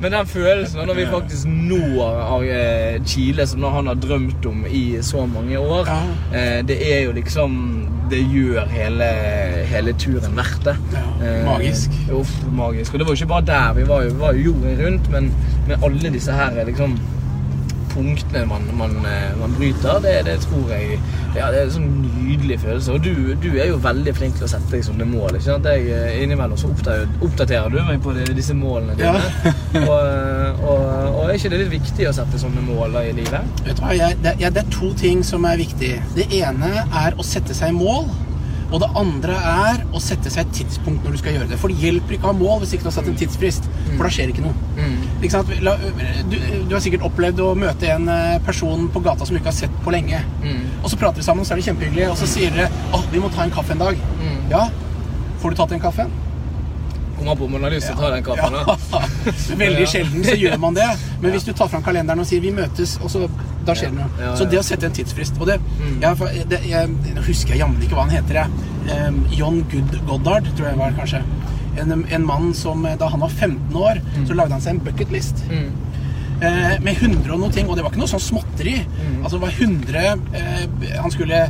Men 0.00 0.12
den 0.14 0.26
følelsen 0.30 0.86
når 0.86 0.94
vi 0.94 1.06
faktisk 1.10 1.46
når 1.50 2.44
eh, 2.46 3.00
Chile, 3.06 3.46
som 3.50 3.64
han 3.74 3.86
har 3.90 3.94
drømt 3.98 4.46
om 4.46 4.64
i 4.70 4.98
så 5.02 5.24
mange 5.26 5.58
år, 5.58 5.86
Ja. 5.88 5.98
eh, 6.38 6.62
det 6.66 6.76
er 6.94 7.00
jo 7.04 7.12
liksom 7.12 7.58
Det 8.10 8.22
gjør 8.32 8.64
hele, 8.72 9.04
hele 9.68 9.92
turen 10.00 10.36
verdt 10.36 10.62
det. 10.64 10.76
Ja, 10.94 11.44
magisk. 11.44 11.90
Eh, 12.08 12.14
uff, 12.16 12.30
magisk. 12.56 12.94
Og 12.94 12.98
det 12.98 13.06
var 13.06 13.12
jo 13.12 13.18
ikke 13.18 13.26
bare 13.34 13.44
der. 13.50 13.72
Vi 13.76 13.88
var 13.88 14.02
jo, 14.02 14.08
vi 14.14 14.20
var 14.20 14.32
jo 14.32 14.44
jorden 14.52 14.78
rundt, 14.86 15.10
men 15.12 15.32
med 15.68 15.76
alle 15.84 16.12
disse 16.14 16.32
her 16.32 16.64
liksom 16.64 16.94
punktene 17.92 18.44
man, 18.48 18.68
man, 18.78 18.98
eh, 19.08 19.32
man 19.40 19.54
bryter, 19.58 20.00
det, 20.04 20.14
det 20.28 20.38
tror 20.46 20.70
jeg 20.72 20.98
ja, 21.36 21.48
det 21.52 21.60
er 21.60 21.66
en 21.66 21.74
sånn 21.74 21.88
nydelig 22.02 22.58
følelse. 22.62 22.94
Og 22.94 23.04
du, 23.04 23.34
du 23.42 23.48
er 23.60 23.68
jo 23.70 23.78
veldig 23.82 24.14
flink 24.16 24.38
til 24.38 24.46
å 24.46 24.50
sette 24.50 24.72
deg 24.72 24.84
sånne 24.86 25.06
mål. 25.08 25.36
ikke 25.36 25.46
sant? 25.46 25.68
Jeg, 25.68 25.88
eh, 25.94 26.22
innimellom 26.24 26.58
så 26.58 26.70
oppdaterer, 26.72 27.68
du 27.72 27.78
meg 27.84 28.00
på 28.04 28.14
de, 28.16 28.24
disse 28.36 28.56
målene 28.56 28.96
dine. 28.98 29.12
Ja. 29.12 29.52
og, 29.84 29.98
eh, 29.98 30.62
og, 30.64 30.86
og 31.12 31.20
er 31.26 31.36
ikke 31.36 31.52
det 31.52 31.60
litt 31.64 31.74
viktig 31.76 32.08
å 32.08 32.14
sette 32.16 32.40
sånne 32.40 32.64
mål 32.64 32.96
da 32.96 33.04
i 33.06 33.12
livet? 33.16 33.60
Vet 33.66 33.78
du 33.78 33.84
hva, 33.84 33.92
jeg, 33.96 34.18
det, 34.24 34.34
ja, 34.42 34.52
det 34.54 34.64
er 34.64 34.72
to 34.74 34.90
ting 34.98 35.22
som 35.26 35.46
er 35.48 35.60
viktig. 35.60 35.92
Det 36.16 36.30
ene 36.40 36.72
er 36.86 37.18
å 37.18 37.26
sette 37.26 37.56
seg 37.56 37.76
mål. 37.76 38.08
Og 38.68 38.80
det 38.82 38.88
andre 39.00 39.32
er 39.32 39.78
å 39.96 40.00
sette 40.02 40.28
seg 40.30 40.44
et 40.44 40.50
tidspunkt 40.58 41.04
når 41.04 41.14
du 41.14 41.18
skal 41.22 41.32
gjøre 41.38 41.48
det. 41.48 41.56
For 41.60 41.72
det 41.72 41.80
hjelper 41.80 42.16
ikke 42.18 42.28
å 42.28 42.32
ha 42.34 42.36
mål 42.36 42.58
hvis 42.60 42.74
ikke 42.76 42.84
du 42.84 42.90
har 42.90 42.96
satt 42.98 43.08
en 43.08 43.16
tidsfrist. 43.16 43.68
For 43.96 44.04
da 44.04 44.10
skjer 44.12 44.28
ikke 44.34 44.44
noe. 44.44 44.54
Ikke 45.22 45.32
sant? 45.32 45.48
Du, 46.28 46.36
du 46.68 46.74
har 46.76 46.82
sikkert 46.84 47.06
opplevd 47.08 47.40
å 47.40 47.54
møte 47.58 47.88
en 47.94 48.08
eh, 48.12 48.36
person 48.44 48.88
på 48.92 49.00
gata 49.06 49.24
som 49.24 49.34
du 49.34 49.40
ikke 49.40 49.50
har 49.52 49.56
sett 49.56 49.78
på 49.84 49.90
lenge. 49.94 50.20
Og 50.82 50.90
så 50.92 50.96
prater 51.00 51.22
vi 51.22 51.24
sammen, 51.24 51.44
så 51.48 51.54
er 51.56 51.62
det 51.62 51.64
kjempehyggelig, 51.70 52.10
og 52.12 52.16
så 52.20 52.26
sier 52.28 52.50
dere 52.52 52.68
'Å, 52.92 53.00
vi 53.10 53.18
må 53.24 53.30
ta 53.32 53.42
en 53.44 53.50
kaffe 53.56 53.72
en 53.72 53.78
dag'. 53.86 54.04
Ja. 54.52 54.68
Får 55.40 55.50
du 55.50 55.56
tatt 55.56 55.72
en 55.72 55.80
kaffen? 55.80 56.10
Kommer 57.18 57.32
an 57.34 57.38
på 57.40 57.48
om 57.48 57.54
man 57.56 57.66
har 57.66 57.74
lyst 57.74 57.90
til 57.90 57.96
å 57.96 58.00
ta 58.00 58.10
den 58.14 58.24
kaffen. 58.26 58.56
Ja. 58.58 59.02
Veldig 59.64 59.86
sjelden 59.90 60.26
så 60.26 60.36
gjør 60.38 60.58
man 60.62 60.76
det. 60.78 60.88
Men 61.22 61.34
hvis 61.34 61.46
du 61.48 61.52
tar 61.52 61.70
fram 61.72 61.82
kalenderen 61.84 62.22
og 62.22 62.28
sier 62.30 62.40
'vi 62.44 62.52
møtes', 62.54 62.96
og 63.02 63.10
så, 63.10 63.26
da 63.66 63.74
skjer 63.74 63.90
det 63.92 63.98
noe. 63.98 64.36
Så 64.38 64.46
det 64.48 64.60
å 64.60 64.64
sette 64.64 64.86
en 64.86 64.94
tidsfrist 64.96 65.40
Og 65.40 65.46
det, 65.50 65.58
Jeg, 66.00 66.16
det 66.48 66.60
jeg, 66.68 66.88
husker 67.26 67.54
jeg 67.54 67.60
jammen 67.64 67.82
ikke 67.82 67.98
hva 67.98 68.06
han 68.06 68.14
heter. 68.14 68.42
Jeg. 68.42 69.14
John 69.36 69.64
Good 69.70 69.98
Goddard, 70.06 70.46
tror 70.56 70.70
jeg 70.70 70.78
var 70.78 70.94
kanskje. 70.96 71.22
En, 71.78 71.92
en 72.10 72.24
mann 72.26 72.54
som 72.54 72.86
eh, 72.86 72.96
da 72.98 73.10
han 73.12 73.20
var 73.20 73.28
15 73.30 73.76
år, 73.76 74.00
så 74.26 74.34
lagde 74.34 74.56
han 74.56 74.62
seg 74.62 74.76
en 74.76 74.80
bucketlist. 74.86 75.44
Mm. 75.50 75.68
Eh, 76.38 76.74
med 76.82 76.94
100 77.02 77.32
og 77.34 77.40
noe 77.42 77.50
ting, 77.50 77.66
og 77.68 77.76
det 77.76 77.82
var 77.82 77.90
ikke 77.90 78.02
noe 78.04 78.10
sånn 78.10 78.22
småtteri. 78.22 78.76
Mm. 78.86 79.20
Altså 79.24 79.38
det 79.38 79.42
var 79.42 79.56
100 79.58 80.04
eh, 80.38 80.92
Han 81.02 81.14
skulle 81.14 81.40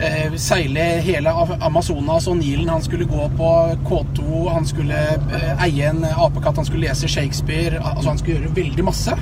eh, 0.00 0.34
seile 0.40 0.84
hele 1.04 1.32
Amazonas 1.60 2.26
og 2.30 2.38
Nilen, 2.40 2.68
han 2.68 2.84
skulle 2.84 3.08
gå 3.08 3.28
på 3.36 3.50
K2, 3.86 4.24
han 4.52 4.66
skulle 4.68 4.98
eh, 5.16 5.64
eie 5.66 5.90
en 5.90 6.04
apekatt, 6.04 6.56
han 6.60 6.68
skulle 6.68 6.86
lese 6.86 7.08
Shakespeare 7.10 7.80
Altså 7.80 8.10
han 8.10 8.18
skulle 8.20 8.38
gjøre 8.40 8.54
veldig 8.56 8.86
masse. 8.86 9.16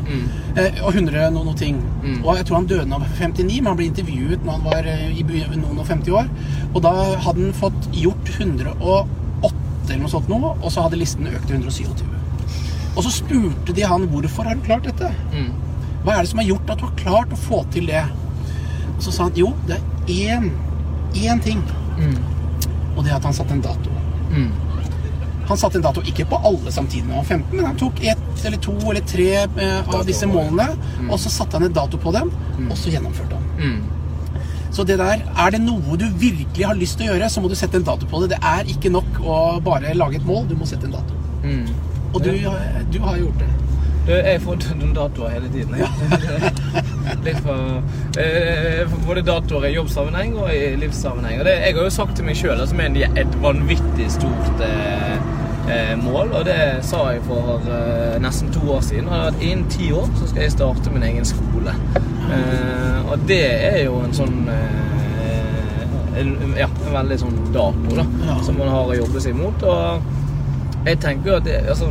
Eh, 0.56 0.80
og 0.84 0.94
100 0.94 1.30
noe, 1.34 1.44
noe 1.50 1.58
ting. 1.58 1.80
Og 2.22 2.36
jeg 2.38 2.48
tror 2.48 2.60
han 2.60 2.70
døde 2.70 2.88
av 2.88 3.04
han 3.04 3.34
59, 3.34 3.60
men 3.60 3.70
han 3.72 3.80
ble 3.80 3.90
intervjuet 3.90 4.46
når 4.46 4.58
han 4.58 4.66
var 4.70 4.90
eh, 4.90 5.06
i 5.18 5.26
noen 5.58 5.78
og 5.78 5.86
50 5.86 6.18
år. 6.20 6.32
Og 6.72 6.82
da 6.84 6.94
hadde 7.26 7.38
han 7.40 7.54
fått 7.60 7.90
gjort 7.94 8.34
108 8.38 9.04
eller 9.84 10.00
noe 10.00 10.08
sånt 10.08 10.30
noe, 10.32 10.54
og 10.62 10.70
så 10.72 10.86
hadde 10.86 10.96
listen 10.96 11.28
økt 11.28 11.44
til 11.50 11.58
127. 11.60 12.04
Og 12.94 13.02
så 13.04 13.10
spurte 13.12 13.74
de 13.76 13.84
han 13.84 14.06
hvorfor 14.08 14.48
har 14.48 14.56
du 14.56 14.64
klart 14.64 14.86
dette. 14.88 15.10
Mm. 15.34 15.50
Hva 16.04 16.14
er 16.14 16.24
det 16.24 16.30
som 16.30 16.40
har 16.40 16.48
gjort 16.48 16.70
at 16.72 16.80
du 16.80 16.86
har 16.86 16.94
klart 17.00 17.34
å 17.34 17.40
få 17.40 17.64
til 17.74 17.88
det? 17.90 18.04
Og 18.94 19.02
så 19.04 19.12
sa 19.12 19.26
han 19.26 19.36
jo, 19.38 19.50
det 19.68 19.76
er 19.76 19.93
én, 20.08 20.50
én 21.14 21.40
ting. 21.42 21.62
Mm. 21.98 22.18
Og 22.96 23.04
det 23.04 23.12
er 23.12 23.16
at 23.16 23.24
han 23.24 23.36
satte 23.36 23.56
en 23.56 23.64
dato. 23.64 23.90
Mm. 24.30 24.52
Han 25.48 25.60
satte 25.60 25.76
en 25.78 25.84
dato 25.84 26.02
ikke 26.08 26.24
på 26.28 26.38
alle 26.48 26.72
samtidig 26.72 27.04
når 27.04 27.14
han 27.14 27.22
var 27.22 27.28
15, 27.36 27.56
men 27.56 27.66
han 27.68 27.80
tok 27.80 28.00
ett 28.04 28.44
eller 28.44 28.60
to 28.64 28.76
eller 28.80 29.04
tre 29.08 29.28
eh, 29.44 29.90
av 29.94 30.06
disse 30.08 30.28
målene, 30.28 30.70
og 31.08 31.18
så 31.20 31.32
satte 31.32 31.58
han 31.58 31.68
en 31.68 31.76
dato 31.76 32.00
på 32.00 32.12
dem, 32.16 32.32
og 32.68 32.78
så 32.80 32.92
gjennomførte 32.94 33.36
han. 33.36 33.50
Mm. 33.58 34.40
Så 34.74 34.82
det 34.88 34.96
der, 34.98 35.20
er 35.22 35.50
det 35.54 35.60
noe 35.62 35.96
du 36.00 36.06
virkelig 36.18 36.64
har 36.66 36.74
lyst 36.74 36.98
til 36.98 37.06
å 37.06 37.12
gjøre, 37.12 37.28
så 37.30 37.42
må 37.44 37.50
du 37.52 37.54
sette 37.58 37.78
en 37.78 37.86
dato 37.86 38.08
på 38.10 38.22
det. 38.24 38.32
Det 38.32 38.40
er 38.42 38.72
ikke 38.72 38.90
nok 38.90 39.20
å 39.22 39.36
bare 39.62 39.92
lage 39.94 40.18
et 40.18 40.26
mål, 40.26 40.48
du 40.50 40.56
må 40.58 40.66
sette 40.66 40.88
en 40.88 40.96
dato. 40.96 41.20
Mm. 41.44 41.68
Og 42.14 42.24
du, 42.24 42.32
du 42.90 42.98
har 43.04 43.20
gjort 43.20 43.44
det. 43.44 43.52
Du, 44.04 44.10
jeg 44.12 44.40
får 44.44 44.66
noen 44.80 44.96
datoer 44.96 45.36
hele 45.36 45.52
tiden. 45.52 45.78
Jeg. 45.80 45.88
Litt 47.24 47.38
for, 47.44 47.82
eh, 48.20 48.82
for 48.88 49.00
både 49.06 49.22
datoer 49.26 49.66
i 49.68 49.74
jobbsammenheng 49.76 50.36
og 50.40 50.50
i 50.54 50.74
livssammenheng. 50.80 51.40
Og 51.40 51.46
det, 51.48 51.54
jeg 51.66 51.76
har 51.76 51.84
jo 51.88 51.92
sagt 51.92 52.16
til 52.18 52.24
meg 52.28 52.38
sjøl 52.40 52.62
som 52.68 52.80
er 52.80 52.98
et 53.20 53.36
vanvittig 53.42 54.06
stort 54.14 54.62
eh, 54.64 55.16
eh, 55.72 55.92
mål, 56.00 56.32
og 56.40 56.44
det 56.48 56.58
sa 56.86 57.02
jeg 57.14 57.22
for 57.28 57.60
eh, 57.68 58.16
nesten 58.24 58.52
to 58.54 58.64
år 58.76 58.80
siden. 58.88 59.08
At 59.12 59.36
innen 59.40 59.68
ti 59.72 59.90
år 59.92 60.08
så 60.20 60.30
skal 60.32 60.46
jeg 60.46 60.56
starte 60.56 60.92
min 60.94 61.06
egen 61.10 61.28
skole. 61.28 61.76
Eh, 62.32 62.98
og 63.12 63.28
det 63.28 63.42
er 63.52 63.82
jo 63.84 64.00
en 64.04 64.16
sånn 64.16 64.48
eh, 64.48 64.80
en, 66.20 66.28
ja, 66.56 66.68
en 66.86 66.92
veldig 66.94 67.16
sånn 67.18 67.38
dato 67.54 67.96
da, 67.98 68.04
Ja. 68.28 68.36
som 68.46 68.56
man 68.58 68.68
har 68.70 68.86
å 68.86 68.94
jobbe 68.96 69.20
seg 69.20 69.34
mot. 69.36 69.62
Og 69.66 70.86
jeg 70.86 71.00
tenker 71.02 71.32
jo 71.32 71.36
at 71.40 71.44
det, 71.48 71.56
altså, 71.68 71.88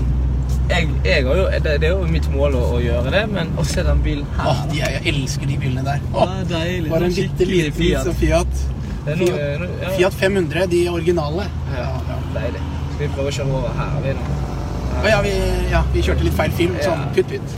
jeg, 0.69 0.89
jeg 1.05 1.25
har 1.27 1.35
jo, 1.41 1.45
det, 1.63 1.73
det 1.81 1.89
er 1.89 1.95
jo 1.97 2.05
mitt 2.11 2.27
mål 2.33 2.55
å, 2.55 2.61
å 2.75 2.79
gjøre 2.83 3.11
det, 3.13 3.23
men 3.33 3.51
å 3.59 3.65
se 3.67 3.83
den 3.83 3.99
bilen 4.05 4.27
her 4.37 4.51
Åh, 4.53 4.61
de, 4.71 4.77
jeg 4.79 5.01
elsker 5.13 5.49
de 5.49 5.57
bilene 5.59 5.83
der. 5.87 6.05
Åh, 6.13 6.21
Ja, 6.39 6.45
deilig. 6.53 6.91
Bare 6.93 7.09
en 7.09 7.17
bitte 7.17 7.47
liten 7.49 7.75
Fiat. 7.79 8.07
sånn 8.07 8.15
Fiat. 8.21 8.63
Fiat, 9.03 9.19
noe- 9.19 9.67
ja. 9.83 9.91
Fiat 9.97 10.13
500, 10.21 10.65
de 10.71 10.85
originale. 10.93 11.49
Ja, 11.75 11.89
ja. 12.07 12.21
deilig. 12.37 12.63
Skal 12.93 13.03
vi 13.07 13.11
prøve 13.17 13.27
å 13.33 13.37
kjøre 13.39 13.59
over 13.59 13.77
her? 13.81 13.99
Vi 14.05 14.15
nå? 14.15 14.31
Å 15.03 15.09
ja, 15.09 15.17
vi, 15.25 15.31
ja, 15.71 15.79
vi 15.91 16.01
kjørte 16.05 16.23
litt 16.23 16.35
feil 16.37 16.51
film. 16.55 16.75
Sånn. 16.79 17.01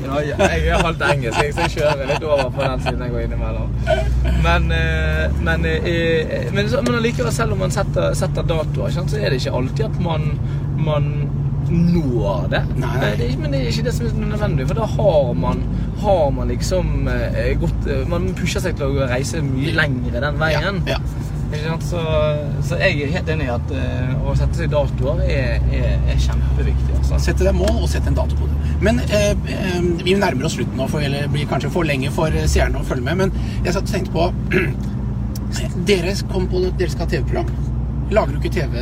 Ja, 0.07 0.21
ja, 0.31 0.37
jeg 0.55 0.69
er 0.71 0.79
halvt 0.81 1.01
engelsk, 1.05 1.37
så 1.53 1.65
jeg 1.67 1.73
kjører 1.75 2.07
litt 2.09 2.23
over 2.25 2.47
på 2.55 2.63
den 2.63 2.81
siden 2.81 3.03
jeg 3.05 3.11
går 3.13 3.25
innimellom. 3.27 3.73
Men, 4.41 4.65
eh, 4.73 5.35
men, 5.45 5.67
eh, 5.69 6.47
men, 6.55 6.71
men 6.71 6.97
allikevel, 6.97 7.29
selv 7.35 7.53
om 7.53 7.61
man 7.67 7.75
setter, 7.75 8.15
setter 8.17 8.47
datoer, 8.49 8.95
så 8.95 9.03
er 9.19 9.29
det 9.35 9.43
ikke 9.43 9.53
alltid 9.59 9.85
at 9.91 9.99
man, 10.01 10.25
man 10.87 11.11
når 11.71 12.49
det. 12.51 12.63
Nei. 12.82 12.95
Det 13.19 13.28
er, 13.30 13.38
men 13.41 13.54
det 13.54 13.62
er 13.62 13.69
ikke 13.71 13.86
det 13.88 13.93
som 13.97 14.08
er 14.10 14.17
nødvendig, 14.34 14.67
for 14.69 14.80
da 14.80 14.88
har 14.95 15.32
man, 15.39 15.62
har 16.01 16.25
man 16.36 16.51
liksom 16.54 17.08
eh, 17.12 17.54
gått 17.62 17.88
eh, 17.89 18.04
Man 18.10 18.28
pusher 18.38 18.63
seg 18.63 18.78
til 18.80 18.91
å 18.91 19.08
reise 19.10 19.41
mye 19.45 19.73
lengre 19.78 20.21
den 20.23 20.41
veien. 20.41 20.84
Ja, 20.89 20.99
ja. 20.99 21.25
Så, 21.86 22.01
så 22.65 22.78
jeg 22.82 23.06
er 23.06 23.12
helt 23.13 23.30
enig 23.32 23.45
i 23.47 23.51
at 23.54 23.69
eh, 23.71 24.13
å 24.25 24.34
sette 24.38 24.58
seg 24.60 24.71
datoer 24.73 25.21
er, 25.23 25.62
er, 25.71 25.93
er 26.12 26.17
kjempeviktig. 26.19 26.97
Altså. 26.97 27.19
Sette 27.28 27.45
deg 27.47 27.56
mål, 27.56 27.84
og 27.86 27.89
sette 27.91 28.12
en 28.12 28.17
dato 28.17 28.38
på 28.39 28.49
det. 28.49 28.73
Men 28.84 28.99
eh, 29.06 29.32
eh, 29.54 29.78
vi 30.04 30.17
nærmer 30.19 30.49
oss 30.49 30.58
slutten 30.58 30.75
nå, 30.80 30.88
for, 30.91 31.06
eller 31.06 31.30
blir 31.32 31.47
kanskje 31.49 31.71
for 31.73 31.88
lenge 31.88 32.12
for 32.15 32.34
seerne 32.51 32.82
å 32.82 32.88
følge 32.88 33.06
med. 33.08 33.21
Men 33.21 33.63
jeg 33.65 33.75
satt 33.78 33.88
og 33.88 33.93
tenkte 33.93 34.15
på 34.15 34.28
Dere 35.88 36.12
kom 36.28 36.49
på 36.51 36.65
dere 36.65 36.91
skal 36.91 37.06
ha 37.06 37.12
TV-program. 37.13 37.54
Lager 38.15 38.36
du 38.36 38.41
ikke 38.41 38.56
TV? 38.58 38.82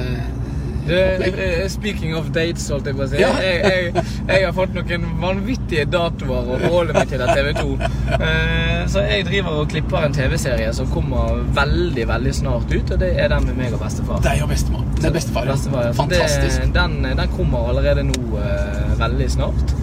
Det, 0.87 0.99
eh, 1.31 1.67
speaking 1.71 2.15
of 2.17 2.27
dates, 2.35 2.65
holdt 2.73 2.89
jeg 2.89 2.97
på 2.97 3.05
å 3.05 3.09
si. 3.11 3.19
Ja. 3.21 3.29
Jeg, 3.39 3.61
jeg, 3.63 4.05
jeg 4.27 4.45
har 4.45 4.55
fått 4.57 4.73
noen 4.75 5.05
vanvittige 5.21 5.85
datoer 5.89 6.49
å 6.55 6.57
forholde 6.65 6.95
meg 6.97 7.11
til 7.11 7.23
av 7.23 7.31
TV 7.37 7.53
2. 7.59 7.77
Eh, 8.17 8.81
så 8.91 9.05
jeg 9.07 9.27
driver 9.29 9.61
og 9.61 9.69
klipper 9.71 10.07
en 10.09 10.15
TV-serie 10.17 10.73
som 10.75 10.89
kommer 10.91 11.39
veldig, 11.55 12.07
veldig 12.09 12.33
snart 12.35 12.73
ut, 12.73 12.91
og 12.91 12.99
det 12.99 13.13
er 13.15 13.31
den 13.31 13.47
med 13.49 13.61
meg 13.61 13.77
og 13.77 13.83
bestefar. 13.85 14.19
Deg 14.25 14.43
og 14.43 14.51
bestemor. 14.51 14.83
Det 14.99 15.07
er 15.09 15.15
bestefar. 15.15 15.47
ja. 15.47 15.55
Bestefar, 15.55 15.87
ja. 15.87 15.95
Fantastisk. 16.01 16.61
Det, 16.67 16.73
den, 16.75 16.99
den 17.21 17.33
kommer 17.37 17.71
allerede 17.71 18.03
nå 18.09 18.19
eh, 18.43 18.93
veldig 18.99 19.29
snart. 19.37 19.73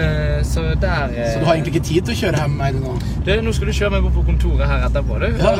Eh, 0.00 0.38
så 0.46 0.62
der 0.80 1.10
eh, 1.16 1.32
Så 1.32 1.40
du 1.40 1.44
har 1.48 1.56
egentlig 1.56 1.74
ikke 1.74 1.86
tid 1.88 2.06
til 2.06 2.14
å 2.14 2.18
kjøre 2.20 2.44
hjem 2.44 2.52
med 2.56 2.76
meg 2.76 2.84
nå? 2.84 2.92
Det, 3.26 3.40
nå 3.44 3.52
skal 3.56 3.68
du 3.68 3.74
kjøre 3.74 3.90
meg 3.96 4.04
bort 4.06 4.14
på 4.20 4.22
kontoret 4.28 4.70
her 4.70 4.84
etterpå, 4.86 5.18
du. 5.24 5.26
Ja. 5.40 5.54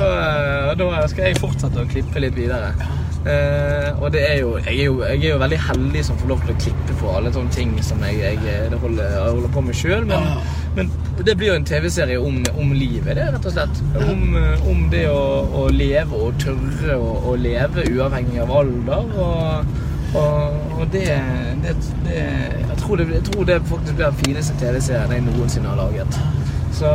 Og 0.71 0.79
da, 0.79 0.87
da 1.01 1.09
skal 1.11 1.27
jeg 1.31 1.41
fortsette 1.43 1.83
å 1.83 1.89
klippe 1.91 2.23
litt 2.23 2.37
videre. 2.39 2.71
Eh, 3.21 4.03
og 4.03 4.13
det 4.15 4.21
er 4.25 4.39
jo 4.41 4.55
jeg, 4.57 4.79
er 4.79 4.87
jo 4.87 5.03
jeg 5.05 5.19
er 5.19 5.35
jo 5.35 5.41
veldig 5.43 5.59
heldig 5.61 6.05
som 6.07 6.17
får 6.17 6.31
lov 6.31 6.45
til 6.47 6.55
å 6.55 6.61
klippe 6.63 6.95
på 7.03 7.11
alle 7.19 7.33
sånne 7.35 7.53
ting 7.53 7.75
som 7.85 8.01
jeg, 8.07 8.17
jeg, 8.23 8.71
det 8.73 8.79
holder, 8.81 9.17
holder 9.27 9.53
på 9.53 9.65
med 9.67 9.77
sjøl. 9.77 10.07
Men, 10.09 10.25
Ja, 10.31 10.39
men 10.77 10.91
det 11.27 11.35
blir 11.37 11.51
jo 11.51 11.59
en 11.59 11.67
TV-serie 11.69 12.17
om, 12.23 12.39
om 12.57 12.73
livet, 12.73 13.13
det, 13.19 13.27
rett 13.35 13.47
og 13.51 13.53
slett. 13.53 13.83
Om, 14.07 14.25
eh, 14.41 14.67
om 14.73 14.87
det 14.93 15.05
å, 15.13 15.21
å 15.61 15.69
leve 15.75 16.17
og 16.17 16.41
tørre 16.41 16.97
å, 16.97 17.13
å 17.29 17.37
leve 17.37 17.85
uavhengig 17.93 18.41
av 18.41 18.55
alder. 18.63 19.13
Og, 19.27 19.75
og, 20.17 20.61
og 20.81 20.87
det, 20.95 21.09
det, 21.63 21.75
det 22.07 22.21
jeg, 22.23 22.79
tror 22.81 23.03
det 23.03 23.11
jeg 23.19 23.27
tror 23.29 23.51
det 23.51 23.61
faktisk 23.69 23.99
blir 23.99 24.07
den 24.07 24.23
fineste 24.25 24.57
TV-serien 24.63 25.13
jeg 25.19 25.27
noensinne 25.29 25.75
har 25.75 25.83
laget. 25.85 26.23
Så, 26.81 26.89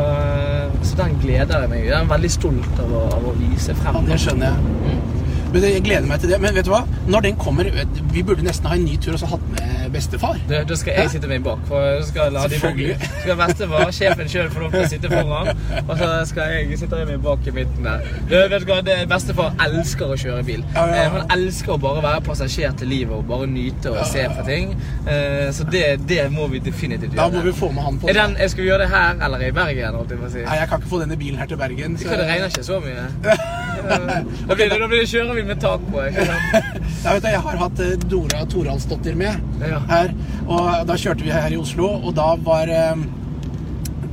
så 0.81 0.97
den 0.97 1.19
gleder 1.21 1.61
jeg 1.61 1.69
meg. 1.69 1.85
Jeg 1.85 1.99
er 1.99 2.09
veldig 2.09 2.31
stolt 2.33 2.81
av 2.81 2.95
å, 2.95 3.03
av 3.19 3.29
å 3.29 3.35
vise 3.38 3.75
frem. 3.77 4.01
Ja, 4.01 4.07
det 4.09 4.23
skjønner 4.23 4.55
jeg. 4.55 4.73
Mm. 4.88 5.14
Men 5.56 5.63
jeg 5.70 5.84
gleder 5.86 6.08
meg 6.10 6.20
til 6.20 6.32
det. 6.34 6.38
Men 6.44 6.56
vet 6.58 6.68
du 6.68 6.72
hva? 6.74 6.82
Når 7.08 7.22
den 7.30 7.38
kommer 7.39 7.70
Vi 8.12 8.24
burde 8.28 8.44
nesten 8.44 8.68
ha 8.68 8.76
en 8.76 8.84
ny 8.84 8.98
tur 9.00 9.13
og 9.15 9.22
så 9.22 9.30
hatt 9.32 9.44
med 9.54 9.86
bestefar. 9.94 10.36
Da, 10.50 10.63
da 10.68 10.76
skal 10.76 10.98
jeg 11.00 11.12
sitte 11.13 11.30
meg 11.32 11.44
bak. 11.46 11.62
For 11.70 12.02
skal 12.10 12.34
la 12.36 12.41
de 12.52 12.58
skal 12.60 13.38
bestefar, 13.39 13.91
sjefen 13.96 14.28
sjøl, 14.32 14.50
få 14.52 14.65
lov 14.65 14.74
til 14.76 14.84
å 14.84 14.89
sitte 14.91 15.12
foran. 15.13 15.52
Og 15.86 15.94
så 16.02 16.10
skal 16.28 16.52
jeg 16.58 16.80
sitte 16.82 17.00
meg 17.08 17.22
bak 17.24 17.48
i 17.48 17.54
midten 17.56 17.88
der. 17.88 18.04
Du, 18.28 18.36
vet 18.36 18.65
du 18.65 18.68
hva, 18.72 18.82
det, 18.86 18.98
Bestefar 19.12 19.56
elsker 19.63 20.12
å 20.12 20.18
kjøre 20.20 20.44
bil. 20.48 20.65
Ja, 20.76 20.86
ja, 20.89 20.98
ja. 20.98 21.06
Eh, 21.06 21.15
Han 21.15 21.32
elsker 21.38 21.76
å 21.76 21.80
bare 21.86 22.04
være 22.04 22.24
passasjer 22.28 22.76
til 22.82 22.91
livet 22.91 23.15
og 23.15 23.24
bare 23.30 23.48
nyte 23.48 23.94
og 23.96 24.04
se 24.12 24.26
på 24.36 24.46
ting. 24.50 24.76
Eh, 25.08 25.48
Så 25.56 25.63
det, 25.72 25.86
det 26.10 26.26
må 26.36 26.50
vi 26.52 26.60
definitivt 26.65 27.13
gjøre. 27.15 27.22
Da 27.22 27.30
må 27.38 27.46
vi 27.48 27.56
få 27.56 27.72
med 27.72 27.88
han 27.88 28.00
på 28.02 28.12
det. 28.12 28.18
den, 28.20 28.36
skal 28.52 28.63
vi 28.65 28.70
gjøre 28.74 28.84
det 28.84 28.91
her 28.91 29.24
eller 29.30 29.48
i 29.48 29.52
Bergen? 29.56 30.02
jeg 30.12 30.32
si? 30.36 30.44
Nei, 30.44 30.60
jeg 30.60 30.70
kan 30.74 30.82
ikke 30.84 30.91
få 30.91 31.00
denne 31.06 31.18
bilen 31.24 31.39
her 31.39 31.48
til 31.48 31.58
Bergen. 31.63 31.98
så- 31.98 32.10
det 32.20 32.28
regner 32.28 32.51
ikke 32.51 32.64
så 32.68 32.80
mye. 32.84 33.08
Da 33.84 34.55
blir 34.55 34.69
det, 34.71 34.80
det 34.91 35.01
kjørebil 35.11 35.45
med 35.49 35.59
tak 35.63 35.84
på. 35.91 36.05
Sant? 36.15 36.71
Ja, 37.05 37.11
vet 37.13 37.21
du, 37.21 37.28
jeg 37.30 37.41
har 37.45 37.59
hatt 37.61 37.82
eh, 37.86 37.91
Dora 38.09 38.45
Toralsdottir 38.49 39.13
med 39.19 39.61
Ja. 39.61 39.78
her, 39.91 40.09
og 40.47 40.88
da 40.89 40.95
kjørte 40.97 41.21
vi 41.28 41.30
her 41.36 41.53
i 41.53 41.59
Oslo, 41.61 41.91
og 42.01 42.15
da 42.17 42.32
var 42.41 42.71
eh, 42.73 43.05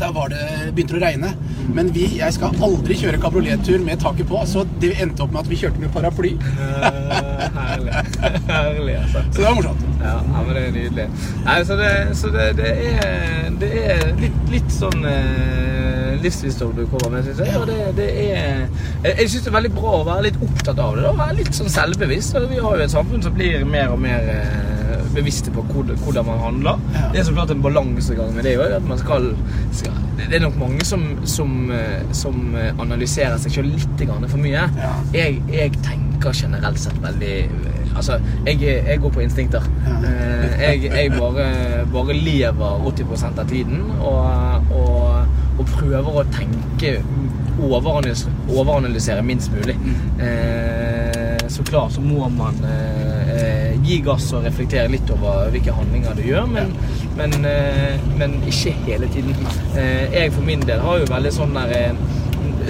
da 0.02 0.08
var 0.10 0.32
det 0.32 0.72
begynte 0.74 0.96
det 0.96 0.98
å 0.98 1.02
regne. 1.04 1.28
Men 1.72 1.92
vi, 1.94 2.08
jeg 2.18 2.34
skal 2.34 2.56
aldri 2.66 2.96
kjøre 2.98 3.20
kabriolettur 3.22 3.78
med 3.86 4.00
taket 4.02 4.26
på, 4.28 4.40
så 4.50 4.64
det 4.82 4.96
endte 5.00 5.22
opp 5.22 5.30
med 5.32 5.44
at 5.44 5.50
vi 5.52 5.58
kjørte 5.60 5.80
med 5.82 5.92
paraply. 5.94 6.32
Eh, 7.42 7.48
herlig. 7.56 7.92
herlig, 8.48 8.94
altså. 9.00 9.20
Så 9.32 9.40
det 9.40 9.44
var 9.46 9.54
morsomt. 9.56 9.80
Ja, 10.02 10.12
ja, 10.22 10.42
men 10.46 10.52
det 10.56 10.62
er 10.62 10.74
nydelig. 10.76 11.06
Nei, 11.46 11.56
så 11.66 11.76
det, 11.78 11.90
så 12.18 12.30
det, 12.34 12.44
det 12.58 12.70
er, 12.92 13.48
det 13.60 13.70
er 13.94 14.02
litt, 14.20 14.38
litt 14.52 14.70
sånn 14.74 15.02
eh, 15.10 15.81
livsvisdom 16.22 16.74
du 16.76 16.84
kommer 16.90 17.16
med, 17.16 17.26
syns 17.28 17.42
jeg. 17.44 17.56
Og 17.60 17.66
det, 17.70 17.78
det 17.98 18.08
er 18.24 18.60
Jeg, 19.02 19.14
jeg 19.18 19.30
syns 19.30 19.46
det 19.46 19.52
er 19.52 19.56
veldig 19.58 19.72
bra 19.76 19.94
å 19.98 20.04
være 20.06 20.26
litt 20.28 20.42
opptatt 20.48 20.82
av 20.82 20.96
det. 20.98 21.06
da, 21.06 21.14
Være 21.22 21.38
litt 21.40 21.56
sånn 21.56 21.72
selvbevisst. 21.72 22.38
Vi 22.50 22.60
har 22.62 22.78
jo 22.78 22.86
et 22.86 22.94
samfunn 22.94 23.24
som 23.24 23.34
blir 23.36 23.64
mer 23.68 23.94
og 23.94 24.02
mer 24.02 24.28
eh, 24.34 24.72
bevisste 25.14 25.52
på 25.54 25.64
hvordan 25.72 26.26
man 26.26 26.38
handler. 26.38 26.80
Ja. 26.94 27.08
Det 27.12 27.20
er 27.20 27.28
så 27.28 27.34
klart 27.36 27.50
en 27.54 27.62
balansegang 27.64 28.32
med 28.36 28.46
det 28.48 28.56
òg. 28.60 28.78
Det 30.22 30.36
er 30.38 30.44
nok 30.44 30.56
mange 30.60 30.84
som, 30.86 31.04
som, 31.28 31.70
eh, 31.74 32.02
som 32.16 32.54
eh, 32.58 32.72
analyserer 32.80 33.38
seg 33.42 33.58
sjøl 33.58 33.70
litt 33.74 34.06
for 34.06 34.40
mye. 34.40 34.66
Ja. 34.78 34.92
Jeg, 35.14 35.42
jeg 35.52 35.72
tenker 35.82 36.32
generelt 36.36 36.80
sett 36.80 36.98
veldig 37.02 37.36
Altså, 37.92 38.16
jeg, 38.46 38.56
jeg 38.62 39.00
går 39.02 39.10
på 39.12 39.20
instinkter. 39.20 39.64
Ja. 39.84 39.96
Jeg, 40.62 40.86
jeg 40.88 41.10
bare, 41.12 41.44
bare 41.92 42.14
lever 42.16 42.86
80% 42.88 43.42
av 43.42 43.50
tiden 43.50 43.82
og, 44.00 44.70
og 44.72 45.41
prøver 45.82 46.18
å 46.22 46.24
tenke 46.32 46.96
overanalys- 47.62 48.26
Overanalysere 48.52 49.22
minst 49.22 49.50
mulig. 49.52 49.76
Eh, 50.20 51.48
Så 51.52 51.62
klart 51.68 51.92
så 51.92 52.00
må 52.00 52.28
man 52.32 52.54
eh, 52.64 53.32
eh, 53.34 53.74
gi 53.84 53.98
gass 54.00 54.30
og 54.32 54.44
reflektere 54.46 54.88
litt 54.88 55.10
over 55.12 55.50
hvilke 55.52 55.72
handlinger 55.76 56.14
du 56.16 56.22
gjør, 56.24 56.46
men, 56.48 56.70
men, 57.18 57.34
eh, 57.44 57.98
men 58.16 58.38
ikke 58.48 58.72
hele 58.86 59.06
tiden. 59.12 59.34
Eh, 59.76 60.06
Jeg 60.14 60.32
for 60.32 60.42
min 60.46 60.60
del 60.64 60.80
har 60.80 60.98
jo 61.02 61.10
veldig 61.10 61.32
sånn 61.34 61.52
der 61.58 61.74
eh, 61.76 61.92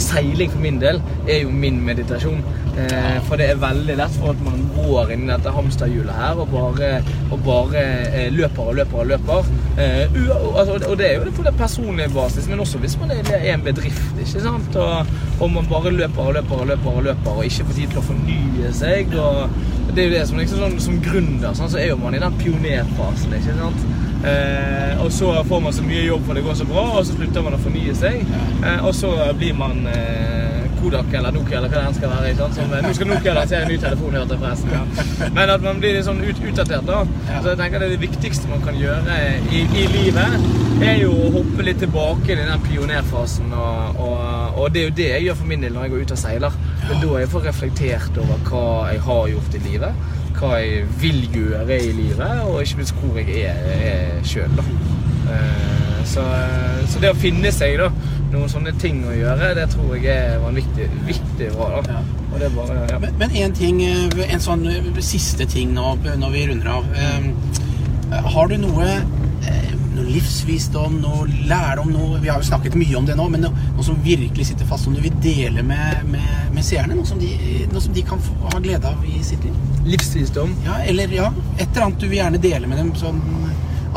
Seiling 0.00 0.50
for 0.52 0.62
min 0.62 0.80
del 0.80 1.00
er 1.26 1.42
jo 1.42 1.50
min 1.50 1.80
meditasjon. 1.84 2.42
Eh, 2.72 3.18
for 3.26 3.36
det 3.36 3.50
er 3.52 3.58
veldig 3.60 3.96
lett 3.98 4.14
for 4.16 4.32
at 4.32 4.38
man 4.44 4.62
går 4.72 5.10
inn 5.12 5.26
i 5.26 5.32
dette 5.32 5.52
hamsterhjulet 5.52 6.16
her 6.16 6.38
og 6.40 6.48
bare, 6.54 6.92
og 7.28 7.42
bare 7.44 7.82
eh, 8.08 8.30
løper 8.32 8.70
og 8.70 8.78
løper 8.78 9.02
og 9.02 9.10
løper. 9.10 9.50
Eh, 9.76 10.16
u 10.16 10.22
altså, 10.32 10.78
og 10.78 10.96
det 11.00 11.10
er 11.10 11.18
jo 11.18 11.26
det 11.26 11.34
på 11.36 11.44
det 11.44 11.52
personlige 11.58 12.08
basis, 12.14 12.48
men 12.48 12.64
også 12.64 12.80
hvis 12.80 12.96
man 13.00 13.12
er 13.12 13.28
er 13.32 13.54
en 13.54 13.64
bedrift. 13.64 14.16
ikke 14.18 14.40
sant? 14.40 14.76
Og, 14.76 15.06
og 15.40 15.50
man 15.50 15.68
bare 15.68 15.92
løper 15.92 16.22
og 16.22 16.34
løper 16.34 16.64
og 16.64 16.66
løper 16.66 16.90
og 16.90 17.02
løper 17.02 17.30
og 17.36 17.44
ikke 17.44 17.68
får 17.68 17.78
tid 17.80 17.92
til 17.92 18.00
å 18.00 18.08
fornye 18.08 18.72
seg. 18.72 19.14
og 19.14 19.50
det 19.94 20.04
er 20.04 20.08
jo 20.08 20.14
det 20.14 20.28
som, 20.28 20.38
liksom, 20.38 20.58
sånn, 20.58 20.80
som 20.80 21.00
gründer, 21.04 21.52
sånn, 21.56 21.68
så 21.68 21.80
er 21.82 21.90
jo 21.90 21.98
man 22.00 22.14
i 22.16 22.22
den 22.22 22.38
pionerfasen. 22.40 23.36
ikke 23.36 23.58
sant? 23.58 23.84
Eh, 24.22 25.04
og 25.04 25.12
så 25.12 25.44
får 25.44 25.60
man 25.60 25.72
så 25.74 25.82
mye 25.82 26.04
jobb 26.06 26.26
for 26.26 26.38
det 26.38 26.44
går 26.46 26.54
så 26.54 26.66
bra, 26.68 26.84
og 26.98 27.06
så 27.06 27.16
slutter 27.16 27.42
man 27.42 27.56
å 27.56 27.62
fornye 27.62 27.94
seg. 27.98 28.20
Eh, 28.62 28.84
og 28.86 28.94
så 28.94 29.10
blir 29.38 29.56
man 29.58 29.82
eh, 29.90 30.62
Kodak 30.82 31.12
eller 31.14 31.34
Nokia 31.34 31.58
eller 31.58 31.70
hva 31.70 31.80
det 31.80 31.88
enn 31.88 31.96
skal 31.96 32.10
være. 32.12 32.30
ikke 32.30 32.42
sant? 32.42 32.56
Som, 32.58 32.72
eh, 32.74 32.84
nå 32.86 32.92
skal 32.96 33.10
Nokia 33.10 33.34
lansere 33.38 33.66
en 33.66 33.72
ny 33.72 33.78
telefon, 33.82 34.16
hørte 34.18 34.36
jeg 34.36 34.42
forresten. 34.44 35.34
Men 35.36 35.54
at 35.56 35.66
man 35.66 35.82
blir 35.82 35.96
litt 35.96 36.06
sånn 36.06 36.22
ut, 36.22 36.42
utdatert, 36.52 36.86
da. 36.86 37.02
Så 37.32 37.52
jeg 37.52 37.60
tenker 37.60 37.82
det, 37.82 37.88
er 37.88 37.96
det 37.96 38.02
viktigste 38.02 38.50
man 38.50 38.64
kan 38.66 38.78
gjøre 38.78 39.18
i, 39.50 39.64
i 39.66 39.84
livet, 39.96 40.48
er 40.82 41.02
jo 41.02 41.12
å 41.14 41.28
hoppe 41.38 41.66
litt 41.66 41.82
tilbake 41.82 42.34
i 42.34 42.38
den 42.38 42.66
pionerfasen. 42.66 43.52
Og, 43.58 44.02
og, 44.06 44.58
og 44.62 44.74
det 44.74 44.82
er 44.82 44.90
jo 44.90 44.96
det 45.02 45.12
jeg 45.12 45.28
gjør 45.28 45.38
for 45.42 45.52
min 45.52 45.66
del 45.66 45.74
når 45.74 45.88
jeg 45.88 45.94
går 45.96 46.06
ut 46.06 46.16
og 46.16 46.22
seiler. 46.24 46.58
Det 46.82 46.96
er 46.96 47.04
da 47.04 47.22
jeg 47.22 47.34
får 47.34 47.48
reflektert 47.50 48.18
over 48.22 48.42
hva 48.50 48.66
jeg 48.92 49.06
har 49.06 49.30
gjort 49.34 49.58
i 49.58 49.64
livet 49.66 50.10
hva 50.42 50.56
jeg 50.58 50.86
vil 51.00 51.22
gjøre 51.32 51.76
i 51.78 51.92
livet, 51.94 52.40
og 52.42 52.58
ikke 52.64 52.80
minst 52.82 52.98
hvor 52.98 53.20
jeg 53.22 53.44
er, 53.46 53.60
er 53.92 54.24
sjøl. 54.26 54.58
Så, 56.04 56.22
så 56.90 57.00
det 57.00 57.12
å 57.12 57.16
finne 57.16 57.52
seg 57.54 57.76
da, 57.78 57.86
noen 58.32 58.50
sånne 58.50 58.72
ting 58.80 59.02
å 59.06 59.14
gjøre, 59.14 59.52
det 59.56 59.68
tror 59.72 59.92
jeg 59.96 60.10
er 60.10 60.40
vanvittig 60.42 60.88
viktig 61.06 61.50
bra. 61.54 61.68
da. 61.86 61.98
Ja. 61.98 62.22
Og 62.32 62.40
det 62.40 62.48
bare, 62.56 62.78
ja. 62.90 62.98
Men, 63.02 63.14
men 63.20 63.34
en 63.44 63.54
ting, 63.56 63.82
eh, 63.84 64.22
en 64.32 64.42
sånn 64.42 64.64
eh, 64.70 64.88
siste 65.04 65.46
ting 65.52 65.74
nå 65.76 65.94
når 66.02 66.32
vi 66.34 66.46
runder 66.50 66.70
av. 66.78 66.88
Eh, 66.96 68.22
Har 68.34 68.48
du 68.50 68.56
noe 68.60 68.88
eh, 68.88 69.71
noe 69.96 70.06
livsvisdom, 70.08 70.98
noe 71.02 71.26
lærdom, 71.48 71.90
noe 71.92 72.20
Vi 72.22 72.30
har 72.30 72.40
jo 72.40 72.48
snakket 72.48 72.76
mye 72.78 72.96
om 72.98 73.08
det 73.08 73.16
nå, 73.18 73.26
men 73.32 73.44
noe, 73.46 73.66
noe 73.76 73.86
som 73.86 73.98
virkelig 74.04 74.48
sitter 74.50 74.68
fast, 74.68 74.86
som 74.86 74.96
du 74.96 75.02
vil 75.04 75.14
dele 75.24 75.64
med, 75.66 76.06
med, 76.12 76.30
med 76.54 76.66
seerne? 76.66 76.96
Noe 76.98 77.08
som, 77.08 77.20
de, 77.20 77.32
noe 77.72 77.82
som 77.84 77.94
de 77.96 78.04
kan 78.06 78.22
få, 78.22 78.36
ha 78.52 78.62
glede 78.62 78.88
av 78.88 79.04
i 79.08 79.22
sitt 79.26 79.44
liv? 79.46 79.58
Livsvisdom. 79.88 80.54
Ja, 80.66 80.78
eller 80.86 81.12
ja, 81.12 81.32
et 81.58 81.68
eller 81.68 81.88
annet 81.88 82.00
du 82.00 82.08
vil 82.08 82.20
gjerne 82.20 82.42
dele 82.42 82.70
med 82.70 82.80
dem 82.80 82.94
sånn 82.98 83.20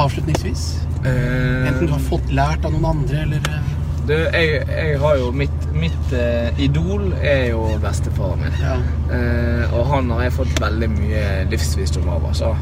avslutningsvis? 0.01 0.67
Eh, 1.05 1.67
Enten 1.69 1.85
du 1.85 1.93
har 1.93 2.03
fått 2.09 2.31
lært 2.33 2.65
av 2.65 2.73
noen 2.75 2.89
andre, 2.95 3.23
eller 3.27 3.49
eh, 3.51 3.73
du, 4.05 4.13
jeg, 4.13 4.61
jeg 4.69 4.97
har 5.01 5.17
jo 5.17 5.31
Mitt, 5.33 5.63
mitt 5.73 6.11
uh, 6.13 6.59
idol 6.61 7.09
er 7.25 7.49
jo 7.49 7.63
bestefaren 7.81 8.43
min. 8.45 8.57
Ja. 8.61 8.75
Uh, 9.09 9.73
og 9.79 9.89
han 9.89 10.11
har 10.13 10.27
jeg 10.27 10.35
fått 10.37 10.61
veldig 10.61 10.89
mye 10.93 11.23
livsvisdom 11.51 12.05
av, 12.13 12.27
altså. 12.29 12.53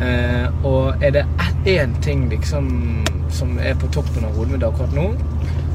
Eh, 0.00 0.64
og 0.64 1.02
er 1.04 1.10
det 1.10 1.24
én 1.68 1.92
ting 2.02 2.28
liksom 2.30 3.04
som 3.30 3.58
er 3.58 3.74
på 3.74 3.88
toppen 3.92 4.24
av 4.24 4.36
hodet 4.36 4.56
mitt 4.56 4.64
akkurat 4.66 4.94
nå, 4.96 5.06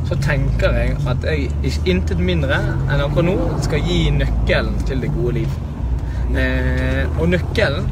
så 0.08 0.16
tenker 0.24 0.76
jeg 0.78 0.96
at 1.10 1.26
jeg 1.26 1.50
ikke 1.66 1.92
intet 1.94 2.22
mindre 2.24 2.60
enn 2.88 3.04
akkurat 3.04 3.28
nå 3.28 3.62
skal 3.66 3.86
gi 3.86 4.00
nøkkelen 4.16 4.78
til 4.88 5.04
det 5.04 5.12
gode 5.16 5.40
liv. 5.42 5.56
Eh, 6.38 7.04
og 7.20 7.30
nøkkelen 7.32 7.88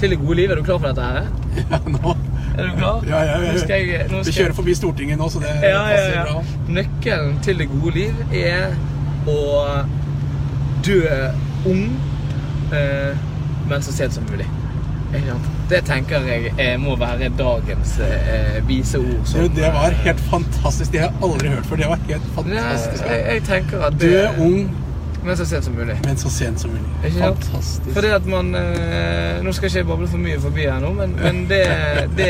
til 0.00 0.14
det 0.14 0.16
gode 0.18 0.34
liv 0.38 0.50
Er 0.50 0.56
du 0.56 0.62
klar 0.64 0.78
for 0.78 0.88
dette 0.88 1.02
her? 1.04 1.26
ja, 1.70 1.80
nå 1.84 2.14
Er 2.56 2.70
du 2.70 2.78
klar? 2.78 3.02
Ja, 3.04 3.18
ja, 3.28 3.34
ja. 3.42 3.52
Nå 3.52 3.58
skal 3.60 3.74
jeg, 3.76 4.06
nå 4.08 4.22
skal 4.22 4.30
Vi 4.30 4.36
kjører 4.38 4.56
forbi 4.56 4.76
Stortinget 4.78 5.20
nå, 5.20 5.28
så 5.28 5.42
det 5.42 5.52
ja, 5.60 5.68
ja, 5.68 5.82
passer 5.90 6.16
ja. 6.16 6.24
bra. 6.24 6.58
Nøkkelen 6.78 7.36
til 7.44 7.60
det 7.60 7.68
gode 7.74 7.92
liv 7.98 8.22
er 8.32 8.72
å 9.28 9.36
dø 10.84 11.02
ung, 11.68 11.84
eh, 12.76 13.28
men 13.68 13.84
så 13.84 13.92
sent 13.96 14.16
som 14.16 14.26
mulig. 14.30 14.48
Ikke 15.12 15.26
sant? 15.28 15.53
Det 15.70 15.80
tenker 15.88 16.26
jeg 16.28 16.50
eh, 16.60 16.74
må 16.80 16.96
være 17.00 17.30
dagens 17.38 17.94
eh, 18.04 18.58
vise 18.68 18.98
ord. 19.00 19.22
Som- 19.24 19.48
det 19.56 19.70
var 19.72 19.94
helt 20.04 20.20
fantastisk. 20.30 20.92
Det 20.92 21.00
har 21.00 21.08
jeg 21.08 21.22
aldri 21.30 21.48
hørt 21.54 21.66
før. 21.70 21.76
Det 21.80 21.88
var 21.88 22.02
helt 22.08 22.26
Nei, 22.26 22.34
fantastisk. 22.36 23.04
jeg, 23.08 23.22
jeg 23.32 23.42
tenker 23.48 23.86
at 23.88 23.96
det... 24.00 24.10
Du 24.10 24.16
er 24.18 24.40
ung, 24.44 24.58
men 25.24 25.36
så 25.36 25.46
sent 25.48 25.64
som 25.64 25.74
mulig. 25.74 25.96
men 26.04 26.16
så 26.16 26.30
sent 26.30 26.60
som 26.60 26.70
mulig. 26.70 26.90
Ikke? 27.04 27.18
Fantastisk. 27.18 27.94
Fordi 27.94 28.10
at 28.16 28.26
man 28.26 28.54
eh, 28.54 29.42
Nå 29.44 29.52
skal 29.52 29.68
ikke 29.68 29.78
jeg 29.78 29.86
bable 29.88 30.08
for 30.08 30.22
mye 30.22 30.40
forbi 30.40 30.66
her 30.68 30.80
nå, 30.82 30.92
men, 30.96 31.14
men 31.20 31.44
det, 31.48 31.62
det 32.16 32.28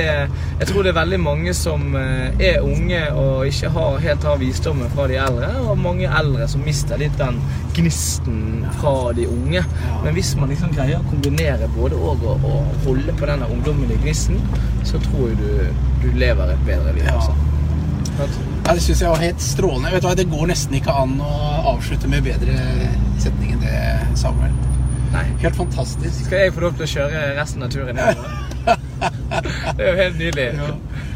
Jeg 0.61 0.68
tror 0.68 0.86
det 0.86 0.92
er 0.95 0.99
veldig 1.01 1.20
mange 1.20 1.55
som 1.55 1.97
eh, 1.99 2.45
er 2.51 2.61
unge 2.62 3.01
og 3.12 3.47
ikke 3.47 3.70
har, 3.74 3.99
helt 4.07 4.28
har 4.30 4.38
visdommen 4.40 4.90
fra 4.95 5.09
de 5.11 5.18
eldre, 5.20 5.51
og 5.64 5.78
mange 5.78 6.11
eldre 6.20 6.49
som 6.49 6.62
mister 6.66 7.01
litt 7.01 7.16
den 7.18 7.40
gnisten 7.74 8.64
fra 8.78 9.12
de 9.16 9.26
unge. 9.28 9.64
Men 10.05 10.14
hvis 10.14 10.34
man 10.38 10.53
liksom 10.53 10.74
greier 10.74 11.03
å 11.03 11.09
kombinere 11.11 11.68
både 11.74 11.99
og 11.99 12.24
og, 12.24 12.70
holde 12.84 13.14
på 13.18 13.26
denne 13.28 13.49
ungdommelige 13.51 14.03
gnisten, 14.05 14.38
så 14.84 15.01
tror 15.09 15.32
jeg 15.32 15.40
du, 15.40 15.82
du 16.05 16.09
lever 16.18 16.55
et 16.55 16.64
bedre 16.66 16.95
liv. 16.95 17.11
Altså. 17.11 17.54
Ja, 18.19 18.73
det 18.73 18.83
syns 18.85 19.03
jeg 19.03 19.11
var 19.11 19.23
helt 19.23 19.43
strålende. 19.43 19.91
Vet 19.95 20.05
du 20.05 20.09
hva, 20.09 20.15
Det 20.19 20.29
går 20.31 20.47
nesten 20.53 20.79
ikke 20.79 20.95
an 20.95 21.17
å 21.25 21.33
avslutte 21.75 22.09
med 22.11 22.25
bedre 22.27 22.55
setning 23.23 23.57
enn 23.57 23.65
det, 23.65 23.83
Samuel. 24.21 24.55
Nei. 25.15 25.25
Helt 25.43 25.59
fantastisk. 25.59 26.25
Skal 26.27 26.47
jeg 26.47 26.55
få 26.55 26.65
lov 26.65 26.79
til 26.79 26.87
å 26.87 26.93
kjøre 26.95 27.27
resten 27.39 27.67
av 27.67 27.75
turen 27.75 27.99
nedover? 27.99 28.41
Det 29.75 29.83
er 29.83 29.89
jo 29.89 29.95
helt 29.99 30.19
nydelig. 30.19 30.47
Ja. 30.57 30.69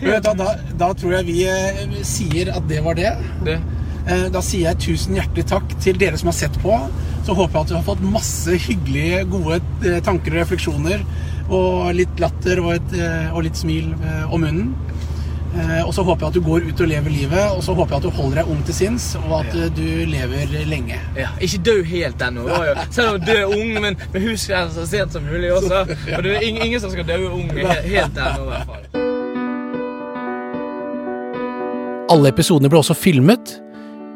Vet 0.02 0.26
da, 0.38 0.48
da 0.78 0.88
tror 0.98 1.14
jeg 1.16 1.26
vi 1.28 1.36
eh, 1.48 1.98
sier 2.06 2.50
at 2.54 2.66
det 2.70 2.82
var 2.84 2.98
det. 2.98 3.12
Det, 3.46 3.56
Eh, 4.08 4.28
Da 4.32 4.40
sier 4.44 4.70
jeg 4.70 4.80
tusen 4.86 5.18
hjertelig 5.18 5.46
takk 5.50 5.72
til 5.84 5.98
dere 6.00 6.18
som 6.20 6.30
har 6.30 6.36
sett 6.38 6.54
på. 6.62 6.74
Så 7.26 7.34
håper 7.36 7.58
jeg 7.58 7.66
at 7.66 7.72
du 7.72 7.76
har 7.76 7.86
fått 7.90 8.04
masse 8.08 8.54
hyggelige, 8.64 9.24
gode 9.28 9.58
eh, 9.84 9.98
tanker 10.04 10.32
og 10.36 10.40
refleksjoner. 10.42 11.04
Og 11.48 11.90
litt 11.96 12.20
latter 12.20 12.60
og, 12.62 12.74
et, 12.76 12.94
eh, 12.96 13.28
og 13.32 13.44
litt 13.46 13.58
smil 13.58 13.90
om 14.28 14.40
munnen. 14.44 14.72
Eh, 15.56 15.86
Og 15.86 15.94
så 15.94 16.02
håper 16.04 16.26
jeg 16.26 16.28
at 16.28 16.34
du 16.34 16.40
går 16.44 16.66
ut 16.68 16.80
og 16.84 16.88
lever 16.88 17.10
livet, 17.10 17.44
og 17.56 17.62
så 17.64 17.74
håper 17.74 17.94
jeg 17.96 17.96
at 17.96 18.02
du 18.02 18.10
holder 18.22 18.36
deg 18.42 18.50
ung 18.52 18.62
til 18.68 18.74
sinns, 18.74 19.06
og 19.16 19.32
at 19.40 19.54
Ja. 19.54 19.64
eh, 19.64 19.70
du 19.76 19.86
lever 20.10 20.66
lenge. 20.68 20.98
Ja, 21.16 21.28
ikke 21.40 21.58
dø 21.64 21.76
helt 21.84 22.20
ennå. 22.22 22.44
Selv 22.90 23.14
om 23.14 23.20
du 23.20 23.32
er 23.32 23.44
ung, 23.46 23.72
men, 23.80 23.96
men 24.12 24.22
husk 24.28 24.48
det 24.52 24.64
så 24.76 24.86
sent 24.86 25.12
som 25.12 25.22
mulig 25.24 25.52
også. 25.52 25.80
Og 26.16 26.22
det 26.22 26.36
er 26.36 26.40
ingen, 26.44 26.62
ingen 26.66 26.80
som 26.80 26.90
skal 26.90 27.04
dø 27.08 27.18
ung 27.30 27.48
helt 27.50 28.18
ennå, 28.18 28.44
i 28.44 28.50
hvert 28.52 28.66
fall. 28.66 28.84
Alle 32.10 32.28
episodene 32.32 32.70
ble 32.72 32.78
også 32.80 32.94
filmet. 32.96 33.58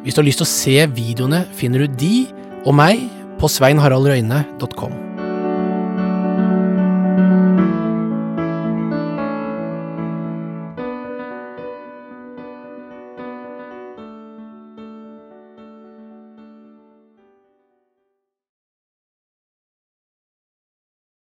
Hvis 0.03 0.14
du 0.16 0.20
har 0.22 0.26
lyst 0.26 0.41
til 0.41 0.47
å 0.49 0.53
se 0.53 0.76
videoene, 0.97 1.45
finner 1.55 1.85
du 1.85 1.93
de 2.01 2.26
og 2.64 2.74
meg 2.74 3.03
på 3.39 3.49
sveinharaldrøyne.com. 3.53 5.11